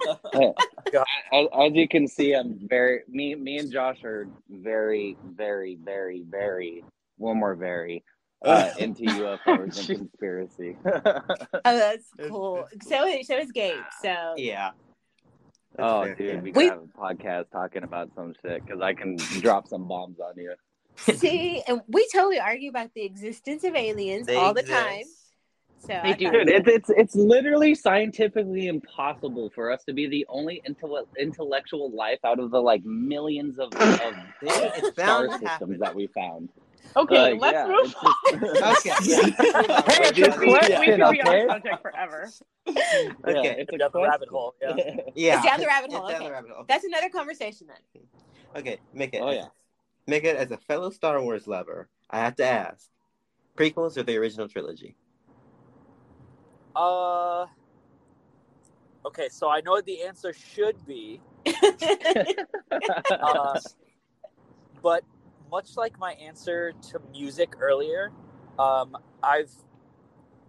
as, 1.33 1.47
as 1.53 1.73
you 1.75 1.89
can 1.89 2.09
see, 2.09 2.35
I'm 2.35 2.59
very 2.69 3.01
me. 3.09 3.35
Me 3.35 3.59
and 3.59 3.71
Josh 3.71 4.03
are 4.05 4.29
very, 4.49 5.17
very, 5.35 5.77
very, 5.85 6.25
very. 6.31 6.85
One 7.17 7.39
more 7.39 7.55
very 7.55 8.03
uh, 8.45 8.71
into 8.79 9.03
UFOs 9.05 9.89
and 9.89 9.99
conspiracy. 9.99 10.77
Oh, 10.87 11.79
that's 11.79 12.07
cool. 12.29 12.67
So 12.87 13.07
is 13.07 13.27
so 13.27 13.37
is 13.39 13.51
Gabe. 13.53 13.77
So 14.03 14.35
Yeah. 14.37 14.71
That's 15.77 15.91
oh, 15.91 16.03
fair. 16.05 16.15
dude, 16.15 16.43
we 16.43 16.53
We- 16.53 16.67
have 16.69 16.79
a 16.83 16.99
podcast 16.99 17.51
talking 17.51 17.83
about 17.83 18.11
some 18.15 18.35
shit 18.43 18.65
because 18.65 18.81
I 18.81 18.95
can 18.95 19.17
drop 19.41 19.67
some 19.69 19.89
bombs 19.89 20.19
on 20.21 20.35
you. 20.37 20.55
see, 20.97 21.61
and 21.67 21.81
we 21.89 22.07
totally 22.13 22.39
argue 22.39 22.71
about 22.71 22.91
the 22.95 23.03
existence 23.03 23.65
of 23.65 23.75
aliens 23.75 24.27
They 24.29 24.37
all 24.37 24.55
the 24.55 24.63
time. 24.63 25.03
So 25.81 25.89
They 25.89 26.11
I 26.11 26.13
do. 26.13 26.31
Dude, 26.31 26.49
it's 26.49 26.69
it's 26.69 26.91
it's 26.91 27.15
literally 27.17 27.75
scientifically 27.75 28.69
impossible 28.69 29.51
for 29.55 29.71
us 29.73 29.83
to 29.85 29.93
be 29.93 30.07
the 30.07 30.25
only 30.29 30.63
intell- 30.69 31.07
intellectual 31.19 31.91
life 31.91 32.21
out 32.25 32.39
of 32.39 32.51
the 32.53 32.61
like 32.61 32.85
millions 32.85 33.59
of, 33.59 33.73
of 33.75 34.15
It's 34.43 34.93
star 34.93 35.29
systems 35.31 35.49
happen. 35.49 35.79
that 35.81 35.95
we 35.95 36.07
found. 36.09 36.49
Okay, 36.97 37.33
Like, 37.33 37.41
let's 37.41 37.55
yeah, 37.55 37.67
move 37.67 37.95
on. 38.03 38.15
Okay. 38.77 38.91
Yeah. 39.03 39.17
Hey, 39.87 39.99
it's 40.01 40.11
a 40.11 40.13
Just 40.15 40.37
quick- 40.39 40.49
we 40.49 40.59
question, 40.59 40.77
could 40.85 41.11
be 41.13 41.21
okay? 41.23 41.43
on 41.43 41.49
subject 41.51 41.83
forever. 41.83 42.31
Yeah, 42.67 43.13
Okay. 43.29 43.57
it's 43.59 43.73
a 43.73 43.79
Down 43.79 43.91
the 43.93 44.01
rabbit 44.03 44.29
hole, 44.31 44.55
yeah. 44.63 44.75
Yeah. 45.15 45.37
It's 45.37 45.47
down 45.47 45.61
the 45.61 45.67
rabbit 45.67 45.87
It's 45.87 45.95
hole, 45.97 46.09
down 46.09 46.25
the 46.25 46.31
rabbit 46.31 46.51
hole. 46.53 46.65
That's 46.69 46.85
another 46.85 47.09
conversation 47.11 47.67
then. 47.67 48.03
Okay, 48.57 48.79
make 48.95 49.13
it. 49.15 49.21
Oh, 49.23 49.31
yeah. 49.31 49.47
Make 50.07 50.25
it 50.25 50.37
as 50.37 50.51
a 50.51 50.57
fellow 50.57 50.91
Star 50.91 51.21
Wars 51.23 51.47
lover. 51.47 51.89
I 52.11 52.21
have 52.21 52.37
to 52.37 52.45
ask: 52.47 52.89
prequels 53.57 53.97
or 53.99 54.03
the 54.03 54.17
original 54.17 54.49
trilogy? 54.49 54.97
Uh. 56.77 57.47
Okay, 59.07 59.29
so 59.31 59.51
I 59.51 59.61
know 59.61 59.73
what 59.73 59.85
the 59.85 60.03
answer 60.03 60.33
should 60.33 60.77
be, 60.87 61.21
uh, 63.11 63.61
but 64.83 65.05
much 65.55 65.77
like 65.77 65.97
my 66.01 66.15
answer 66.15 66.73
to 66.91 67.01
music 67.13 67.55
earlier, 67.61 68.11
um, 68.59 68.97
I've 69.23 69.53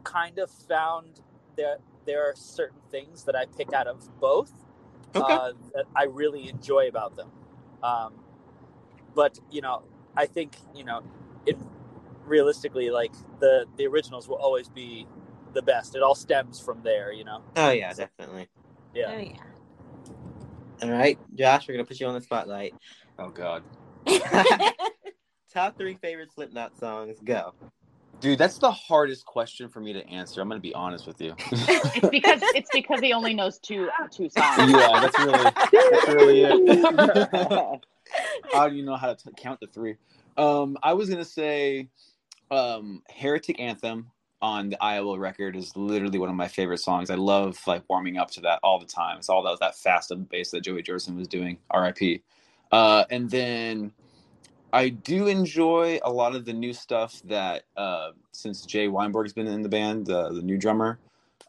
kind 0.04 0.40
of 0.40 0.50
found 0.50 1.22
that 1.58 1.80
there 2.08 2.24
are 2.28 2.34
certain 2.36 2.80
things 2.90 3.24
that 3.26 3.36
I 3.36 3.46
pick 3.46 3.72
out 3.72 3.86
of 3.86 4.00
both 4.20 4.52
Okay. 5.16 5.24
uh, 5.24 5.52
that 5.76 5.86
I 5.96 6.06
really 6.06 6.50
enjoy 6.50 6.88
about 6.88 7.16
them. 7.16 7.30
Um, 7.84 8.14
but 9.14 9.40
you 9.52 9.62
know, 9.62 9.84
I 10.18 10.26
think 10.26 10.58
you 10.76 10.84
know, 10.84 11.04
it 11.46 11.56
realistically, 12.26 12.90
like 12.90 13.14
the 13.40 13.68
the 13.78 13.86
originals 13.86 14.28
will 14.28 14.38
always 14.38 14.70
be 14.70 15.06
the 15.54 15.62
best. 15.62 15.96
It 15.96 16.02
all 16.02 16.16
stems 16.16 16.60
from 16.60 16.82
there, 16.82 17.14
you 17.14 17.26
know. 17.26 17.44
Oh 17.56 17.70
yeah, 17.70 17.94
definitely. 17.94 18.50
Yeah. 18.96 19.12
Oh 19.14 19.20
yeah. 19.20 19.38
All 20.82 20.92
right, 20.92 21.20
Josh, 21.36 21.68
we're 21.68 21.76
gonna 21.76 21.86
put 21.86 22.00
you 22.00 22.08
on 22.08 22.16
the 22.16 22.22
spotlight. 22.22 22.74
Oh 23.20 23.30
God, 23.30 23.64
Top 25.56 25.78
three 25.78 25.94
favorite 26.02 26.34
Slipknot 26.34 26.78
songs. 26.78 27.16
Go. 27.24 27.54
dude, 28.20 28.38
that's 28.38 28.58
the 28.58 28.70
hardest 28.70 29.26
question 29.26 29.70
for 29.70 29.80
me 29.80 29.94
to 29.94 30.06
answer. 30.10 30.42
I'm 30.42 30.50
gonna 30.50 30.60
be 30.60 30.74
honest 30.74 31.08
with 31.08 31.22
you. 31.22 31.34
It's 31.52 32.10
because 32.10 32.42
it's 32.54 32.70
because 32.74 33.00
he 33.00 33.14
only 33.14 33.34
knows 33.34 33.58
two 33.60 33.90
two 34.12 34.28
songs. 34.30 34.70
yeah, 34.70 35.00
that's 35.00 35.18
really 35.18 35.44
that's 35.72 36.08
really 36.10 36.42
it. 36.44 37.82
how 38.54 38.68
do 38.68 38.76
you 38.76 38.84
know 38.84 38.98
how 38.98 39.14
to 39.14 39.16
t- 39.16 39.34
count 39.38 39.62
to 39.62 39.68
three? 39.68 39.96
Um, 40.36 40.78
I 40.84 40.92
was 40.92 41.10
gonna 41.10 41.24
say, 41.24 41.88
um, 42.52 43.02
"Heretic 43.10 43.58
Anthem" 43.58 44.12
on 44.42 44.72
the 44.72 44.84
Iowa 44.84 45.18
record 45.18 45.56
is 45.56 45.74
literally 45.78 46.20
one 46.20 46.28
of 46.28 46.36
my 46.36 46.50
favorite 46.50 46.80
songs. 46.80 47.10
I 47.10 47.16
love 47.16 47.58
like 47.66 47.84
warming 47.90 48.18
up 48.18 48.30
to 48.32 48.42
that 48.42 48.60
all 48.62 48.78
the 48.78 48.86
time. 48.86 49.20
It's 49.20 49.30
all 49.30 49.42
that 49.44 49.62
that 49.62 49.78
fast 49.78 50.12
and 50.12 50.28
bass 50.28 50.52
that 50.52 50.64
Joey 50.64 50.84
Jordison 50.84 51.16
was 51.16 51.30
doing. 51.30 51.60
R.I.P. 51.72 52.24
Uh, 52.74 53.06
and 53.10 53.30
then 53.30 53.94
I 54.76 54.90
do 54.90 55.28
enjoy 55.28 56.00
a 56.04 56.12
lot 56.12 56.36
of 56.36 56.44
the 56.44 56.52
new 56.52 56.74
stuff 56.74 57.22
that 57.24 57.64
uh, 57.78 58.12
since 58.34 58.66
Jay 58.66 58.90
Weinberg's 58.90 59.32
been 59.32 59.48
in 59.48 59.62
the 59.62 59.70
band, 59.70 60.10
uh, 60.10 60.34
the 60.34 60.42
new 60.42 60.58
drummer. 60.58 61.00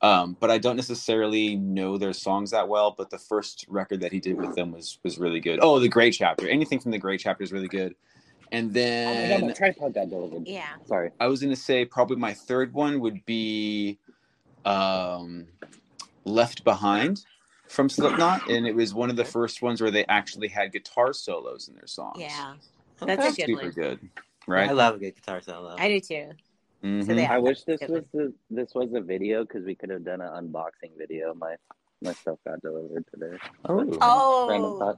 Um, 0.01 0.37
but 0.39 0.49
I 0.49 0.59
don't 0.59 0.77
necessarily 0.77 1.57
know 1.57 1.99
their 1.99 2.13
songs 2.13 2.53
that 2.53 2.69
well. 2.69 2.95
But 2.97 3.11
the 3.11 3.19
first 3.19 3.67
record 3.69 4.01
that 4.03 4.13
he 4.13 4.21
did 4.21 4.37
with 4.41 4.55
them 4.55 4.71
was 4.71 5.01
was 5.03 5.19
really 5.19 5.41
good. 5.41 5.59
Oh, 5.61 5.81
the 5.81 5.89
Gray 5.89 6.13
Chapter. 6.13 6.49
Anything 6.49 6.79
from 6.79 6.93
the 6.93 6.99
Gray 6.99 7.17
Chapter 7.17 7.43
is 7.43 7.51
really 7.51 7.67
good. 7.67 7.97
And 8.53 8.71
Oh 8.71 8.71
my 8.71 9.15
then 9.15 9.41
god, 9.41 9.47
my 9.49 9.53
tripod 9.55 9.95
got 9.95 10.09
delivered. 10.09 10.47
Yeah. 10.47 10.75
Sorry. 10.85 11.11
I 11.19 11.27
was 11.27 11.43
gonna 11.43 11.57
say 11.57 11.85
probably 11.85 12.19
my 12.19 12.33
third 12.33 12.75
one 12.75 13.01
would 13.01 13.27
be 13.27 13.99
um, 14.65 15.49
Left 16.25 16.63
Behind 16.63 17.25
from 17.67 17.89
Slipknot, 17.89 18.49
and 18.49 18.69
it 18.69 18.77
was 18.77 18.95
one 18.95 19.11
of 19.11 19.17
the 19.17 19.25
first 19.25 19.63
ones 19.63 19.81
where 19.81 19.91
they 19.91 20.05
actually 20.05 20.47
had 20.47 20.71
guitar 20.71 21.13
solos 21.13 21.67
in 21.67 21.75
their 21.75 21.89
songs. 21.89 22.19
Yeah. 22.21 22.55
That's 23.01 23.27
a 23.27 23.37
good 23.37 23.47
super 23.47 23.63
one. 23.63 23.71
good, 23.73 24.11
I 24.49 24.73
love 24.73 24.97
a 24.97 24.99
good 24.99 25.15
guitar 25.15 25.41
solo. 25.41 25.77
I 25.79 25.89
do 25.89 26.01
too. 26.01 26.31
Mhm. 26.85 27.07
So 27.07 27.15
I 27.33 27.39
wish 27.39 27.63
this 27.65 27.81
was 27.89 28.05
the 28.13 28.33
this 28.51 28.75
was 28.75 28.93
a 28.95 29.01
video 29.01 29.43
because 29.45 29.65
we 29.65 29.75
could 29.75 29.91
have 29.91 30.05
done 30.05 30.21
an 30.21 30.29
unboxing 30.29 30.97
video. 30.97 31.35
My 31.35 31.57
my 32.03 32.13
stuff 32.13 32.39
got 32.47 32.61
delivered 32.61 33.05
today. 33.13 33.37
Oh. 33.69 33.99
Oh. 34.01 34.97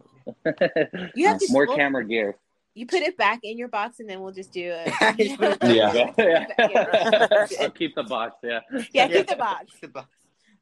You 1.15 1.29
have 1.29 1.39
to- 1.41 1.47
more 1.53 1.67
well- 1.67 1.77
camera 1.77 2.05
gear. 2.05 2.37
you 2.75 2.87
put 2.87 3.03
it 3.03 3.17
back 3.17 3.41
in 3.43 3.57
your 3.59 3.69
box, 3.69 4.01
and 4.01 4.09
then 4.11 4.21
we'll 4.21 4.33
just 4.33 4.53
do 4.53 4.71
a 4.73 4.85
Yeah. 5.63 6.13
I'll 7.61 7.71
keep 7.71 7.95
the 7.95 8.05
box. 8.09 8.37
Yeah. 8.43 8.61
yeah. 8.93 9.09
Keep 9.09 9.29
the 9.29 9.37
box. 9.37 9.73
the 9.81 9.89
box. 9.89 10.09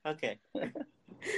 Okay. 0.07 0.39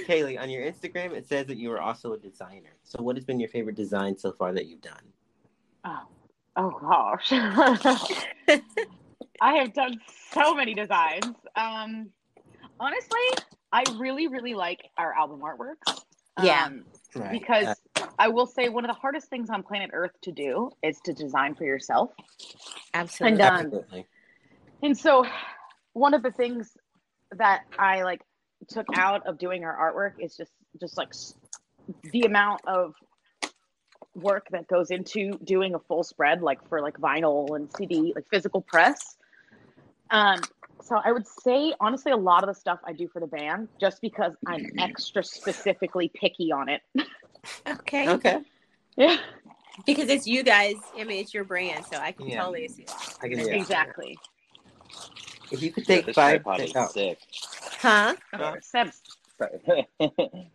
Kaylee, 0.07 0.39
on 0.39 0.49
your 0.49 0.61
Instagram, 0.69 1.13
it 1.13 1.25
says 1.27 1.47
that 1.47 1.57
you 1.57 1.71
are 1.71 1.81
also 1.81 2.13
a 2.13 2.17
designer. 2.17 2.75
So, 2.83 3.01
what 3.01 3.15
has 3.15 3.25
been 3.25 3.39
your 3.39 3.49
favorite 3.49 3.75
design 3.75 4.17
so 4.17 4.31
far 4.31 4.53
that 4.53 4.67
you've 4.67 4.81
done? 4.81 5.01
Oh, 5.85 6.01
oh 6.55 6.69
gosh. 6.81 7.31
I 9.41 9.53
have 9.53 9.73
done 9.73 9.99
so 10.31 10.53
many 10.53 10.73
designs. 10.73 11.35
Um, 11.55 12.09
honestly, 12.79 13.19
I 13.71 13.83
really, 13.97 14.27
really 14.27 14.55
like 14.55 14.81
our 14.97 15.13
album 15.13 15.41
artworks. 15.41 16.01
Yeah. 16.41 16.65
Um, 16.65 16.85
Right. 17.15 17.31
because 17.31 17.75
I 18.19 18.27
will 18.27 18.45
say 18.45 18.69
one 18.69 18.85
of 18.85 18.89
the 18.89 18.99
hardest 18.99 19.29
things 19.29 19.49
on 19.49 19.63
planet 19.63 19.89
Earth 19.93 20.11
to 20.21 20.31
do 20.31 20.69
is 20.83 20.99
to 21.05 21.13
design 21.13 21.55
for 21.55 21.63
yourself. 21.63 22.11
Absolutely. 22.93 23.31
And, 23.33 23.41
uh, 23.41 23.53
Absolutely. 23.55 24.05
And 24.83 24.95
so 24.95 25.25
one 25.93 26.13
of 26.13 26.21
the 26.21 26.31
things 26.31 26.77
that 27.31 27.63
I 27.79 28.03
like 28.03 28.21
took 28.67 28.85
out 28.95 29.25
of 29.25 29.39
doing 29.39 29.63
our 29.63 29.75
artwork 29.75 30.23
is 30.23 30.37
just 30.37 30.51
just 30.79 30.97
like 30.97 31.13
the 32.11 32.21
amount 32.21 32.61
of 32.67 32.93
work 34.15 34.47
that 34.51 34.67
goes 34.67 34.91
into 34.91 35.31
doing 35.43 35.75
a 35.75 35.79
full 35.79 36.03
spread 36.03 36.41
like 36.41 36.59
for 36.67 36.81
like 36.81 36.97
vinyl 36.97 37.55
and 37.55 37.69
CD 37.77 38.13
like 38.15 38.25
physical 38.29 38.61
press. 38.61 39.17
Um 40.09 40.39
so 40.81 40.99
I 41.03 41.11
would 41.11 41.27
say 41.27 41.73
honestly 41.79 42.11
a 42.11 42.17
lot 42.17 42.43
of 42.43 42.47
the 42.47 42.59
stuff 42.59 42.79
I 42.85 42.93
do 42.93 43.07
for 43.07 43.19
the 43.19 43.27
band 43.27 43.69
just 43.79 44.01
because 44.01 44.33
I'm 44.47 44.65
extra 44.79 45.23
specifically 45.23 46.11
picky 46.13 46.51
on 46.51 46.69
it. 46.69 46.81
okay. 47.67 48.09
Okay. 48.09 48.39
Yeah. 48.97 49.17
Because 49.85 50.09
it's 50.09 50.27
you 50.27 50.43
guys. 50.43 50.75
I 50.97 51.03
mean, 51.05 51.21
it's 51.21 51.33
your 51.33 51.45
brand, 51.45 51.85
so 51.85 51.97
I 51.97 52.11
can 52.11 52.27
Yeah. 52.27 52.41
totally 52.41 52.67
see. 52.67 52.85
I 53.21 53.29
can, 53.29 53.39
yeah. 53.39 53.55
Exactly. 53.55 54.17
If 55.51 55.61
you 55.63 55.71
could 55.71 55.85
take 55.85 56.05
this 56.05 56.15
five. 56.15 56.43
tripod 56.43 56.59
is 56.61 56.91
sick. 56.91 57.19
Huh? 57.79 58.15
Uh, 58.33 58.55
Sorry. 58.61 59.87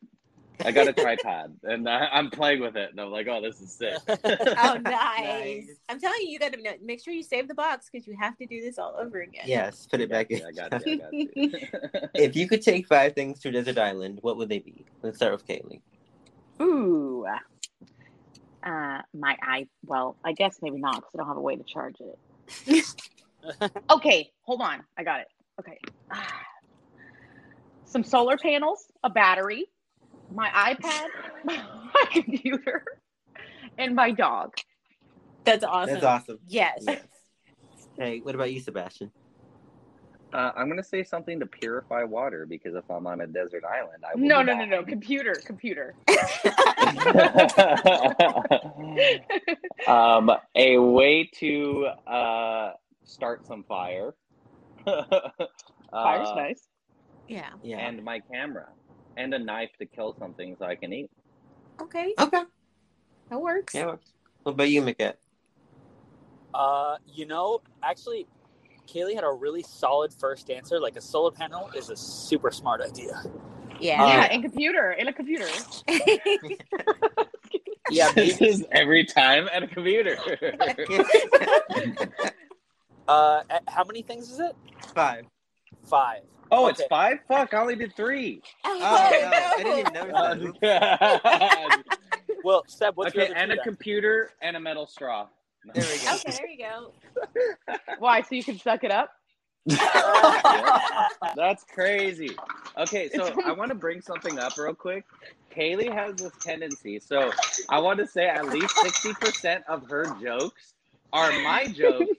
I 0.64 0.70
got 0.70 0.88
a 0.88 0.92
tripod 0.92 1.56
and 1.64 1.88
I, 1.88 2.06
I'm 2.12 2.30
playing 2.30 2.60
with 2.60 2.76
it, 2.76 2.90
and 2.90 3.00
I'm 3.00 3.10
like, 3.10 3.26
"Oh, 3.28 3.40
this 3.40 3.60
is 3.60 3.72
sick." 3.72 3.96
Oh, 4.08 4.74
nice. 4.84 4.84
Nice. 4.84 5.76
I'm 5.88 6.00
telling 6.00 6.20
you, 6.22 6.28
you 6.28 6.38
got 6.38 6.52
to 6.52 6.58
make 6.82 7.02
sure 7.02 7.12
you 7.12 7.22
save 7.22 7.48
the 7.48 7.54
box 7.54 7.88
because 7.90 8.06
you 8.06 8.16
have 8.18 8.36
to 8.38 8.46
do 8.46 8.60
this 8.60 8.78
all 8.78 8.94
over 8.98 9.20
again. 9.20 9.44
yes, 9.46 9.86
put 9.90 10.00
it 10.00 10.10
back 10.10 10.30
in. 10.30 10.42
I 10.44 10.52
got 10.52 10.86
you. 10.86 10.92
I 10.92 10.96
got 10.96 11.12
you. 11.12 11.28
if 12.14 12.36
you 12.36 12.48
could 12.48 12.62
take 12.62 12.86
five 12.86 13.14
things 13.14 13.40
to 13.40 13.48
a 13.48 13.52
desert 13.52 13.78
island, 13.78 14.18
what 14.22 14.36
would 14.36 14.48
they 14.48 14.60
be? 14.60 14.84
Let's 15.02 15.16
start 15.16 15.32
with 15.32 15.46
Kaylee. 15.46 15.80
Ooh. 16.62 17.26
Uh, 18.64 19.02
my 19.12 19.36
i 19.42 19.66
well, 19.84 20.16
I 20.24 20.32
guess 20.32 20.58
maybe 20.62 20.78
not 20.78 20.96
because 20.96 21.10
I 21.14 21.18
don't 21.18 21.28
have 21.28 21.36
a 21.36 21.40
way 21.40 21.56
to 21.56 21.64
charge 21.64 21.96
it. 22.00 22.94
okay, 23.90 24.30
hold 24.42 24.62
on. 24.62 24.82
I 24.96 25.04
got 25.04 25.20
it. 25.20 25.28
Okay. 25.60 25.78
Some 27.84 28.04
solar 28.04 28.38
panels, 28.38 28.86
a 29.04 29.10
battery, 29.10 29.66
my 30.34 30.48
iPad, 30.48 31.06
my 31.44 31.62
computer, 32.12 32.84
and 33.78 33.94
my 33.94 34.10
dog. 34.10 34.54
That's 35.44 35.64
awesome. 35.64 35.94
That's 35.94 36.04
awesome. 36.04 36.38
Yes. 36.48 36.82
Yes. 36.86 37.00
Hey, 37.96 38.20
what 38.20 38.34
about 38.34 38.52
you, 38.52 38.60
Sebastian? 38.60 39.10
Uh, 40.32 40.50
I'm 40.56 40.68
gonna 40.68 40.82
say 40.82 41.04
something 41.04 41.38
to 41.38 41.46
purify 41.46 42.02
water 42.02 42.44
because 42.44 42.74
if 42.74 42.90
I'm 42.90 43.06
on 43.06 43.20
a 43.20 43.26
desert 43.26 43.62
island, 43.64 44.02
I 44.04 44.16
will 44.16 44.26
No, 44.26 44.40
be 44.40 44.46
no, 44.46 44.56
no, 44.56 44.64
no. 44.64 44.82
Computer, 44.82 45.34
computer. 45.44 45.94
um, 49.86 50.32
a 50.56 50.76
way 50.78 51.30
to 51.34 51.86
uh, 52.08 52.72
start 53.04 53.46
some 53.46 53.62
fire. 53.62 54.12
Fire's 54.84 55.04
Uh, 55.92 56.34
nice. 56.34 56.66
Yeah. 57.28 57.50
Yeah. 57.62 57.78
And 57.78 58.02
my 58.02 58.18
camera. 58.18 58.66
And 59.16 59.32
a 59.34 59.38
knife 59.38 59.70
to 59.78 59.86
kill 59.86 60.14
something 60.18 60.56
so 60.58 60.66
I 60.66 60.74
can 60.74 60.92
eat. 60.92 61.10
Okay. 61.80 62.14
okay. 62.18 62.42
That 63.30 63.40
works. 63.40 63.74
Yeah. 63.74 63.86
works. 63.86 64.12
What 64.42 64.52
about 64.52 64.70
you, 64.70 64.82
Mickett? 64.82 65.18
Uh, 66.52 66.96
you 67.06 67.26
know, 67.26 67.60
actually, 67.82 68.26
Kaylee 68.86 69.14
had 69.14 69.24
a 69.24 69.32
really 69.32 69.62
solid 69.62 70.12
first 70.12 70.50
answer. 70.50 70.78
Like 70.78 70.96
a 70.96 71.00
solar 71.00 71.30
panel 71.30 71.70
is 71.76 71.90
a 71.90 71.96
super 71.96 72.50
smart 72.50 72.80
idea. 72.80 73.22
Yeah. 73.80 74.06
yeah, 74.06 74.28
and 74.30 74.42
computer, 74.42 74.92
in 74.92 75.08
a 75.08 75.12
computer. 75.12 75.48
Yeah, 77.90 78.12
this 78.12 78.40
is 78.40 78.64
every 78.72 79.04
time 79.04 79.48
at 79.52 79.62
a 79.62 79.66
computer. 79.66 80.16
Uh, 83.06 83.42
how 83.68 83.84
many 83.84 84.00
things 84.00 84.30
is 84.30 84.40
it? 84.40 84.56
Five. 84.94 85.26
Five. 85.84 86.22
Oh, 86.50 86.68
it's 86.68 86.82
five? 86.84 87.18
Fuck, 87.28 87.54
I 87.54 87.60
only 87.60 87.76
did 87.76 87.94
three. 87.96 88.42
Oh, 88.64 88.78
no. 88.78 88.86
I 88.86 89.62
didn't 89.62 89.78
even 89.80 89.92
notice 89.92 90.14
Uh, 90.14 90.34
that. 90.62 91.82
Well, 92.42 92.64
Seb, 92.68 92.96
what's 92.96 93.14
okay, 93.14 93.28
your 93.28 93.36
and 93.36 93.52
other 93.52 93.54
a 93.54 93.56
then? 93.56 93.64
computer 93.64 94.30
and 94.42 94.56
a 94.56 94.60
metal 94.60 94.86
straw. 94.86 95.28
There 95.74 95.82
we 95.84 95.98
go. 95.98 96.14
Okay, 96.16 96.32
there 96.32 96.48
you 96.50 96.58
go. 96.58 96.92
Why? 97.98 98.20
So 98.22 98.34
you 98.34 98.44
can 98.44 98.58
suck 98.58 98.84
it 98.84 98.90
up? 98.90 99.10
That's 101.36 101.64
crazy. 101.64 102.36
Okay, 102.78 103.08
so 103.14 103.34
I 103.46 103.52
want 103.52 103.70
to 103.70 103.74
bring 103.74 104.02
something 104.02 104.38
up 104.38 104.58
real 104.58 104.74
quick. 104.74 105.04
Kaylee 105.56 105.92
has 105.92 106.16
this 106.16 106.32
tendency. 106.42 107.00
So 107.00 107.32
I 107.70 107.78
want 107.78 107.98
to 108.00 108.06
say 108.06 108.26
at 108.28 108.46
least 108.50 108.76
60% 108.76 109.62
of 109.68 109.88
her 109.88 110.14
jokes 110.22 110.73
are 111.14 111.30
my 111.42 111.68
jokes, 111.68 112.10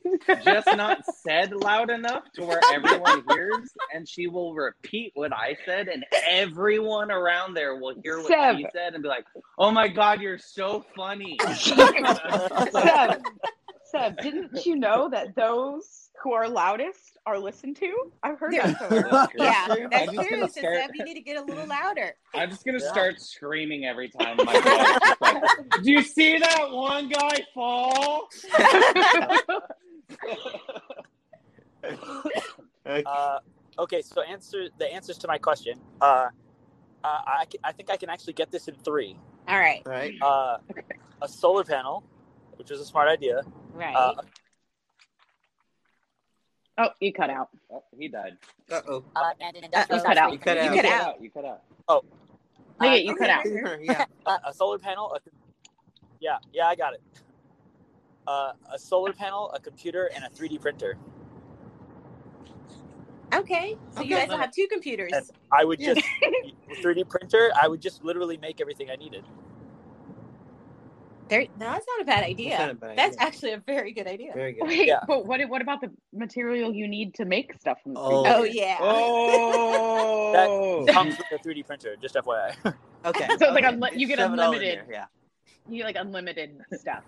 just 0.46 0.68
not 0.76 1.06
said 1.06 1.52
loud 1.54 1.90
enough 1.90 2.24
to 2.36 2.46
where 2.46 2.62
everyone 2.74 3.24
hears. 3.30 3.70
And 3.94 4.08
she 4.08 4.28
will 4.28 4.54
repeat 4.54 5.12
what 5.16 5.34
I 5.34 5.58
said, 5.66 5.90
and 5.90 6.06
everyone 6.30 7.12
around 7.12 7.56
there 7.56 7.76
will 7.76 7.96
hear 8.02 8.18
what 8.20 8.28
Seb. 8.28 8.58
she 8.58 8.66
said 8.74 8.94
and 8.94 9.04
be 9.04 9.10
like, 9.10 9.26
oh 9.60 9.70
my 9.70 9.90
God, 9.90 10.22
you're 10.22 10.40
so 10.40 10.86
funny. 10.96 11.38
Seb, 11.58 11.76
Seb, 13.96 14.18
didn't 14.22 14.66
you 14.66 14.76
know 14.76 15.10
that 15.10 15.36
those 15.36 16.10
who 16.22 16.34
are 16.34 16.48
loudest 16.50 17.18
are 17.26 17.38
listened 17.40 17.76
to? 17.78 18.12
I've 18.24 18.38
heard 18.40 18.54
that 18.54 18.78
somewhere. 18.80 19.28
Yeah, 19.38 19.68
I'm 19.70 19.90
that's 19.90 20.12
just 20.14 20.28
true. 20.28 20.38
gonna 20.38 20.50
So 20.52 20.60
start- 20.62 20.76
Seb, 20.82 20.90
you 20.96 21.04
need 21.06 21.14
to 21.16 21.22
get 21.22 21.38
a 21.38 21.42
little 21.44 21.68
louder. 21.68 22.16
I'm 22.34 22.50
just 22.50 22.66
gonna 22.66 22.80
Yeah. 22.82 22.90
start 22.92 23.22
screaming 23.22 23.86
every 23.86 24.10
time 24.10 24.38
my 24.38 24.54
dog's 24.60 25.22
like, 25.22 25.84
Do 25.84 25.92
you 25.92 26.02
see 26.02 26.38
that 26.40 26.72
one 26.72 27.10
guy 27.10 27.38
fall? 27.54 28.28
Okay. 31.84 33.04
Uh, 33.06 33.40
okay, 33.80 34.02
so 34.04 34.22
answer 34.22 34.68
the 34.78 34.92
answers 34.94 35.18
to 35.18 35.28
my 35.28 35.40
question. 35.40 35.80
Uh, 36.00 36.28
uh, 37.04 37.08
I, 37.08 37.46
I 37.64 37.72
think 37.72 37.90
I 37.90 37.98
can 37.98 38.10
actually 38.12 38.34
get 38.34 38.52
this 38.52 38.68
in 38.68 38.76
three. 38.76 39.18
All 39.48 39.58
right. 39.58 39.82
All 39.88 39.92
right. 39.92 40.14
Uh, 40.22 40.58
a 41.22 41.28
solar 41.28 41.64
panel, 41.64 42.04
which 42.58 42.70
was 42.70 42.80
a 42.80 42.86
smart 42.86 43.08
idea. 43.08 43.42
Right. 43.74 43.96
Uh, 43.96 44.16
Oh, 46.78 46.90
you 47.00 47.14
cut 47.14 47.30
out. 47.30 47.48
Oh, 47.72 47.84
he 47.98 48.10
died. 48.10 48.36
Uh 48.70 48.82
oh. 48.90 49.06
Uh, 49.16 49.32
You 49.40 49.98
cut 50.02 50.18
out. 50.18 50.34
You 50.34 50.38
cut 50.40 50.58
You 50.58 50.64
out. 50.64 50.76
cut 50.76 50.86
out. 50.86 51.22
You 51.22 51.30
cut 51.32 51.46
out. 51.46 51.62
Look 51.90 52.06
at 52.82 53.06
you 53.06 53.16
cut 53.16 53.30
out. 53.30 53.46
yeah. 53.82 54.06
a, 54.26 54.50
a 54.50 54.54
solar 54.54 54.78
panel. 54.78 55.14
A, 55.16 55.20
yeah, 56.20 56.38
yeah, 56.52 56.68
I 56.68 56.76
got 56.76 56.94
it. 56.94 57.02
Uh, 58.28 58.52
a 58.74 58.78
solar 58.78 59.14
panel, 59.14 59.52
a 59.54 59.60
computer, 59.62 60.10
and 60.14 60.26
a 60.26 60.30
3D 60.30 60.60
printer. 60.60 60.98
Okay. 63.34 63.78
So 63.92 64.02
you 64.02 64.10
guys 64.16 64.28
will 64.28 64.38
have 64.38 64.52
two 64.52 64.68
computers. 64.70 65.12
And 65.14 65.26
I 65.52 65.64
would 65.64 65.80
just 65.80 66.02
3D 66.84 67.08
printer. 67.08 67.52
I 67.62 67.68
would 67.70 67.82
just 67.82 68.04
literally 68.04 68.36
make 68.38 68.60
everything 68.60 68.90
I 68.90 68.96
needed. 68.98 69.24
There, 71.28 71.42
no, 71.60 71.66
that's 71.72 71.86
not 71.88 72.02
a 72.02 72.06
bad 72.06 72.24
idea. 72.24 72.58
That's 72.58 72.72
a 72.72 72.76
bad 72.76 72.98
That's 72.98 73.18
idea. 73.18 73.28
actually 73.28 73.52
a 73.54 73.58
very 73.58 73.94
good 73.94 74.06
idea. 74.06 74.32
Very 74.34 74.54
good. 74.54 74.68
Wait, 74.68 74.88
Yeah. 74.88 75.00
but 75.08 75.26
what 75.26 75.42
what 75.50 75.62
about 75.62 75.82
the 75.82 75.92
material 76.14 76.72
you 76.74 76.88
need 76.88 77.16
to 77.16 77.26
make 77.26 77.54
stuff 77.60 77.82
from 77.82 77.96
the 77.96 78.00
Oh. 78.00 78.24
3D? 78.24 78.30
Oh 78.30 78.44
yeah. 78.44 78.78
Oh. 78.80 80.86
That 80.86 80.94
comes 80.94 81.18
with 81.18 81.26
a 81.32 81.44
3D 81.44 81.66
printer. 81.66 81.96
Just 82.02 82.16
FYI. 82.16 82.56
Okay. 83.06 83.28
So 83.28 83.34
it's 83.34 83.42
like 83.42 83.64
unli- 83.64 83.98
you 84.00 84.08
get 84.08 84.18
Shove 84.18 84.34
it 84.34 84.40
all 84.40 84.52
in 84.52 84.56
unlimited. 84.56 84.86
Yeah. 84.90 85.06
You 85.70 85.78
get 85.78 85.86
like 85.86 85.96
unlimited 85.96 86.60
stuff. 86.74 87.04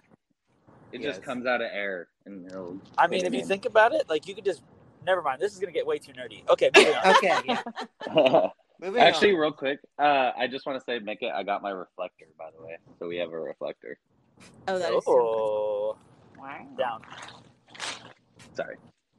It 0.92 1.02
Yes. 1.02 1.16
just 1.16 1.24
comes 1.24 1.48
out 1.48 1.60
of 1.62 1.70
air 1.74 2.08
and 2.26 2.46
it'll. 2.46 2.78
I 2.98 3.08
mean, 3.08 3.26
if 3.26 3.34
you 3.34 3.44
think 3.44 3.66
about 3.66 3.94
it, 3.94 4.08
like 4.08 4.28
you 4.28 4.36
could 4.36 4.46
just. 4.46 4.62
Never 5.06 5.22
mind. 5.24 5.42
This 5.42 5.54
is 5.54 5.60
gonna 5.60 5.72
get 5.72 5.88
way 5.88 5.98
too 5.98 6.12
nerdy. 6.14 6.48
Okay, 6.50 6.70
moving. 6.76 6.94
Okay. 7.06 7.40
Yeah. 7.48 8.50
Moving 8.80 9.02
Actually, 9.02 9.34
on. 9.34 9.40
real 9.40 9.52
quick, 9.52 9.80
uh, 10.00 10.32
I 10.38 10.48
just 10.48 10.66
want 10.66 10.78
to 10.80 10.84
say, 10.86 11.00
Mickey, 11.00 11.30
I 11.30 11.44
got 11.44 11.62
my 11.62 11.72
reflector, 11.72 12.26
by 12.38 12.50
the 12.56 12.64
way. 12.64 12.78
So 13.00 13.08
we 13.08 13.18
have 13.18 13.32
a 13.32 13.40
reflector. 13.40 13.98
Oh, 14.68 14.78
that 14.78 14.94
is 14.94 15.04
so 15.06 15.12
Oh, 15.12 15.98
Wow. 16.38 16.68
down. 16.78 17.02
Sorry. 18.54 18.76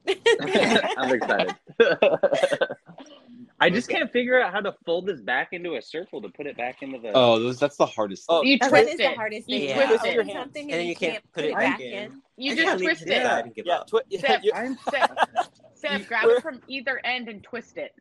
I'm 0.97 1.13
excited. 1.13 1.55
I 3.59 3.69
just 3.69 3.89
can't 3.89 4.09
figure 4.11 4.41
out 4.41 4.53
how 4.53 4.61
to 4.61 4.73
fold 4.85 5.05
this 5.07 5.19
back 5.21 5.49
into 5.51 5.75
a 5.75 5.81
circle 5.81 6.21
to 6.21 6.29
put 6.29 6.47
it 6.47 6.55
back 6.57 6.81
into 6.81 6.97
the. 6.99 7.11
Oh, 7.13 7.37
those 7.39 7.59
that's 7.59 7.75
the 7.75 7.85
hardest 7.85 8.25
Oh, 8.29 8.41
thing. 8.41 8.51
You 8.51 8.57
Oh, 8.61 8.69
twist 8.69 8.85
that 8.87 8.93
is 8.93 8.99
it. 9.01 9.03
the 9.03 9.15
hardest 9.15 9.49
You 9.49 9.59
thing. 9.59 9.69
Yeah. 9.69 9.79
You 9.81 9.87
twist 9.87 10.03
open 10.05 10.13
your 10.13 10.23
hand. 10.23 10.37
something 10.39 10.61
And 10.63 10.71
and, 10.71 10.79
then 10.81 10.87
you 10.87 10.95
can't 10.95 11.23
put 11.33 11.43
it 11.43 11.53
back 11.53 11.79
in. 11.81 12.21
You 12.37 12.51
I 12.53 12.55
just 12.55 12.67
can't 12.67 12.81
twist 12.81 12.99
to 13.01 13.05
decide 13.05 13.39
it. 13.39 13.45
and 13.45 13.55
give 13.55 13.65
Yeah, 13.65 13.75
up. 13.75 13.87
twi- 13.89 14.01
yeah, 14.09 14.39
I'm 14.55 14.77
Seb, 14.89 15.09
Seb, 15.75 16.07
grab 16.07 16.29
it 16.29 16.41
from 16.41 16.61
either 16.67 17.01
end 17.03 17.27
and 17.27 17.43
twist 17.43 17.77
it. 17.77 17.91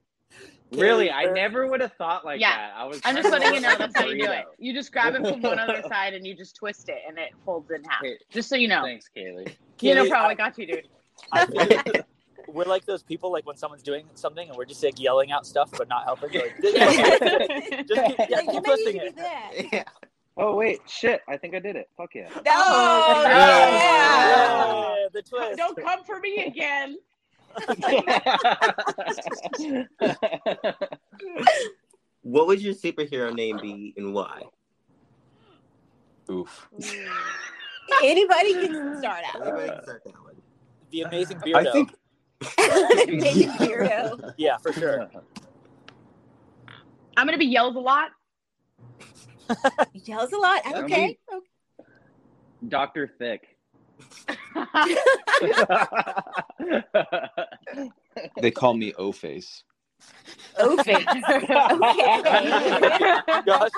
Really, 0.73 1.11
I 1.11 1.25
never 1.27 1.67
would 1.67 1.81
have 1.81 1.93
thought 1.95 2.25
like 2.25 2.41
Yeah. 2.41 2.57
that. 2.57 2.73
I 2.77 2.85
was. 2.85 3.01
I'm 3.05 3.17
just 3.17 3.31
letting 3.31 3.55
you 3.55 3.61
know 3.61 3.75
that's 3.79 3.97
how 3.97 4.07
you 4.07 4.19
do 4.25 4.31
it. 4.31 4.45
You 4.59 4.73
just 4.75 4.93
grab 4.93 5.15
it 5.15 5.27
from 5.27 5.41
one 5.43 5.59
other 5.59 5.83
side 5.89 6.15
and 6.15 6.27
you 6.27 6.35
just 6.35 6.57
twist 6.57 6.89
it 6.89 6.99
and 7.09 7.19
it 7.19 7.31
folds 7.45 7.71
in 7.71 7.83
half. 7.85 8.03
Hey, 8.03 8.19
Just 8.31 8.49
so 8.49 8.57
you 8.57 8.69
know. 8.69 8.83
Thanks, 8.83 9.09
Kaylee. 9.17 9.55
You 9.81 9.95
no 9.95 10.05
Kaylee, 10.05 10.09
problem. 10.11 10.29
I- 10.29 10.31
I 10.31 10.35
got 10.35 10.59
you, 10.59 10.67
dude. 10.67 10.89
I 11.33 12.03
we're 12.49 12.65
like 12.65 12.85
those 12.87 13.03
people 13.03 13.31
like 13.31 13.45
when 13.47 13.57
someone's 13.57 13.83
doing 13.83 14.07
something 14.15 14.49
and 14.49 14.57
we're 14.57 14.65
just 14.65 14.83
like 14.83 14.99
yelling 15.01 15.33
out 15.33 15.45
stuff 15.47 15.71
but 15.77 15.89
not 15.89 16.05
helping. 16.05 16.33
You're 16.33 16.45
like, 16.45 16.57
just 17.89 18.07
keep, 18.07 18.19
yeah, 18.31 18.41
keep 18.43 18.65
twisting 18.65 18.97
it. 18.97 19.03
could 19.03 19.17
do 19.17 19.23
that. 19.23 19.51
Yeah. 19.73 19.85
Oh 20.41 20.55
wait, 20.55 20.79
shit! 20.87 21.21
I 21.29 21.37
think 21.37 21.57
I 21.57 21.59
did 21.59 21.75
it. 21.75 21.89
Fuck 21.97 22.15
yeah. 22.15 22.29
No, 22.29 22.41
Oh, 22.47 23.23
yeah. 23.27 24.97
Yeah, 25.03 25.07
the 25.13 25.23
twist. 25.23 25.59
Don't 25.59 25.77
come 25.77 26.05
for 26.05 26.21
me 26.21 26.45
again. 26.45 26.97
What 32.23 32.47
would 32.47 32.61
your 32.61 32.75
superhero 32.75 33.35
name 33.35 33.59
be 33.63 33.95
and 33.97 34.13
why? 34.13 34.43
Oof. 36.31 36.69
Anybody 38.05 38.53
can 38.53 38.99
start 38.99 39.23
out. 39.35 39.47
Everybody 39.47 39.69
can 39.71 39.83
start 39.83 40.03
that 40.05 40.23
one. 40.23 40.35
The 40.91 41.01
amazing 41.03 41.39
beardo. 41.39 41.67
I 41.67 41.73
think 41.73 41.93
Maybe 43.09 43.45
Beardo. 43.45 44.33
Yeah, 44.37 44.59
for 44.59 44.73
sure. 44.73 45.09
I'm 47.17 47.27
gonna 47.27 47.39
be 47.39 47.47
yelled 47.47 47.77
a 47.77 47.81
lot. 47.81 48.11
He 49.93 50.01
yells 50.01 50.33
a 50.33 50.37
lot. 50.37 50.63
That'd 50.65 50.85
Okay. 50.85 51.19
Doctor 52.69 53.11
Thick. 53.19 53.57
they 58.41 58.51
call 58.51 58.75
me 58.75 58.93
O 58.95 59.13
Face. 59.13 59.63
Okay. 60.61 61.07
okay. 61.83 62.53
Gosh. 63.47 63.71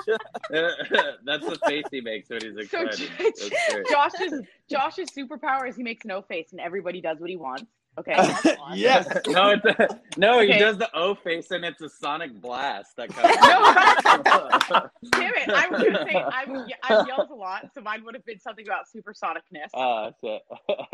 That's 0.49 1.47
the 1.47 1.59
face 1.65 1.85
he 1.91 2.01
makes 2.01 2.29
when 2.29 2.41
he's 2.43 2.69
So 2.69 2.87
excited. 2.87 3.09
That's 3.47 3.67
great. 3.67 3.87
Josh's 3.89 4.33
Josh's 4.69 5.11
superpower 5.11 5.67
is 5.67 5.75
he 5.75 5.83
makes 5.83 6.05
no 6.05 6.21
face 6.21 6.51
and 6.51 6.61
everybody 6.61 7.01
does 7.01 7.19
what 7.19 7.29
he 7.29 7.37
wants. 7.37 7.71
Okay. 7.99 8.15
yes. 8.73 9.05
No, 9.27 9.49
it's 9.49 9.65
a, 9.65 9.99
no, 10.17 10.39
Okay. 10.39 10.53
he 10.53 10.59
does 10.59 10.77
the 10.77 10.89
O 10.95 11.13
face 11.13 11.51
and 11.51 11.65
it's 11.65 11.81
a 11.81 11.89
sonic 11.89 12.33
blast 12.39 12.95
that 12.95 13.09
comes. 13.09 13.35
Damn 15.11 15.33
it! 15.35 15.49
I 15.49 15.67
was 15.69 15.83
gonna 15.83 16.05
say 16.09 16.15
I'm, 16.15 16.55
I 16.83 17.05
yelled 17.05 17.29
a 17.29 17.35
lot, 17.35 17.69
so 17.73 17.81
mine 17.81 18.03
would 18.05 18.15
have 18.15 18.25
been 18.25 18.39
something 18.39 18.65
about 18.65 18.85
supersonicness. 18.95 19.69
Uh, 19.73 20.11
so, 20.21 20.39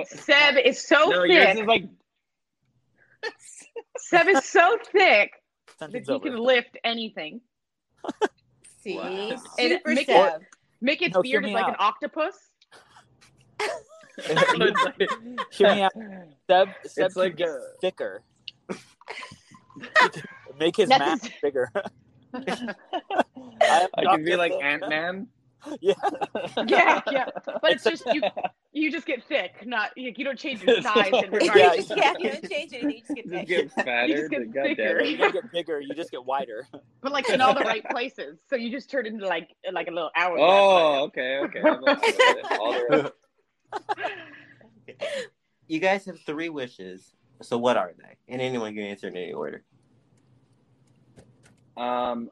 Seb 0.05 0.55
is 0.65 0.85
so 0.87 1.09
no, 1.09 1.23
yours 1.23 1.45
thick. 1.45 1.57
is 1.59 1.65
like 1.67 1.83
Seb 3.99 4.27
is 4.27 4.45
so 4.45 4.77
thick 4.91 5.31
that 5.67 5.77
Something's 5.79 6.07
he 6.07 6.13
over. 6.13 6.29
can 6.29 6.37
lift 6.37 6.77
anything. 6.83 7.41
See, 8.81 8.95
Wow. 8.97 9.03
And 9.03 9.39
super 9.79 9.89
Mickey- 9.93 10.11
Seb. 10.13 10.41
Mickey's 10.81 11.13
No, 11.13 11.21
beard 11.21 11.45
is 11.45 11.51
like 11.51 11.63
out. 11.65 11.69
an 11.71 11.75
octopus. 11.79 12.35
it's 14.25 14.83
like, 14.85 15.09
Hear 15.51 15.75
me 15.75 15.81
out. 15.83 15.93
Seb, 16.47 16.69
Seb 16.85 17.05
It's 17.05 17.13
can 17.13 17.23
like 17.23 17.35
get 17.37 17.49
a- 17.49 17.61
thicker. 17.81 18.23
Make 20.59 20.75
his 20.77 20.89
That's 20.89 21.23
mask 21.23 21.31
bigger. 21.41 21.71
I, 22.33 23.87
I 23.95 24.03
can 24.05 24.23
be 24.25 24.35
like 24.35 24.51
Ant 24.53 24.89
Man. 24.89 25.27
Yeah. 25.81 25.93
Yeah, 26.67 27.01
yeah. 27.11 27.25
But 27.61 27.71
it's 27.73 27.83
just 27.83 28.05
you. 28.07 28.21
You 28.71 28.91
just 28.91 29.05
get 29.07 29.23
thick, 29.23 29.65
not 29.65 29.89
you, 29.97 30.13
you 30.15 30.23
don't 30.23 30.37
change 30.37 30.63
your 30.63 30.81
size 30.81 31.07
in 31.11 31.31
You. 31.33 31.39
Yeah. 31.55 31.75
just, 31.75 31.91
yeah, 31.95 32.13
you 32.19 32.31
don't 32.31 32.49
change 32.49 32.73
anything. 32.73 32.91
You 32.91 32.99
just 33.01 33.15
get 33.15 33.25
Just 33.25 33.47
thick. 33.47 33.47
get 33.47 33.85
fatter. 33.85 34.07
You 34.07 34.15
just 34.17 34.29
get 34.31 34.53
God 34.53 34.63
thicker. 34.63 35.01
You 35.03 35.17
don't 35.17 35.33
get 35.33 35.51
bigger. 35.51 35.79
You 35.81 35.93
just 35.95 36.11
get 36.11 36.23
wider. 36.25 36.67
but 37.01 37.11
like 37.11 37.29
in 37.29 37.41
all 37.41 37.53
the 37.53 37.61
right 37.61 37.83
places. 37.89 38.39
So 38.49 38.55
you 38.55 38.71
just 38.71 38.89
turn 38.89 39.05
into 39.07 39.25
like 39.27 39.49
like 39.73 39.87
a 39.87 39.91
little 39.91 40.11
hourglass. 40.15 40.49
Oh, 40.49 41.03
okay, 41.05 41.37
okay. 41.43 41.59
I'm 41.61 41.83
all 41.83 41.95
right. 41.95 42.59
All 42.59 42.85
right. 42.89 43.11
You 45.69 45.79
guys 45.81 46.05
have 46.05 46.17
three 46.21 46.47
wishes. 46.47 47.13
So 47.41 47.57
what 47.57 47.75
are 47.75 47.91
they? 47.97 48.15
And 48.33 48.41
anyone 48.41 48.73
can 48.73 48.83
answer 48.83 49.09
in 49.09 49.17
any 49.17 49.33
order. 49.33 49.63
Um, 51.75 52.31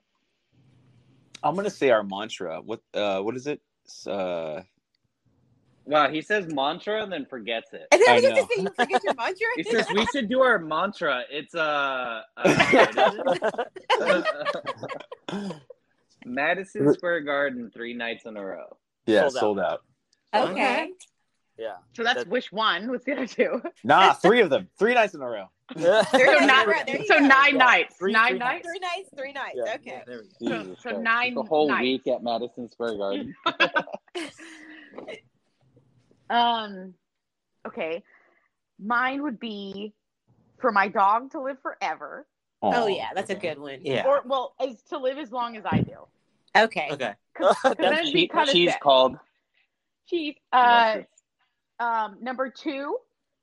I'm 1.44 1.54
gonna 1.56 1.70
say 1.70 1.90
our 1.92 2.02
mantra. 2.04 2.62
What 2.62 2.80
uh 2.94 3.20
what 3.20 3.36
is 3.36 3.46
it? 3.48 3.60
It's, 3.84 4.08
Uh 4.08 4.64
wow, 5.84 6.10
he 6.10 6.22
says 6.22 6.48
mantra 6.48 7.04
and 7.04 7.12
then 7.12 7.26
forgets 7.26 7.74
it. 7.74 7.88
And 7.92 8.02
then 8.02 8.10
I 8.10 8.16
we 8.16 8.22
get 8.22 8.36
know. 8.36 8.48
say 8.56 8.62
you 8.62 8.70
forget 8.74 9.04
your 9.04 9.14
mantra. 9.16 9.48
He 9.58 9.64
says 9.64 9.86
we 9.94 10.06
should 10.08 10.30
do 10.30 10.42
our 10.42 10.58
mantra. 10.58 11.24
It's 11.30 11.54
uh, 11.54 12.22
uh 12.38 13.04
Madison 16.26 16.94
Square 16.94 17.22
Garden 17.22 17.70
three 17.70 17.94
nights 17.94 18.26
in 18.26 18.38
a 18.38 18.44
row. 18.44 18.78
yeah, 19.06 19.28
Sold 19.28 19.36
out. 19.36 19.40
sold 19.40 19.60
out. 19.60 19.82
okay. 20.34 20.92
Yeah. 21.58 21.76
So 21.94 22.04
that's 22.04 22.20
That- 22.24 22.28
wish 22.28 22.52
one. 22.52 22.90
What's 22.90 23.06
the 23.06 23.14
other 23.14 23.28
two? 23.28 23.62
Nah, 23.84 24.14
three 24.22 24.42
of 24.42 24.50
them. 24.50 24.68
Three 24.78 24.94
nights 24.94 25.14
in 25.14 25.22
a 25.22 25.28
row. 25.30 25.46
So 25.78 25.80
you 26.20 26.46
nine, 26.46 27.06
so 27.08 27.18
nine 27.18 27.58
nights. 27.58 27.96
Three- 27.98 28.12
nine 28.14 28.32
three 28.34 28.40
nights. 28.40 28.68
Three 28.68 28.80
nights, 28.80 29.10
three 29.18 29.32
nights. 29.34 29.58
Yeah. 29.66 29.76
Okay. 29.76 30.04
There 30.06 30.22
we 30.40 30.48
go. 30.48 30.64
So- 30.64 30.76
so 30.76 30.82
Christ. 30.90 31.00
nine 31.02 31.34
the 31.34 31.44
whole 31.44 31.68
nights. 31.70 31.82
week 31.82 32.08
at 32.08 32.22
Madison 32.24 32.70
Square 32.70 32.98
Garden. 32.98 33.36
Um. 36.30 36.94
Okay. 37.68 38.04
Mine 38.80 39.22
would 39.24 39.40
be 39.40 39.94
for 40.58 40.72
my 40.72 40.88
dog 40.88 41.32
to 41.32 41.42
live 41.42 41.58
forever, 41.62 42.26
Oh 42.62 42.88
yeah, 42.88 43.10
that's 43.14 43.30
a 43.30 43.36
good 43.36 43.60
one. 43.60 43.80
Yeah. 43.84 44.06
or 44.08 44.24
well, 44.26 44.56
is 44.64 44.82
to 44.90 44.98
live 44.98 45.18
as 45.20 45.32
long 45.32 45.56
as 45.56 45.64
I 45.66 45.82
do. 45.82 45.98
Okay. 46.58 46.88
Okay. 46.92 47.14
Because 47.34 47.56
then 47.64 47.76
That's 47.78 48.00
it'd 48.02 48.12
She- 48.14 48.28
kind 48.28 48.50
of 48.50 48.54
she's 48.54 48.74
called. 48.82 49.18
Chief. 50.10 50.36
Uh, 50.52 51.00
um, 51.80 52.18
number 52.22 52.50
two 52.50 52.98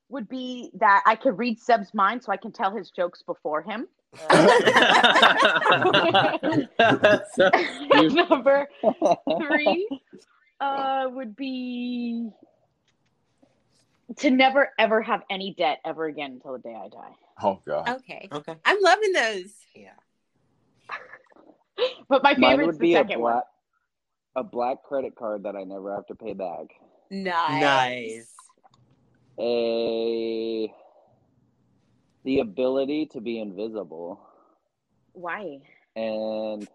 would 0.09 0.29
be 0.29 0.71
that 0.75 1.03
I 1.07 1.17
could 1.17 1.39
read 1.39 1.59
Seb's 1.59 1.95
mind, 1.95 2.23
so 2.23 2.33
I 2.33 2.37
can 2.37 2.53
tell 2.53 2.77
his 2.77 2.91
jokes 2.91 3.23
before 3.23 3.63
him. 3.63 3.89
number 8.29 8.69
three 9.41 9.89
uh, 10.61 11.07
would 11.11 11.35
be 11.35 12.31
to 14.17 14.31
never 14.31 14.71
ever 14.79 15.01
have 15.01 15.23
any 15.31 15.55
debt 15.57 15.81
ever 15.85 16.07
again 16.07 16.33
until 16.33 16.53
the 16.53 16.59
day 16.59 16.75
I 16.75 16.89
die. 16.89 17.15
Oh 17.43 17.61
god. 17.67 17.89
Okay. 17.89 18.29
Okay. 18.31 18.55
I'm 18.65 18.81
loving 18.83 19.13
those. 19.13 19.53
Yeah. 19.75 19.91
But 22.09 22.23
my 22.23 22.35
favorite 22.35 22.51
favorite's 22.51 22.67
would 22.67 22.75
the 22.77 22.81
be 22.81 22.95
a 22.95 22.99
second 22.99 23.21
one. 23.21 23.33
black, 23.33 23.45
a 24.37 24.45
black 24.45 24.83
credit 24.83 25.17
card 25.17 25.45
that 25.45 25.57
I 25.57 25.65
never 25.65 25.95
have 25.95 26.07
to 26.07 26.15
pay 26.15 26.35
back. 26.35 26.67
Nice. 27.13 27.61
Nice. 27.61 28.35
A 29.39 30.73
the 32.25 32.39
ability 32.41 33.07
to 33.13 33.21
be 33.21 33.39
invisible. 33.39 34.19
Why? 35.13 35.61
And 35.95 36.67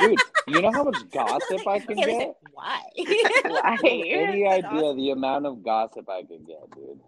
dude, 0.00 0.18
you 0.48 0.62
know 0.62 0.72
how 0.72 0.82
much 0.82 1.08
gossip 1.12 1.66
I 1.66 1.78
can 1.78 1.96
get? 1.96 2.34
why? 2.52 2.82
Why? 3.44 3.78
Any 3.84 4.42
That's 4.42 4.64
idea 4.66 4.94
the 4.94 5.10
amount 5.10 5.46
of 5.46 5.62
gossip 5.62 6.08
I 6.08 6.22
could 6.24 6.44
get, 6.44 6.68
dude? 6.74 7.00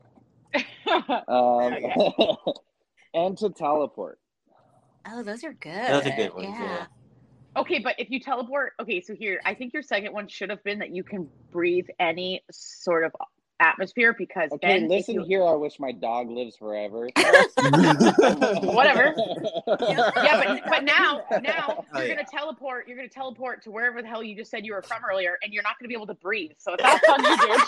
Um, 1.26 1.74
and 3.14 3.36
to 3.38 3.50
teleport. 3.50 4.20
oh, 5.08 5.24
those 5.24 5.42
are 5.42 5.54
good. 5.54 5.88
Those 5.88 6.06
are 6.06 6.16
good 6.16 6.34
ones, 6.34 6.48
Yeah. 6.50 6.62
yeah. 6.62 6.86
Okay, 7.56 7.78
but 7.78 7.96
if 7.98 8.10
you 8.10 8.20
teleport, 8.20 8.72
okay, 8.80 9.00
so 9.00 9.14
here, 9.14 9.40
I 9.44 9.54
think 9.54 9.72
your 9.72 9.82
second 9.82 10.12
one 10.12 10.28
should 10.28 10.50
have 10.50 10.62
been 10.64 10.78
that 10.80 10.94
you 10.94 11.02
can 11.02 11.28
breathe 11.50 11.86
any 11.98 12.42
sort 12.50 13.04
of 13.04 13.12
atmosphere 13.60 14.14
because 14.16 14.50
Okay, 14.52 14.80
then 14.80 14.88
listen 14.88 15.14
you- 15.16 15.24
here. 15.24 15.44
I 15.44 15.52
wish 15.54 15.78
my 15.78 15.92
dog 15.92 16.30
lives 16.30 16.56
forever. 16.56 17.08
Whatever. 18.62 19.14
yeah, 19.80 20.42
but 20.44 20.62
but 20.68 20.84
now 20.84 21.22
now 21.42 21.84
Oh, 21.94 21.98
you're 22.00 22.08
yeah. 22.08 22.14
gonna 22.16 22.26
teleport. 22.30 22.88
You're 22.88 22.96
gonna 22.96 23.08
teleport 23.08 23.62
to 23.64 23.70
wherever 23.70 24.00
the 24.02 24.08
hell 24.08 24.22
you 24.22 24.34
just 24.36 24.50
said 24.50 24.64
you 24.66 24.72
were 24.72 24.82
from 24.82 25.02
earlier, 25.08 25.36
and 25.42 25.52
you're 25.52 25.62
not 25.62 25.78
gonna 25.78 25.88
be 25.88 25.94
able 25.94 26.06
to 26.08 26.14
breathe. 26.14 26.52
So 26.58 26.74
it's 26.74 26.82
that's 26.82 27.08
on 27.08 27.22
you, 27.22 27.36
dude. 27.36 27.60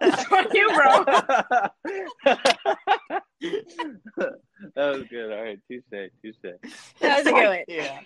It's 0.00 0.32
on 0.32 0.46
you, 0.52 0.68
bro. 0.74 1.04
that 4.74 4.94
was 4.94 5.04
good. 5.08 5.32
All 5.32 5.42
right, 5.42 5.58
Tuesday, 5.68 6.10
Tuesday. 6.22 6.54
That 7.00 7.18
was 7.18 7.26
a 7.26 7.30
good 7.32 7.46
one. 7.48 7.58
Yeah. 7.68 8.00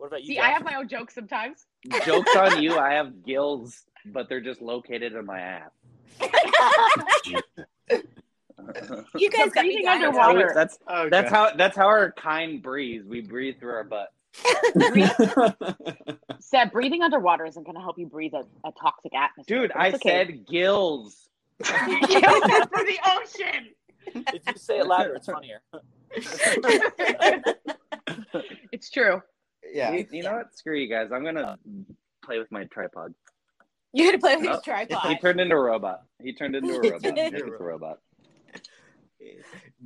What 0.00 0.06
about 0.06 0.22
you? 0.24 0.28
See, 0.34 0.38
I 0.38 0.48
have 0.48 0.64
my 0.64 0.76
own 0.76 0.88
jokes 0.88 1.14
sometimes. 1.14 1.66
Jokes 2.06 2.34
on 2.34 2.62
you. 2.62 2.78
I 2.78 2.94
have 2.94 3.22
gills, 3.22 3.82
but 4.06 4.30
they're 4.30 4.40
just 4.40 4.62
located 4.62 5.12
in 5.12 5.26
my 5.26 5.40
ass. 5.40 5.70
You 9.16 9.30
guys 9.30 9.50
got 9.52 9.64
me 9.64 9.70
Breathing 9.72 9.84
dying. 9.86 10.04
underwater. 10.04 10.52
That's 10.54 10.78
Okay. 10.88 11.08
that's 11.08 11.32
oh, 11.32 11.34
how 11.34 11.56
that's 11.56 11.76
how 11.76 11.86
our 11.86 12.12
kind 12.12 12.62
breathes. 12.62 13.06
We 13.06 13.22
breathe 13.22 13.58
through 13.58 13.72
our 13.72 13.84
butt. 13.84 14.12
Seb, 16.40 16.70
breathing 16.70 17.02
underwater 17.02 17.46
isn't 17.46 17.66
gonna 17.66 17.80
help 17.80 17.98
you 17.98 18.06
breathe 18.06 18.34
a, 18.34 18.44
a 18.66 18.72
toxic 18.80 19.12
atmosphere. 19.14 19.62
Dude, 19.62 19.72
but 19.74 19.80
I 19.80 19.88
okay. 19.88 19.98
said 20.08 20.46
gills. 20.46 21.30
Gills 21.64 22.42
are 22.42 22.68
for 22.68 22.84
the 22.84 22.98
ocean. 23.06 23.70
if 24.14 24.42
you 24.46 24.54
say 24.56 24.78
it 24.78 24.86
louder, 24.86 25.14
it's 25.14 25.26
funnier. 25.26 25.62
it's 28.72 28.90
true. 28.90 29.22
Yeah. 29.72 29.92
You, 29.92 30.06
you 30.10 30.22
know 30.22 30.32
what? 30.32 30.56
Screw 30.56 30.76
you 30.76 30.88
guys. 30.88 31.10
I'm 31.12 31.24
gonna 31.24 31.58
play 32.24 32.38
with 32.38 32.50
my 32.50 32.64
tripod. 32.64 33.14
You 33.92 34.04
had 34.04 34.12
to 34.12 34.18
play 34.18 34.36
with 34.36 34.46
Oh, 34.46 34.52
your 34.52 34.60
tripod. 34.60 35.10
He 35.10 35.16
turned 35.18 35.40
into 35.40 35.54
a 35.56 35.60
robot. 35.60 36.02
He 36.22 36.32
turned 36.32 36.54
into 36.54 36.74
a 36.74 36.80
robot. 36.80 37.14
Nick 37.14 37.34
is 37.34 37.42
a 37.42 37.62
robot. 37.62 37.98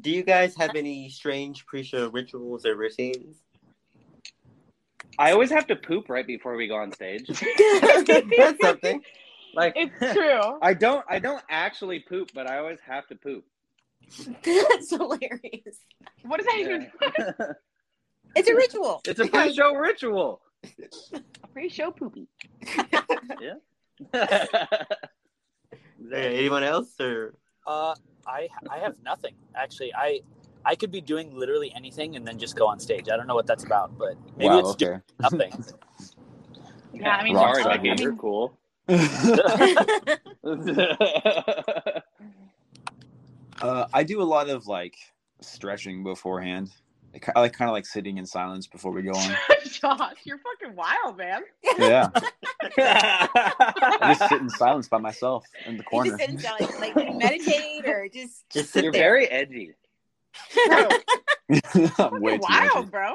Do 0.00 0.10
you 0.10 0.22
guys 0.22 0.54
have 0.56 0.76
any 0.76 1.08
strange 1.08 1.66
pre-show 1.66 2.08
rituals 2.08 2.64
or 2.66 2.76
routines? 2.76 3.42
I 5.18 5.32
always 5.32 5.50
have 5.50 5.66
to 5.68 5.76
poop 5.76 6.08
right 6.08 6.26
before 6.26 6.56
we 6.56 6.66
go 6.66 6.76
on 6.76 6.92
stage. 6.92 7.26
That's 8.36 8.60
something. 8.60 9.00
Like 9.54 9.74
It's 9.76 10.12
true. 10.14 10.58
I 10.60 10.74
don't 10.74 11.04
I 11.08 11.18
don't 11.18 11.42
actually 11.48 12.00
poop, 12.00 12.30
but 12.34 12.48
I 12.48 12.58
always 12.58 12.78
have 12.86 13.06
to 13.08 13.14
poop. 13.14 13.44
That's 14.42 14.90
hilarious. 14.90 15.78
What 16.22 16.38
does 16.38 16.46
that 16.46 16.58
even? 16.58 16.90
Yeah. 18.34 18.40
It's 18.40 18.48
a 18.48 18.54
ritual. 18.54 19.00
it's 19.06 19.20
a 19.20 19.26
pre-show 19.26 19.74
ritual. 19.74 20.40
A 21.42 21.46
pre-show 21.52 21.90
poopy. 21.90 22.28
Okay, 24.12 24.78
anyone 26.36 26.62
else 26.64 27.00
or 27.00 27.34
Uh, 27.66 27.94
I 28.26 28.48
I 28.70 28.78
have 28.78 28.94
nothing 29.04 29.34
actually. 29.54 29.94
I 29.94 30.20
I 30.64 30.74
could 30.74 30.90
be 30.90 31.00
doing 31.00 31.34
literally 31.34 31.72
anything 31.74 32.16
and 32.16 32.26
then 32.26 32.38
just 32.38 32.56
go 32.56 32.66
on 32.66 32.78
stage. 32.80 33.08
I 33.08 33.16
don't 33.16 33.26
know 33.26 33.34
what 33.34 33.46
that's 33.46 33.64
about, 33.64 33.96
but 33.96 34.14
maybe 34.36 34.48
wow. 34.50 34.58
it's 34.60 34.70
Okay. 34.70 34.98
just 35.20 35.32
nothing. 35.32 35.64
Yeah, 36.92 37.16
I 37.16 37.22
mean, 37.24 37.36
Rock 37.36 37.56
sorry. 37.56 37.76
Becky, 37.76 37.90
I 37.90 37.94
mean- 37.94 38.02
you're 38.02 38.16
cool. 38.16 38.58
Uh, 43.62 43.86
I 43.94 44.02
do 44.02 44.20
a 44.20 44.24
lot 44.24 44.48
of 44.50 44.66
like 44.66 44.96
stretching 45.40 46.02
beforehand. 46.02 46.70
I 47.36 47.40
like 47.40 47.52
kind 47.52 47.68
of 47.68 47.72
like 47.72 47.86
sitting 47.86 48.18
in 48.18 48.26
silence 48.26 48.66
before 48.66 48.92
we 48.92 49.02
go 49.02 49.12
on. 49.12 49.36
Josh, 49.70 50.16
you're 50.24 50.38
fucking 50.38 50.74
wild, 50.76 51.16
man. 51.16 51.42
Yeah, 51.78 52.08
I 52.78 54.14
just 54.18 54.28
sit 54.28 54.40
in 54.40 54.48
silence 54.50 54.88
by 54.88 54.98
myself 54.98 55.44
in 55.66 55.76
the 55.76 55.82
You 55.82 55.84
corner. 55.84 56.10
just 56.10 56.20
sit 56.20 56.30
and 56.30 56.40
sound 56.40 56.60
like, 56.60 56.96
like 56.96 57.06
you 57.08 57.14
meditate 57.18 57.86
or 57.86 58.08
just 58.12 58.48
just 58.50 58.72
sit 58.72 58.82
you're 58.84 58.92
there? 58.92 59.02
very 59.02 59.26
edgy. 59.28 59.74
Bro, 60.66 60.88
I'm 61.98 62.20
way 62.20 62.36
too 62.38 62.42
wild, 62.48 62.76
edgy. 62.76 62.90
bro. 62.90 63.14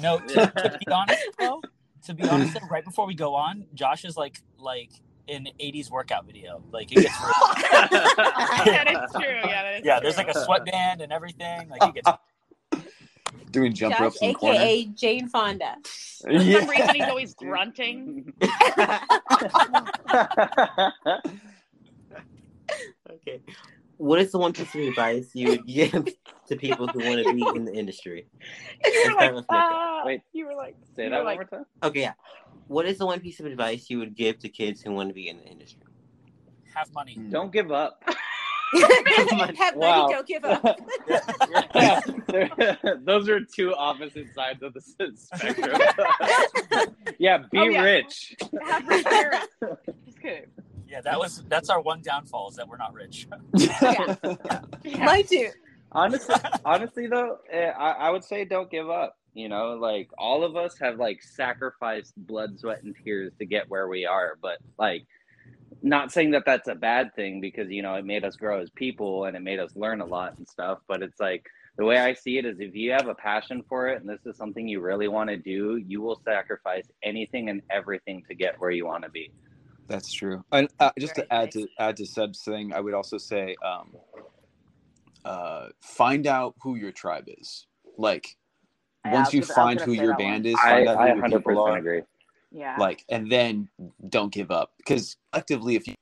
No, 0.00 0.18
to, 0.20 0.34
to 0.34 0.78
be 0.86 0.92
honest, 0.92 1.22
though, 1.38 1.60
to 2.06 2.14
be 2.14 2.28
honest, 2.28 2.54
though, 2.54 2.66
right 2.70 2.84
before 2.84 3.06
we 3.06 3.14
go 3.14 3.34
on, 3.34 3.64
Josh 3.74 4.04
is 4.04 4.16
like 4.16 4.40
like 4.58 4.90
an 5.28 5.48
'80s 5.60 5.90
workout 5.90 6.26
video. 6.26 6.62
Like 6.70 6.92
it 6.92 7.02
gets 7.02 7.20
real. 7.20 7.32
that 7.90 8.86
is 8.88 9.12
true. 9.20 9.34
Yeah, 9.34 9.62
that 9.62 9.74
is 9.80 9.84
yeah, 9.84 9.94
true. 9.98 10.02
there's 10.04 10.16
like 10.16 10.28
a 10.28 10.44
sweatband 10.44 11.00
and 11.00 11.12
everything. 11.12 11.68
Like 11.68 11.82
it 11.82 11.94
gets 11.94 12.08
Doing 13.52 13.72
jump 13.74 13.94
Josh, 13.94 14.00
ropes 14.00 14.22
in 14.22 14.28
the 14.28 14.34
corner. 14.34 14.60
aka 14.60 14.84
Jane 14.86 15.28
Fonda. 15.28 15.76
For 15.84 16.32
some 16.32 16.46
Yeah. 16.48 16.66
reason, 16.68 16.94
he's 16.94 17.08
always 17.08 17.34
grunting. 17.34 18.32
okay. 23.10 23.42
What 23.98 24.20
is 24.20 24.32
the 24.32 24.38
one 24.38 24.52
piece 24.52 24.74
of 24.74 24.80
advice 24.80 25.30
you 25.34 25.50
would 25.50 25.66
give 25.66 26.08
to 26.48 26.56
people 26.56 26.88
who 26.88 27.00
want 27.00 27.24
to 27.24 27.34
be 27.34 27.46
in 27.54 27.64
the 27.66 27.72
industry? 27.74 28.26
you 28.84 29.14
were 29.20 29.20
like, 29.32 29.44
uh, 29.48 30.00
Wait. 30.04 30.22
you 30.32 30.46
were 30.46 30.54
like, 30.54 30.76
Say 30.96 31.08
that 31.08 31.18
were 31.18 31.24
one 31.24 31.26
like, 31.26 31.50
more 31.50 31.60
time. 31.60 31.66
Okay, 31.82 32.00
yeah. 32.00 32.14
What 32.68 32.86
is 32.86 32.98
the 32.98 33.06
one 33.06 33.20
piece 33.20 33.38
of 33.40 33.46
advice 33.46 33.90
you 33.90 33.98
would 33.98 34.16
give 34.16 34.38
to 34.40 34.48
kids 34.48 34.80
who 34.80 34.92
want 34.92 35.10
to 35.10 35.14
be 35.14 35.28
in 35.28 35.36
the 35.38 35.44
industry? 35.44 35.82
have 36.74 36.88
money. 36.94 37.18
Don't 37.28 37.52
give 37.52 37.70
up. 37.70 38.02
Have 38.74 39.76
Wow. 39.76 40.08
money, 40.08 40.14
don't 40.14 40.26
give 40.26 40.44
up. 40.44 40.62
Those 43.04 43.28
are 43.28 43.40
two 43.40 43.74
opposite 43.74 44.32
sides 44.34 44.62
of 44.62 44.72
the 44.74 44.80
spectrum. 44.80 45.80
yeah, 47.18 47.38
be 47.50 47.58
Oh, 47.58 47.64
yeah. 47.64 47.82
rich. 47.82 48.34
have 48.64 48.86
rich 48.88 49.04
parents. 49.04 49.48
Just 50.06 50.20
kidding. 50.20 50.46
Yeah, 50.88 51.00
that 51.02 51.18
was 51.18 51.42
that's 51.48 51.70
our 51.70 51.80
one 51.80 52.02
downfall 52.02 52.50
is 52.50 52.56
that 52.56 52.68
we're 52.68 52.76
not 52.76 52.92
rich. 52.94 53.26
Yeah. 53.56 54.16
Yeah. 54.84 55.04
Mine 55.04 55.24
too. 55.26 55.48
honestly 55.92 56.34
honestly 56.64 57.06
though 57.06 57.38
eh, 57.50 57.66
I, 57.70 57.90
I 57.92 58.10
would 58.10 58.24
say 58.24 58.44
don't 58.46 58.70
give 58.70 58.88
up 58.90 59.16
you 59.34 59.48
know 59.48 59.74
like 59.74 60.08
all 60.18 60.42
of 60.44 60.56
us 60.56 60.78
have 60.80 60.98
like 60.98 61.22
sacrificed 61.22 62.12
blood 62.16 62.58
sweat 62.58 62.82
and 62.82 62.94
tears 63.04 63.32
to 63.38 63.44
get 63.46 63.68
where 63.70 63.88
we 63.88 64.04
are 64.06 64.38
but 64.42 64.58
like 64.78 65.06
not 65.82 66.12
saying 66.12 66.30
that 66.32 66.44
that's 66.46 66.68
a 66.68 66.74
bad 66.74 67.14
thing 67.14 67.40
because 67.40 67.68
you 67.70 67.82
know 67.82 67.94
it 67.94 68.04
made 68.04 68.24
us 68.24 68.36
grow 68.36 68.60
as 68.60 68.70
people 68.70 69.24
and 69.24 69.36
it 69.36 69.42
made 69.42 69.58
us 69.58 69.70
learn 69.76 70.00
a 70.00 70.06
lot 70.06 70.36
and 70.38 70.48
stuff 70.48 70.78
but 70.88 71.02
it's 71.02 71.20
like 71.20 71.44
the 71.78 71.84
way 71.84 71.98
i 71.98 72.12
see 72.14 72.38
it 72.38 72.44
is 72.44 72.56
if 72.60 72.74
you 72.74 72.92
have 72.92 73.08
a 73.08 73.14
passion 73.14 73.62
for 73.68 73.88
it 73.88 74.00
and 74.00 74.08
this 74.08 74.20
is 74.26 74.36
something 74.36 74.68
you 74.68 74.80
really 74.80 75.08
want 75.08 75.28
to 75.28 75.36
do 75.36 75.76
you 75.86 76.00
will 76.00 76.20
sacrifice 76.24 76.86
anything 77.02 77.48
and 77.50 77.62
everything 77.70 78.22
to 78.28 78.34
get 78.34 78.58
where 78.60 78.70
you 78.70 78.86
want 78.86 79.02
to 79.04 79.10
be 79.10 79.30
That's 79.88 80.12
true. 80.12 80.44
And 80.52 80.68
uh, 80.80 80.90
just 80.98 81.16
Very 81.16 81.26
to 81.28 81.34
add 81.34 81.50
to 81.52 81.68
add 81.78 81.96
to 81.98 82.06
Seb's 82.06 82.42
thing, 82.42 82.72
I 82.72 82.80
would 82.80 82.94
also 82.94 83.18
say, 83.18 83.54
um, 83.64 83.92
uh, 85.24 85.68
find 85.82 86.26
out 86.26 86.54
who 86.62 86.76
your 86.76 86.92
tribe 86.92 87.28
is. 87.40 87.66
Like, 87.98 88.26
Yeah, 89.04 89.10
I 89.10 89.14
once 89.14 89.34
you 89.34 89.40
gonna- 89.42 89.54
find 89.54 89.80
who 89.80 89.92
your 89.92 90.12
that 90.12 90.20
one. 90.20 90.32
band 90.32 90.46
is, 90.46 90.54
i, 90.64 90.70
find 90.70 90.88
out 90.88 90.98
who 90.98 91.04
I 91.04 91.08
your 91.08 91.22
people 91.40 91.54
100% 91.54 91.68
are. 91.68 91.76
agree 91.78 92.02
Yeah. 92.52 92.76
Like, 92.78 93.04
and 93.08 93.30
then 93.30 93.68
don't 94.08 94.32
give 94.32 94.50
up 94.50 94.72
because 94.76 95.16
collectively, 95.32 95.76
if 95.76 95.88
you 95.88 95.94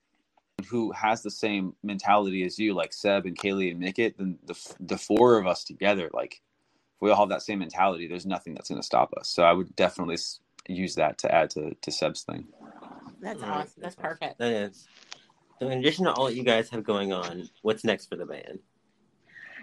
who 0.68 0.92
has 0.92 1.22
the 1.22 1.30
same 1.30 1.74
mentality 1.82 2.44
as 2.44 2.58
you, 2.58 2.74
like 2.74 2.92
Seb 2.92 3.26
and 3.26 3.38
Kaylee 3.38 3.70
and 3.70 3.80
Mickett, 3.80 4.18
then 4.18 4.38
the 4.46 4.74
the 4.80 4.98
four 4.98 5.38
of 5.38 5.46
us 5.46 5.64
together, 5.64 6.10
like, 6.12 6.34
if 6.96 7.00
we 7.00 7.10
all 7.10 7.20
have 7.20 7.28
that 7.30 7.42
same 7.42 7.60
mentality, 7.60 8.06
there's 8.06 8.26
nothing 8.26 8.54
that's 8.54 8.68
going 8.68 8.80
to 8.80 8.86
stop 8.86 9.12
us. 9.18 9.28
So 9.28 9.42
I 9.42 9.52
would 9.52 9.74
definitely 9.76 10.18
use 10.68 10.94
that 10.96 11.18
to 11.18 11.34
add 11.34 11.50
to 11.50 11.74
to 11.74 11.90
Seb's 11.90 12.22
thing. 12.22 12.46
That's 13.20 13.42
Alright. 13.42 13.66
awesome. 13.66 13.82
That's 13.82 13.96
perfect. 13.96 14.38
That 14.38 14.52
is. 14.52 14.88
So, 15.58 15.68
in 15.68 15.78
addition 15.78 16.06
to 16.06 16.12
all 16.12 16.26
that 16.26 16.34
you 16.34 16.42
guys 16.42 16.70
have 16.70 16.84
going 16.84 17.12
on, 17.12 17.48
what's 17.62 17.84
next 17.84 18.06
for 18.06 18.16
the 18.16 18.26
band? 18.26 18.60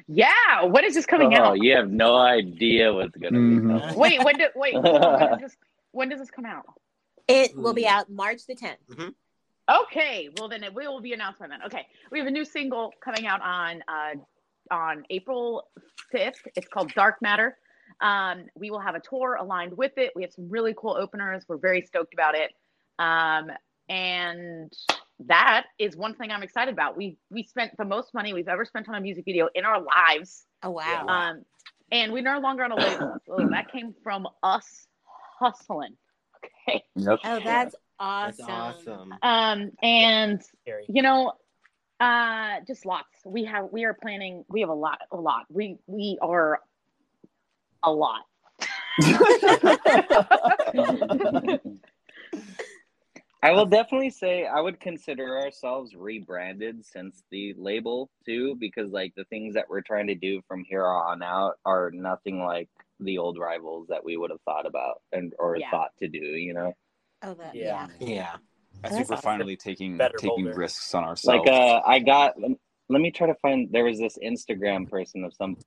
yeah. 0.08 0.64
what 0.64 0.84
is 0.84 0.94
this 0.94 1.06
coming 1.06 1.34
oh, 1.36 1.38
out? 1.38 1.58
you 1.60 1.76
have 1.76 1.90
no 1.90 2.16
idea 2.16 2.94
what's 2.94 3.18
gonna 3.18 3.40
Mhm. 3.40 3.94
be. 3.94 4.00
Wait, 4.00 4.24
when 4.24 4.38
do 4.38 4.48
wait? 4.56 4.74
when, 4.82 4.84
does 4.84 5.40
this, 5.40 5.58
when 5.98 6.10
does 6.10 6.20
this 6.20 6.30
come 6.30 6.46
out? 6.46 6.66
It 7.28 7.58
will 7.58 7.74
be 7.74 7.88
out 7.88 8.10
March 8.10 8.46
the 8.48 8.56
10th. 8.56 9.14
Okay, 9.70 10.30
well 10.38 10.48
then 10.48 10.64
it 10.64 10.74
will 10.74 11.02
be 11.02 11.12
announcement 11.12 11.52
then. 11.52 11.62
Okay, 11.66 11.86
we 12.10 12.20
have 12.20 12.28
a 12.28 12.32
new 12.32 12.46
single 12.46 12.94
coming 13.04 13.28
out 13.28 13.42
on 13.42 13.84
uh, 13.90 14.14
on 14.74 15.04
April 15.10 15.68
fifth. 16.10 16.48
It's 16.56 16.68
called 16.70 16.94
Dark 16.94 17.22
Matter. 17.22 17.58
Um, 18.00 18.46
we 18.56 18.72
will 18.72 18.80
have 18.80 18.96
a 18.96 19.02
tour 19.02 19.36
aligned 19.36 19.76
with 19.76 19.92
it. 19.98 20.14
We 20.16 20.22
have 20.22 20.32
some 20.32 20.50
really 20.50 20.74
cool 20.78 20.96
openers. 20.96 21.44
We're 21.50 21.58
very 21.58 21.82
stoked 21.82 22.14
about 22.14 22.36
it. 22.36 22.52
Um, 22.98 23.52
and 23.90 24.72
that 25.26 25.66
is 25.80 25.98
one 25.98 26.14
thing 26.14 26.32
I'm 26.32 26.44
excited 26.44 26.74
about. 26.74 26.96
We 26.96 27.18
we 27.30 27.44
spent 27.44 27.76
the 27.78 27.86
most 27.86 28.14
money 28.14 28.34
we've 28.34 28.48
ever 28.48 28.64
spent 28.64 28.88
on 28.88 28.96
a 28.96 29.02
music 29.02 29.26
video 29.26 29.50
in 29.54 29.66
our 29.66 29.82
lives. 29.82 30.46
Oh 30.64 30.70
wow. 30.70 31.08
Um, 31.08 31.44
and 31.92 32.14
we're 32.14 32.24
no 32.24 32.40
longer 32.40 32.64
on 32.64 32.72
a 32.72 32.76
label. 32.76 33.18
So 33.28 33.50
that 33.52 33.70
came 33.70 33.94
from 34.02 34.28
us 34.44 34.88
hustling. 35.40 35.96
Okay. 36.70 36.84
Yep. 36.96 37.20
Oh, 37.24 37.40
that's 37.44 37.76
awesome. 38.00 38.36
That's 38.38 38.50
awesome. 38.50 39.14
Um, 39.22 39.72
and 39.82 40.42
you 40.88 41.02
know, 41.02 41.34
uh, 42.00 42.58
just 42.68 42.86
lots. 42.86 43.08
We 43.26 43.46
have 43.46 43.70
we 43.72 43.86
are 43.86 43.94
planning. 43.94 44.46
We 44.50 44.60
have 44.62 44.70
a 44.70 44.74
lot, 44.74 45.00
a 45.12 45.18
lot. 45.18 45.46
We 45.50 45.78
we 45.88 46.18
are 46.22 46.60
a 47.84 47.92
lot. 47.92 48.22
I 53.44 53.52
will 53.52 53.66
definitely 53.66 54.10
say 54.10 54.46
I 54.46 54.60
would 54.60 54.80
consider 54.80 55.40
ourselves 55.40 55.96
rebranded 55.96 56.86
since 56.86 57.24
the 57.32 57.54
label 57.58 58.10
too, 58.26 58.56
because 58.60 58.92
like 58.92 59.14
the 59.16 59.26
things 59.26 59.54
that 59.54 59.70
we're 59.70 59.82
trying 59.82 60.08
to 60.08 60.16
do 60.16 60.42
from 60.48 60.64
here 60.64 60.86
on 60.86 61.24
out 61.24 61.54
are 61.66 61.92
nothing 61.94 62.44
like 62.44 62.70
the 63.00 63.18
old 63.18 63.38
rivals 63.38 63.88
that 63.90 64.04
we 64.04 64.18
would 64.18 64.32
have 64.32 64.42
thought 64.42 64.66
about 64.66 65.02
and 65.12 65.34
or 65.40 65.58
Yeah. 65.58 65.70
thought 65.72 65.92
to 66.00 66.08
do, 66.08 66.20
you 66.20 66.54
know? 66.54 66.74
Oh, 67.24 67.34
that, 67.36 67.56
Yeah. 67.56 67.88
yeah. 68.00 68.08
Yeah. 68.08 68.36
I 68.84 68.90
think 68.90 69.10
we're 69.10 69.18
finally 69.18 69.58
taking 69.58 69.98
taking 69.98 70.46
bolder. 70.46 70.54
risks 70.54 70.94
on 70.94 71.04
ourselves. 71.04 71.46
Like 71.46 71.48
uh 71.54 71.82
I 71.86 72.00
got 72.00 72.36
let 72.90 73.02
me 73.02 73.12
try 73.12 73.28
to 73.28 73.36
find 73.36 73.70
there 73.72 73.84
was 73.84 74.00
this 74.00 74.18
Instagram 74.24 74.88
person 74.90 75.24
of 75.24 75.34
some 75.34 75.58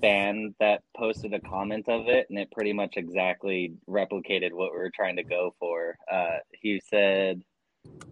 fan 0.00 0.54
that 0.60 0.82
posted 0.96 1.34
a 1.34 1.40
comment 1.42 1.88
of 1.88 2.08
it 2.08 2.26
and 2.30 2.38
it 2.38 2.50
pretty 2.52 2.72
much 2.72 2.96
exactly 2.96 3.74
replicated 3.88 4.52
what 4.52 4.72
we 4.72 4.78
were 4.78 4.90
trying 4.94 5.16
to 5.16 5.24
go 5.24 5.54
for. 5.58 5.96
Uh 6.10 6.38
he 6.52 6.80
said 6.88 7.42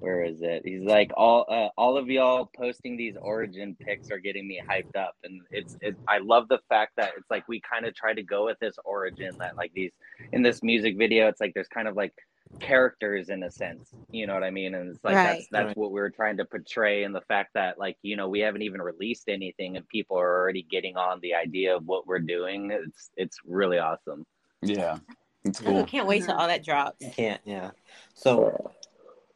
where 0.01 0.23
is 0.23 0.43
it? 0.43 0.63
He's 0.65 0.83
like 0.83 1.11
all 1.17 1.45
uh, 1.49 1.69
all 1.77 1.97
of 1.97 2.09
y'all 2.09 2.49
posting 2.57 2.97
these 2.97 3.17
origin 3.21 3.77
pics 3.85 4.11
are 4.11 4.19
getting 4.19 4.47
me 4.47 4.63
hyped 4.71 4.99
up 5.01 5.15
and 5.25 5.41
it's 5.51 5.77
it 5.81 5.97
I 6.07 6.19
love 6.19 6.49
the 6.49 6.61
fact 6.69 6.93
that 6.97 7.13
it's 7.17 7.31
like 7.31 7.49
we 7.49 7.61
kind 7.61 7.85
of 7.85 7.95
try 7.95 8.15
to 8.15 8.23
go 8.23 8.45
with 8.45 8.59
this 8.61 8.77
origin 8.85 9.37
that 9.39 9.57
like 9.57 9.73
these 9.75 9.93
in 10.33 10.43
this 10.43 10.63
music 10.63 10.97
video 10.97 11.27
it's 11.29 11.41
like 11.41 11.53
there's 11.55 11.69
kind 11.69 11.89
of 11.89 11.97
like 11.97 12.15
characters 12.61 13.29
in 13.29 13.43
a 13.45 13.51
sense 13.51 13.93
you 14.11 14.27
know 14.27 14.35
what 14.35 14.43
i 14.43 14.51
mean 14.51 14.75
and 14.75 14.91
it's 14.91 15.05
like 15.05 15.15
Right. 15.15 15.25
that's 15.39 15.49
that's 15.53 15.67
Right. 15.69 15.77
what 15.77 15.93
we 15.93 16.01
were 16.01 16.11
trying 16.11 16.37
to 16.39 16.45
portray 16.45 17.05
and 17.05 17.15
the 17.15 17.21
fact 17.23 17.51
that 17.55 17.79
like 17.79 17.97
you 18.03 18.17
know 18.17 18.29
we 18.29 18.41
haven't 18.41 18.63
even 18.63 18.83
released 18.83 19.29
anything 19.29 19.77
and 19.77 19.87
people 19.89 20.19
are 20.19 20.41
already 20.41 20.67
getting 20.69 20.97
on 20.97 21.21
the 21.21 21.35
idea 21.35 21.77
of 21.77 21.87
what 21.87 22.07
we're 22.07 22.19
doing 22.19 22.71
it's 22.73 23.11
it's 23.17 23.39
really 23.45 23.79
awesome 23.79 24.25
yeah, 24.63 24.99
it's 25.45 25.61
cool. 25.61 25.85
can't 25.85 26.07
wait 26.07 26.25
till 26.25 26.35
all 26.35 26.49
that 26.49 26.65
drops. 26.65 26.97
You 27.01 27.11
can't, 27.11 27.41
yeah. 27.45 27.71
So, 28.15 28.73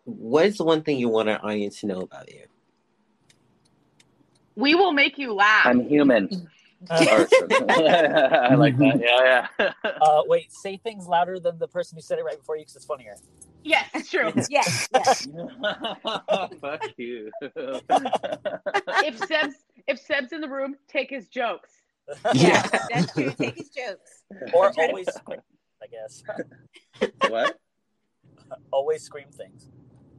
what 0.05 0.47
is 0.47 0.59
the 0.59 0.65
one 0.65 0.83
thing 0.83 0.99
you 0.99 1.09
want 1.09 1.29
our 1.29 1.45
audience 1.45 1.81
to 1.81 1.87
know 1.87 2.01
about 2.01 2.33
you? 2.33 2.45
We 4.57 4.75
will 4.75 4.93
make 4.93 5.19
you 5.19 5.33
laugh. 5.33 5.67
i'm 5.67 5.89
human 5.89 6.29
Uh, 6.91 6.97
i 7.71 8.57
like 8.57 8.77
that 8.77 8.99
yeah 9.01 9.47
yeah 9.61 9.73
uh, 10.01 10.23
wait, 10.27 10.53
say 10.53 10.77
things 10.79 11.07
louder 11.07 11.39
than 11.39 11.57
the 11.61 11.69
person 11.69 11.97
who 11.97 12.03
said 12.03 12.19
it 12.19 12.25
right 12.25 12.37
before 12.37 12.57
you 12.57 12.63
because 12.63 12.75
it's 12.75 12.85
funnier. 12.85 13.15
yes, 13.63 13.89
it's 13.95 14.11
true. 14.11 14.33
yes, 14.51 14.89
yes. 14.93 15.29
fuck 16.61 16.83
you 16.97 17.31
if 17.41 19.17
Seb's 19.17 19.55
if 19.87 20.01
Seb's 20.01 20.33
in 20.33 20.41
the 20.41 20.49
room, 20.49 20.75
take 20.89 21.09
his 21.09 21.29
jokes. 21.29 21.71
Yeah, 22.35 22.67
that's 22.91 23.13
true. 23.13 23.31
Take 23.31 23.59
his 23.59 23.69
jokes. 23.69 24.25
Or 24.53 24.73
always 24.77 25.07
scream, 25.15 25.41
I 25.81 25.87
guess. 25.87 26.25
what 27.29 27.61
always 28.73 29.03
scream 29.03 29.29
things. 29.31 29.69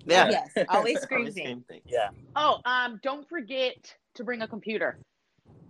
Yeah. 0.06 0.30
Yes, 0.30 0.66
always 0.70 1.00
scream 1.02 1.20
Always 1.22 1.34
thing. 1.36 1.46
same 1.46 1.62
thing. 1.62 1.82
Yeah. 1.88 2.10
Oh, 2.36 2.60
um, 2.66 3.00
don't 3.04 3.28
forget 3.30 3.96
to 4.16 4.24
bring 4.24 4.42
a 4.42 4.48
computer 4.48 4.98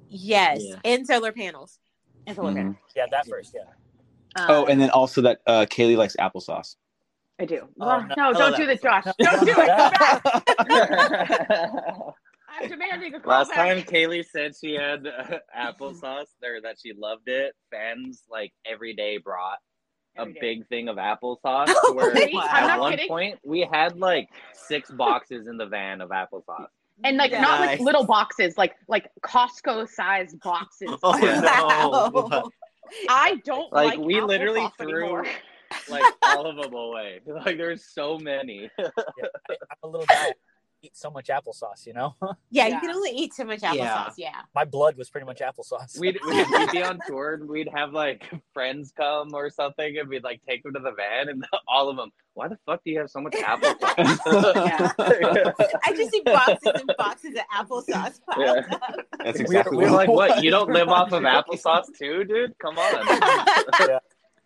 Yes, 0.10 0.62
Yeah. 0.64 0.80
and 0.86 1.06
solar 1.08 1.32
panels. 1.32 1.80
and 2.26 2.36
solar 2.36 2.52
Mhm. 2.52 2.56
panel. 2.56 2.76
Yeah, 2.96 3.06
that 3.12 3.28
first, 3.28 3.54
yeah. 3.54 3.62
Um, 4.36 4.46
Oh, 4.50 4.66
and 4.68 4.80
then 4.80 4.90
also 4.92 5.22
that 5.22 5.42
uh, 5.46 5.66
Kaylee 5.70 5.98
likes 5.98 6.16
applesauce. 6.18 6.76
I 7.40 7.46
do. 7.46 7.68
Oh, 7.82 7.86
Oh, 7.90 8.00
no. 8.00 8.14
no, 8.16 8.30
Oh, 8.30 8.34
don't 8.34 8.56
do 8.56 8.68
was 8.68 8.80
that, 8.80 9.04
Josh. 9.04 9.14
Don't 9.20 9.46
do 9.46 9.54
it. 9.58 9.68
Come 9.78 9.92
back. 9.92 10.24
I'm 12.50 12.70
demanding 12.70 13.16
a 13.16 13.20
call 13.20 13.40
Last 13.40 13.50
back. 13.50 13.58
time 13.58 13.82
Kaylee 13.82 14.24
said 14.26 14.54
she 14.56 14.74
had 14.76 15.08
uh, 15.08 15.40
applesauce 15.58 16.28
there 16.42 16.62
that 16.62 16.78
she 16.80 16.94
loved 16.94 17.28
it, 17.28 17.56
fans 17.72 18.24
like 18.30 18.54
every 18.66 18.94
day 18.94 19.18
brought 19.18 19.58
Every 19.58 19.73
a 20.18 20.26
day. 20.26 20.38
big 20.40 20.68
thing 20.68 20.88
of 20.90 20.98
applesauce. 20.98 21.66
To 21.68 21.76
oh, 21.84 21.94
where 21.94 22.14
Wait, 22.14 22.34
I'm 22.36 22.64
at 22.64 22.68
not 22.68 22.80
one 22.80 22.92
kidding. 22.92 23.08
point 23.08 23.40
we 23.44 23.68
had 23.72 23.98
like 24.00 24.30
six 24.54 24.92
boxes 24.92 25.48
in 25.48 25.58
the 25.58 25.66
van 25.66 26.02
of 26.02 26.10
applesauce. 26.10 26.68
and 27.04 27.18
like 27.18 27.32
not 27.32 27.60
like 27.62 27.80
little 27.80 28.06
boxes, 28.06 28.58
like 28.58 28.76
like 28.88 29.10
Costco 29.24 29.88
sized 29.90 30.40
boxes. 30.42 30.90
Oh, 31.04 31.20
Wow. 32.14 32.30
no. 32.30 32.50
I 33.10 33.36
don't 33.46 33.72
Like, 33.74 33.98
like, 33.98 34.00
we 34.06 34.22
literally 34.22 34.68
threw- 34.78 35.02
anymore. 35.04 35.26
Like 35.90 36.04
all 36.22 36.46
of 36.46 36.56
them 36.56 36.72
away. 36.76 37.20
Like 37.26 37.58
there's 37.58 37.84
so 37.84 38.20
many. 38.20 38.70
yeah. 38.78 38.88
I, 39.50 39.54
I'm 39.54 39.58
a 39.84 39.88
little 39.88 40.06
guy. 40.06 40.32
I 40.84 40.88
eat 40.88 40.98
so 40.98 41.10
much 41.10 41.28
applesauce, 41.28 41.86
you 41.86 41.94
know? 41.94 42.16
Yeah, 42.52 42.68
you 42.68 42.80
can 42.80 42.92
only 42.92 43.10
eat 43.12 43.34
so 43.34 43.46
much 43.46 43.62
applesauce. 43.62 43.78
Yeah. 43.78 44.10
Yeah. 44.18 44.42
My 44.54 44.64
blood 44.66 44.96
was 44.96 45.10
pretty 45.10 45.26
much 45.26 45.40
applesauce. 45.40 45.98
We'd, 46.00 46.20
we'd, 46.28 46.48
we'd 46.52 46.72
be 46.72 46.84
on 46.84 47.00
tour 47.08 47.34
and 47.36 47.50
we'd 47.50 47.68
have 47.74 47.94
like 47.94 48.30
friends 48.54 48.92
come 48.96 49.34
or 49.34 49.50
something 49.50 49.98
and 49.98 50.08
we'd 50.08 50.24
like 50.24 50.42
take 50.48 50.62
them 50.64 50.74
to 50.74 50.80
the 50.80 50.92
van 50.92 51.30
and 51.30 51.46
all 51.68 51.90
of 51.90 51.98
them, 51.98 52.12
why 52.36 52.48
the 52.48 52.58
fuck 52.66 52.84
do 52.84 52.92
you 52.92 53.00
have 53.00 53.10
so 53.10 53.22
much 53.22 53.34
applesauce? 53.34 53.78
I 55.84 55.94
just 55.96 56.12
see 56.12 56.22
boxes 56.22 56.72
and 56.76 56.92
boxes 56.98 57.32
of 57.36 57.68
applesauce 57.68 58.20
piled 58.30 58.66
Yeah. 58.70 58.76
up. 58.82 58.96
That's 59.24 59.38
We- 59.40 59.46
exactly 59.46 59.78
We 59.78 59.86
were 59.86 59.92
like, 59.92 60.10
what. 60.10 60.30
what? 60.30 60.44
You 60.44 60.52
don't 60.52 60.72
live 60.72 60.90
off 60.90 61.12
of 61.12 61.24
applesauce 61.24 61.86
too, 61.98 62.24
dude? 62.26 62.58
Come 62.60 62.78
on. 62.78 64.00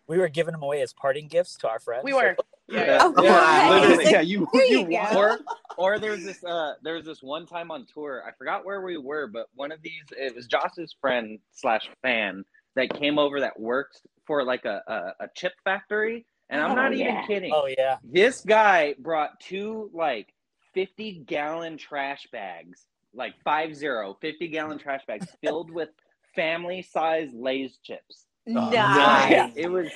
we 0.06 0.16
were 0.18 0.28
giving 0.28 0.52
them 0.52 0.62
away 0.62 0.80
as 0.82 0.92
parting 0.94 1.28
gifts 1.28 1.56
to 1.58 1.68
our 1.68 1.78
friends. 1.80 2.04
We 2.04 2.14
were. 2.14 2.28
Yeah, 2.28 2.34
Yeah. 2.68 2.98
Oh, 3.00 3.22
Yeah, 3.22 3.30
nice. 3.30 3.70
literally. 3.80 4.10
yeah, 4.10 4.20
you, 4.20 4.48
There 4.52 4.66
you 4.66 4.90
you. 4.90 4.98
Or, 5.16 5.38
or 5.76 5.98
there 5.98 6.10
was 6.10 6.24
this, 6.24 6.42
uh, 6.44 6.74
there 6.82 6.94
was 6.94 7.04
this 7.06 7.22
one 7.22 7.46
time 7.46 7.70
on 7.70 7.86
tour. 7.92 8.22
I 8.26 8.32
forgot 8.32 8.64
where 8.66 8.82
we 8.82 8.96
were, 8.98 9.26
but 9.26 9.46
one 9.54 9.72
of 9.72 9.80
these, 9.82 10.02
it 10.10 10.34
was 10.34 10.46
Josh's 10.46 10.94
friend 11.00 11.38
slash 11.52 11.88
fan 12.02 12.44
that 12.76 12.92
came 12.94 13.18
over 13.18 13.40
that 13.40 13.58
worked 13.58 14.02
for 14.26 14.44
like 14.44 14.64
a 14.66 14.82
a, 14.86 15.24
a 15.24 15.28
chip 15.34 15.54
factory, 15.64 16.26
and 16.50 16.60
I'm 16.60 16.72
Oh, 16.72 16.74
not 16.74 16.92
even 16.92 17.06
yeah. 17.06 17.26
kidding. 17.26 17.52
Oh 17.54 17.66
yeah. 17.66 17.96
This 18.04 18.42
guy 18.42 18.94
brought 18.98 19.40
two 19.40 19.90
like 19.94 20.32
50 20.74 21.22
gallon 21.26 21.78
trash 21.78 22.26
bags, 22.30 22.84
like 23.14 23.34
five 23.42 23.74
zero, 23.74 24.16
50 24.20 24.48
gallon 24.48 24.78
trash 24.78 25.00
bags 25.06 25.26
filled 25.42 25.70
with 25.70 25.88
family 26.36 26.82
size 26.82 27.30
Lay's 27.32 27.78
chips. 27.82 28.26
Oh, 28.46 28.52
nice. 28.52 28.72
Yeah, 29.30 29.50
it 29.56 29.68
was 29.70 29.88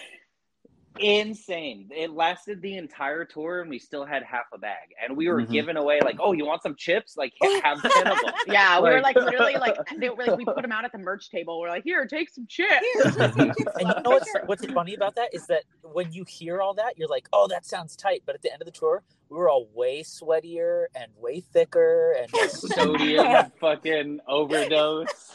insane. 0.99 1.89
It 1.95 2.11
lasted 2.13 2.61
the 2.63 2.77
entire 2.77 3.25
tour 3.25 3.61
and 3.61 3.71
we 3.71 3.79
still 3.79 4.05
had 4.05 4.23
half 4.23 4.47
a 4.53 4.59
bag. 4.59 4.95
And 5.03 5.17
we 5.17 5.29
were 5.29 5.43
Mhm. 5.43 5.51
giving 5.51 5.77
away 5.77 6.01
like, 6.01 6.17
oh, 6.21 6.33
you 6.33 6.45
want 6.47 6.63
some 6.63 6.75
chips? 6.77 7.17
Like 7.17 7.33
have 7.63 7.81
10 7.83 8.07
of 8.09 8.19
them. 8.21 8.35
Yeah, 8.47 8.81
we 8.81 8.91
were 8.91 9.01
Like- 9.01 9.17
like 9.17 9.25
literally 9.25 9.55
like 9.55 9.77
they 9.99 10.11
were 10.11 10.25
like 10.25 10.37
we 10.39 10.45
put 10.45 10.63
them 10.63 10.73
out 10.73 10.85
at 10.85 10.93
the 10.93 10.99
merch 10.99 11.31
table. 11.31 11.61
We're 11.61 11.69
like, 11.69 11.85
here, 11.85 12.05
take 12.07 12.31
some 12.31 12.47
chips. 12.47 12.75
Here, 12.95 13.05
just 13.05 13.35
some 13.37 13.49
chips 13.57 13.73
And 13.79 13.89
you 13.89 13.95
know 14.03 14.11
what's 14.11 14.31
what's 14.47 14.67
funny 14.67 14.95
about 14.95 15.15
that 15.17 15.35
is 15.35 15.47
that 15.47 15.65
when 15.83 16.13
you 16.13 16.25
hear 16.29 16.61
all 16.61 16.75
that, 16.75 16.97
you're 16.99 17.09
like, 17.09 17.29
"Oh, 17.33 17.47
that 17.49 17.67
sounds 17.67 17.97
tight." 17.97 18.23
But 18.25 18.35
at 18.35 18.43
the 18.43 18.53
end 18.53 18.63
of 18.63 18.67
the 18.67 18.73
tour, 18.73 19.03
we 19.33 19.39
were 19.39 19.49
all 19.49 19.67
way 19.73 20.03
sweatier 20.03 20.87
and 20.95 21.11
way 21.17 21.41
thicker, 21.41 22.15
and 22.21 22.31
Sodium 22.51 23.51
fucking 23.61 24.21
overdose. 24.29 25.35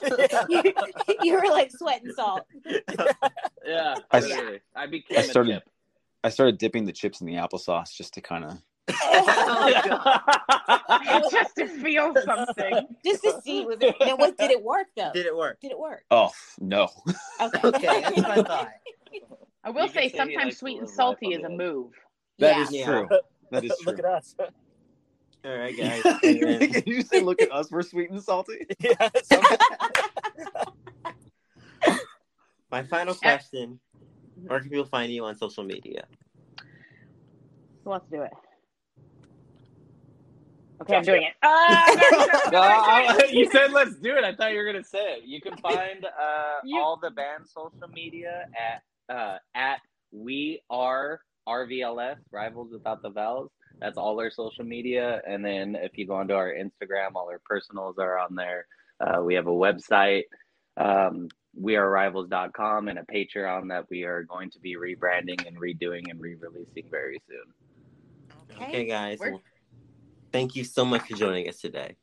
you, 0.50 0.64
you 1.24 1.34
were 1.34 1.50
like 1.50 1.72
sweat 1.72 2.04
and 2.04 2.14
salt. 2.14 2.46
Yeah. 3.66 3.96
I- 4.12 4.20
literally. 4.22 4.60
I 4.76 4.86
became 4.88 5.18
I 5.18 5.22
started- 5.24 5.52
a 5.52 5.54
chip. 5.56 5.70
I 6.24 6.30
started 6.30 6.58
dipping 6.58 6.86
the 6.86 6.94
chips 6.94 7.20
in 7.20 7.28
the 7.28 7.34
applesauce 7.34 7.94
just 7.94 8.14
to 8.14 8.22
kind 8.22 8.46
of. 8.46 8.62
Oh, 8.90 9.70
just 11.30 11.56
to 11.58 11.68
feel 11.68 12.14
something. 12.24 12.88
Just 13.06 13.24
to 13.24 13.42
see 13.44 13.66
was 13.66 13.78
it 13.82 13.96
now 14.00 14.16
what 14.16 14.38
did 14.38 14.52
it 14.52 14.64
work 14.64 14.88
though? 14.96 15.12
Did 15.14 15.26
it 15.26 15.36
work? 15.36 15.60
Did 15.60 15.72
it 15.72 15.80
work? 15.80 16.04
Oh 16.12 16.32
no! 16.60 16.88
Okay. 17.42 17.60
Okay, 17.68 18.02
that's 18.02 18.18
what 18.18 18.30
I 18.32 18.44
thought. 18.44 18.70
I 19.66 19.70
will 19.70 19.84
You 19.84 19.90
say 19.90 20.10
say 20.10 20.18
sometimes 20.18 20.36
likes 20.46 20.56
to 20.56 20.60
sweet 20.60 20.80
and 20.80 20.90
salty 20.90 21.34
is 21.34 21.44
a 21.44 21.50
move. 21.50 21.92
That 22.40 22.72
yeah. 22.72 22.80
is 22.80 22.86
true. 22.86 23.10
That 23.52 23.64
is 23.64 23.72
true. 23.82 23.92
look 23.94 24.00
at 24.00 24.06
us. 24.06 24.36
All 25.46 25.58
right, 25.58 25.78
guys. 25.78 26.02
Can 26.22 26.84
you 26.86 27.02
say, 27.02 27.22
"Look 27.22 27.42
at 27.42 27.52
us, 27.52 27.70
we're 27.72 27.82
sweet 27.84 28.10
and 28.10 28.22
salty"? 28.22 28.66
yeah, 28.80 29.10
My 32.70 32.84
final 32.84 33.14
question: 33.14 33.80
Where 34.36 34.60
can 34.60 34.70
people 34.70 34.86
find 34.86 35.12
you 35.12 35.24
on 35.26 35.36
social 35.38 35.64
media? 35.64 36.06
Who 37.84 37.92
wants 37.92 38.10
to 38.10 38.18
do 38.18 38.22
it. 38.24 38.32
Okay, 40.82 40.96
I'm 40.96 41.04
doing 41.04 41.24
it. 41.24 41.34
Uh, 41.42 42.52
No, 42.52 42.60
I- 42.62 43.30
you 43.32 43.50
said 43.50 43.72
let's 43.72 43.96
do 43.96 44.16
it. 44.16 44.24
I 44.24 44.36
thought 44.36 44.52
you 44.52 44.58
were 44.58 44.66
gonna 44.66 44.84
say 44.84 45.18
it. 45.18 45.24
You 45.26 45.40
can 45.42 45.56
find 45.58 46.06
uh, 46.06 46.56
You- 46.64 46.80
all 46.80 46.98
the 47.02 47.10
band's 47.12 47.52
social 47.54 47.88
media 47.94 48.46
at 48.56 49.16
uh, 49.16 49.38
at 49.56 49.80
we 50.12 50.62
are 50.70 51.22
RVLS 51.48 52.18
Rivals 52.32 52.72
Without 52.72 53.02
the 53.02 53.10
Vowels. 53.10 53.50
That's 53.80 53.98
all 53.98 54.20
our 54.20 54.32
social 54.32 54.64
media. 54.66 55.22
And 55.28 55.44
then 55.46 55.76
if 55.76 55.98
you 55.98 56.08
go 56.08 56.16
onto 56.16 56.34
our 56.34 56.52
Instagram, 56.52 57.16
all 57.16 57.30
our 57.30 57.42
personals 57.46 57.96
are 58.00 58.18
on 58.18 58.36
there. 58.36 58.66
Uh, 59.00 59.22
we 59.24 59.36
have 59.36 59.48
a 59.48 59.52
website, 59.52 60.24
um, 60.78 61.28
wearerivals.com, 61.62 62.88
and 62.88 63.00
a 63.00 63.04
Patreon 63.04 63.70
that 63.70 63.86
we 63.90 64.04
are 64.04 64.24
going 64.24 64.50
to 64.52 64.60
be 64.60 64.76
rebranding 64.76 65.46
and 65.48 65.58
redoing 65.58 66.10
and 66.10 66.20
re-releasing 66.20 66.90
very 66.90 67.22
soon. 67.30 68.60
Okay, 68.64 68.86
guys. 68.86 69.20
Well, 69.20 69.42
thank 70.32 70.56
you 70.56 70.64
so 70.64 70.84
much 70.84 71.04
for 71.08 71.16
joining 71.16 71.48
us 71.48 71.58
today. 71.62 71.96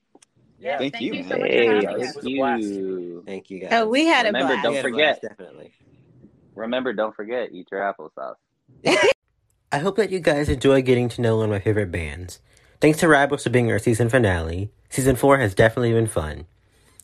yeah, 0.61 0.79
Thank 0.79 0.93
thank 0.95 1.05
you. 1.05 1.15
you 1.15 1.23
so 1.25 1.31
much 1.31 1.41
for 1.41 1.47
Hey, 1.47 1.67
having 1.67 1.83
it 1.83 1.89
us. 1.89 2.15
was 2.15 2.25
thank 2.25 2.37
a 2.37 2.39
blast. 2.39 2.63
you. 2.63 3.23
Thank 3.27 3.51
you 3.51 3.59
guys. 3.61 3.71
Oh, 3.73 3.89
we 3.89 4.07
had 4.07 4.27
a 4.27 4.29
Remember, 4.29 4.49
blast. 4.55 4.63
don't 4.65 4.75
had 4.75 4.83
forget. 4.83 5.21
blast, 5.21 5.37
definitely. 5.37 5.73
Remember, 6.55 6.93
don't 6.93 7.15
forget, 7.17 7.51
eat 7.53 7.67
your 7.73 7.81
applesauce. 7.81 8.37
I 9.75 9.79
hope 9.79 9.97
that 9.97 10.12
you 10.12 10.20
guys 10.20 10.49
enjoy 10.49 10.83
getting 10.83 11.09
to 11.09 11.20
know 11.20 11.39
one 11.39 11.47
of 11.47 11.51
my 11.51 11.59
favorite 11.59 11.91
bands. 11.91 12.39
Thanks 12.81 12.99
to 12.99 13.09
Rivals 13.09 13.43
for 13.43 13.51
being 13.51 13.72
our 13.72 13.81
season 13.81 14.09
finale. 14.09 14.70
Season 14.89 15.16
4 15.16 15.39
has 15.39 15.53
definitely 15.53 15.93
been 15.93 16.07
fun. 16.07 16.47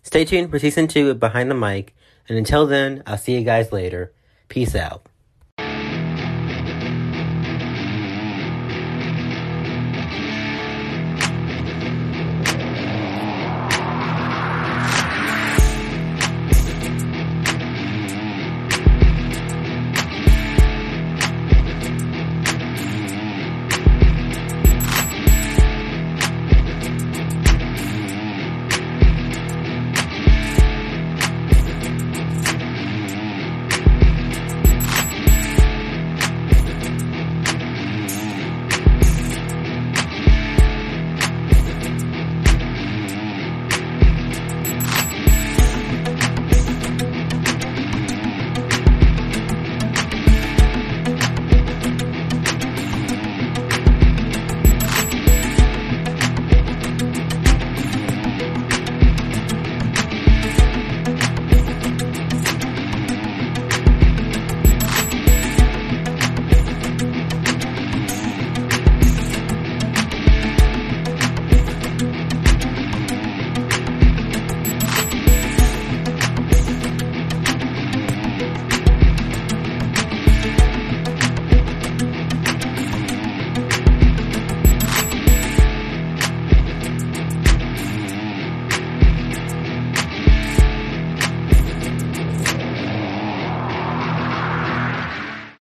Stay 0.04 0.24
tuned 0.24 0.52
for 0.52 0.60
season 0.60 0.86
2 0.86 1.10
of 1.10 1.18
Behind 1.18 1.50
the 1.50 1.56
Mic, 1.56 1.96
and 2.28 2.38
until 2.38 2.68
then, 2.68 3.02
I'll 3.08 3.18
see 3.18 3.34
you 3.34 3.42
guys 3.42 3.72
later. 3.72 4.12
Peace 4.48 4.76
out. 4.76 5.04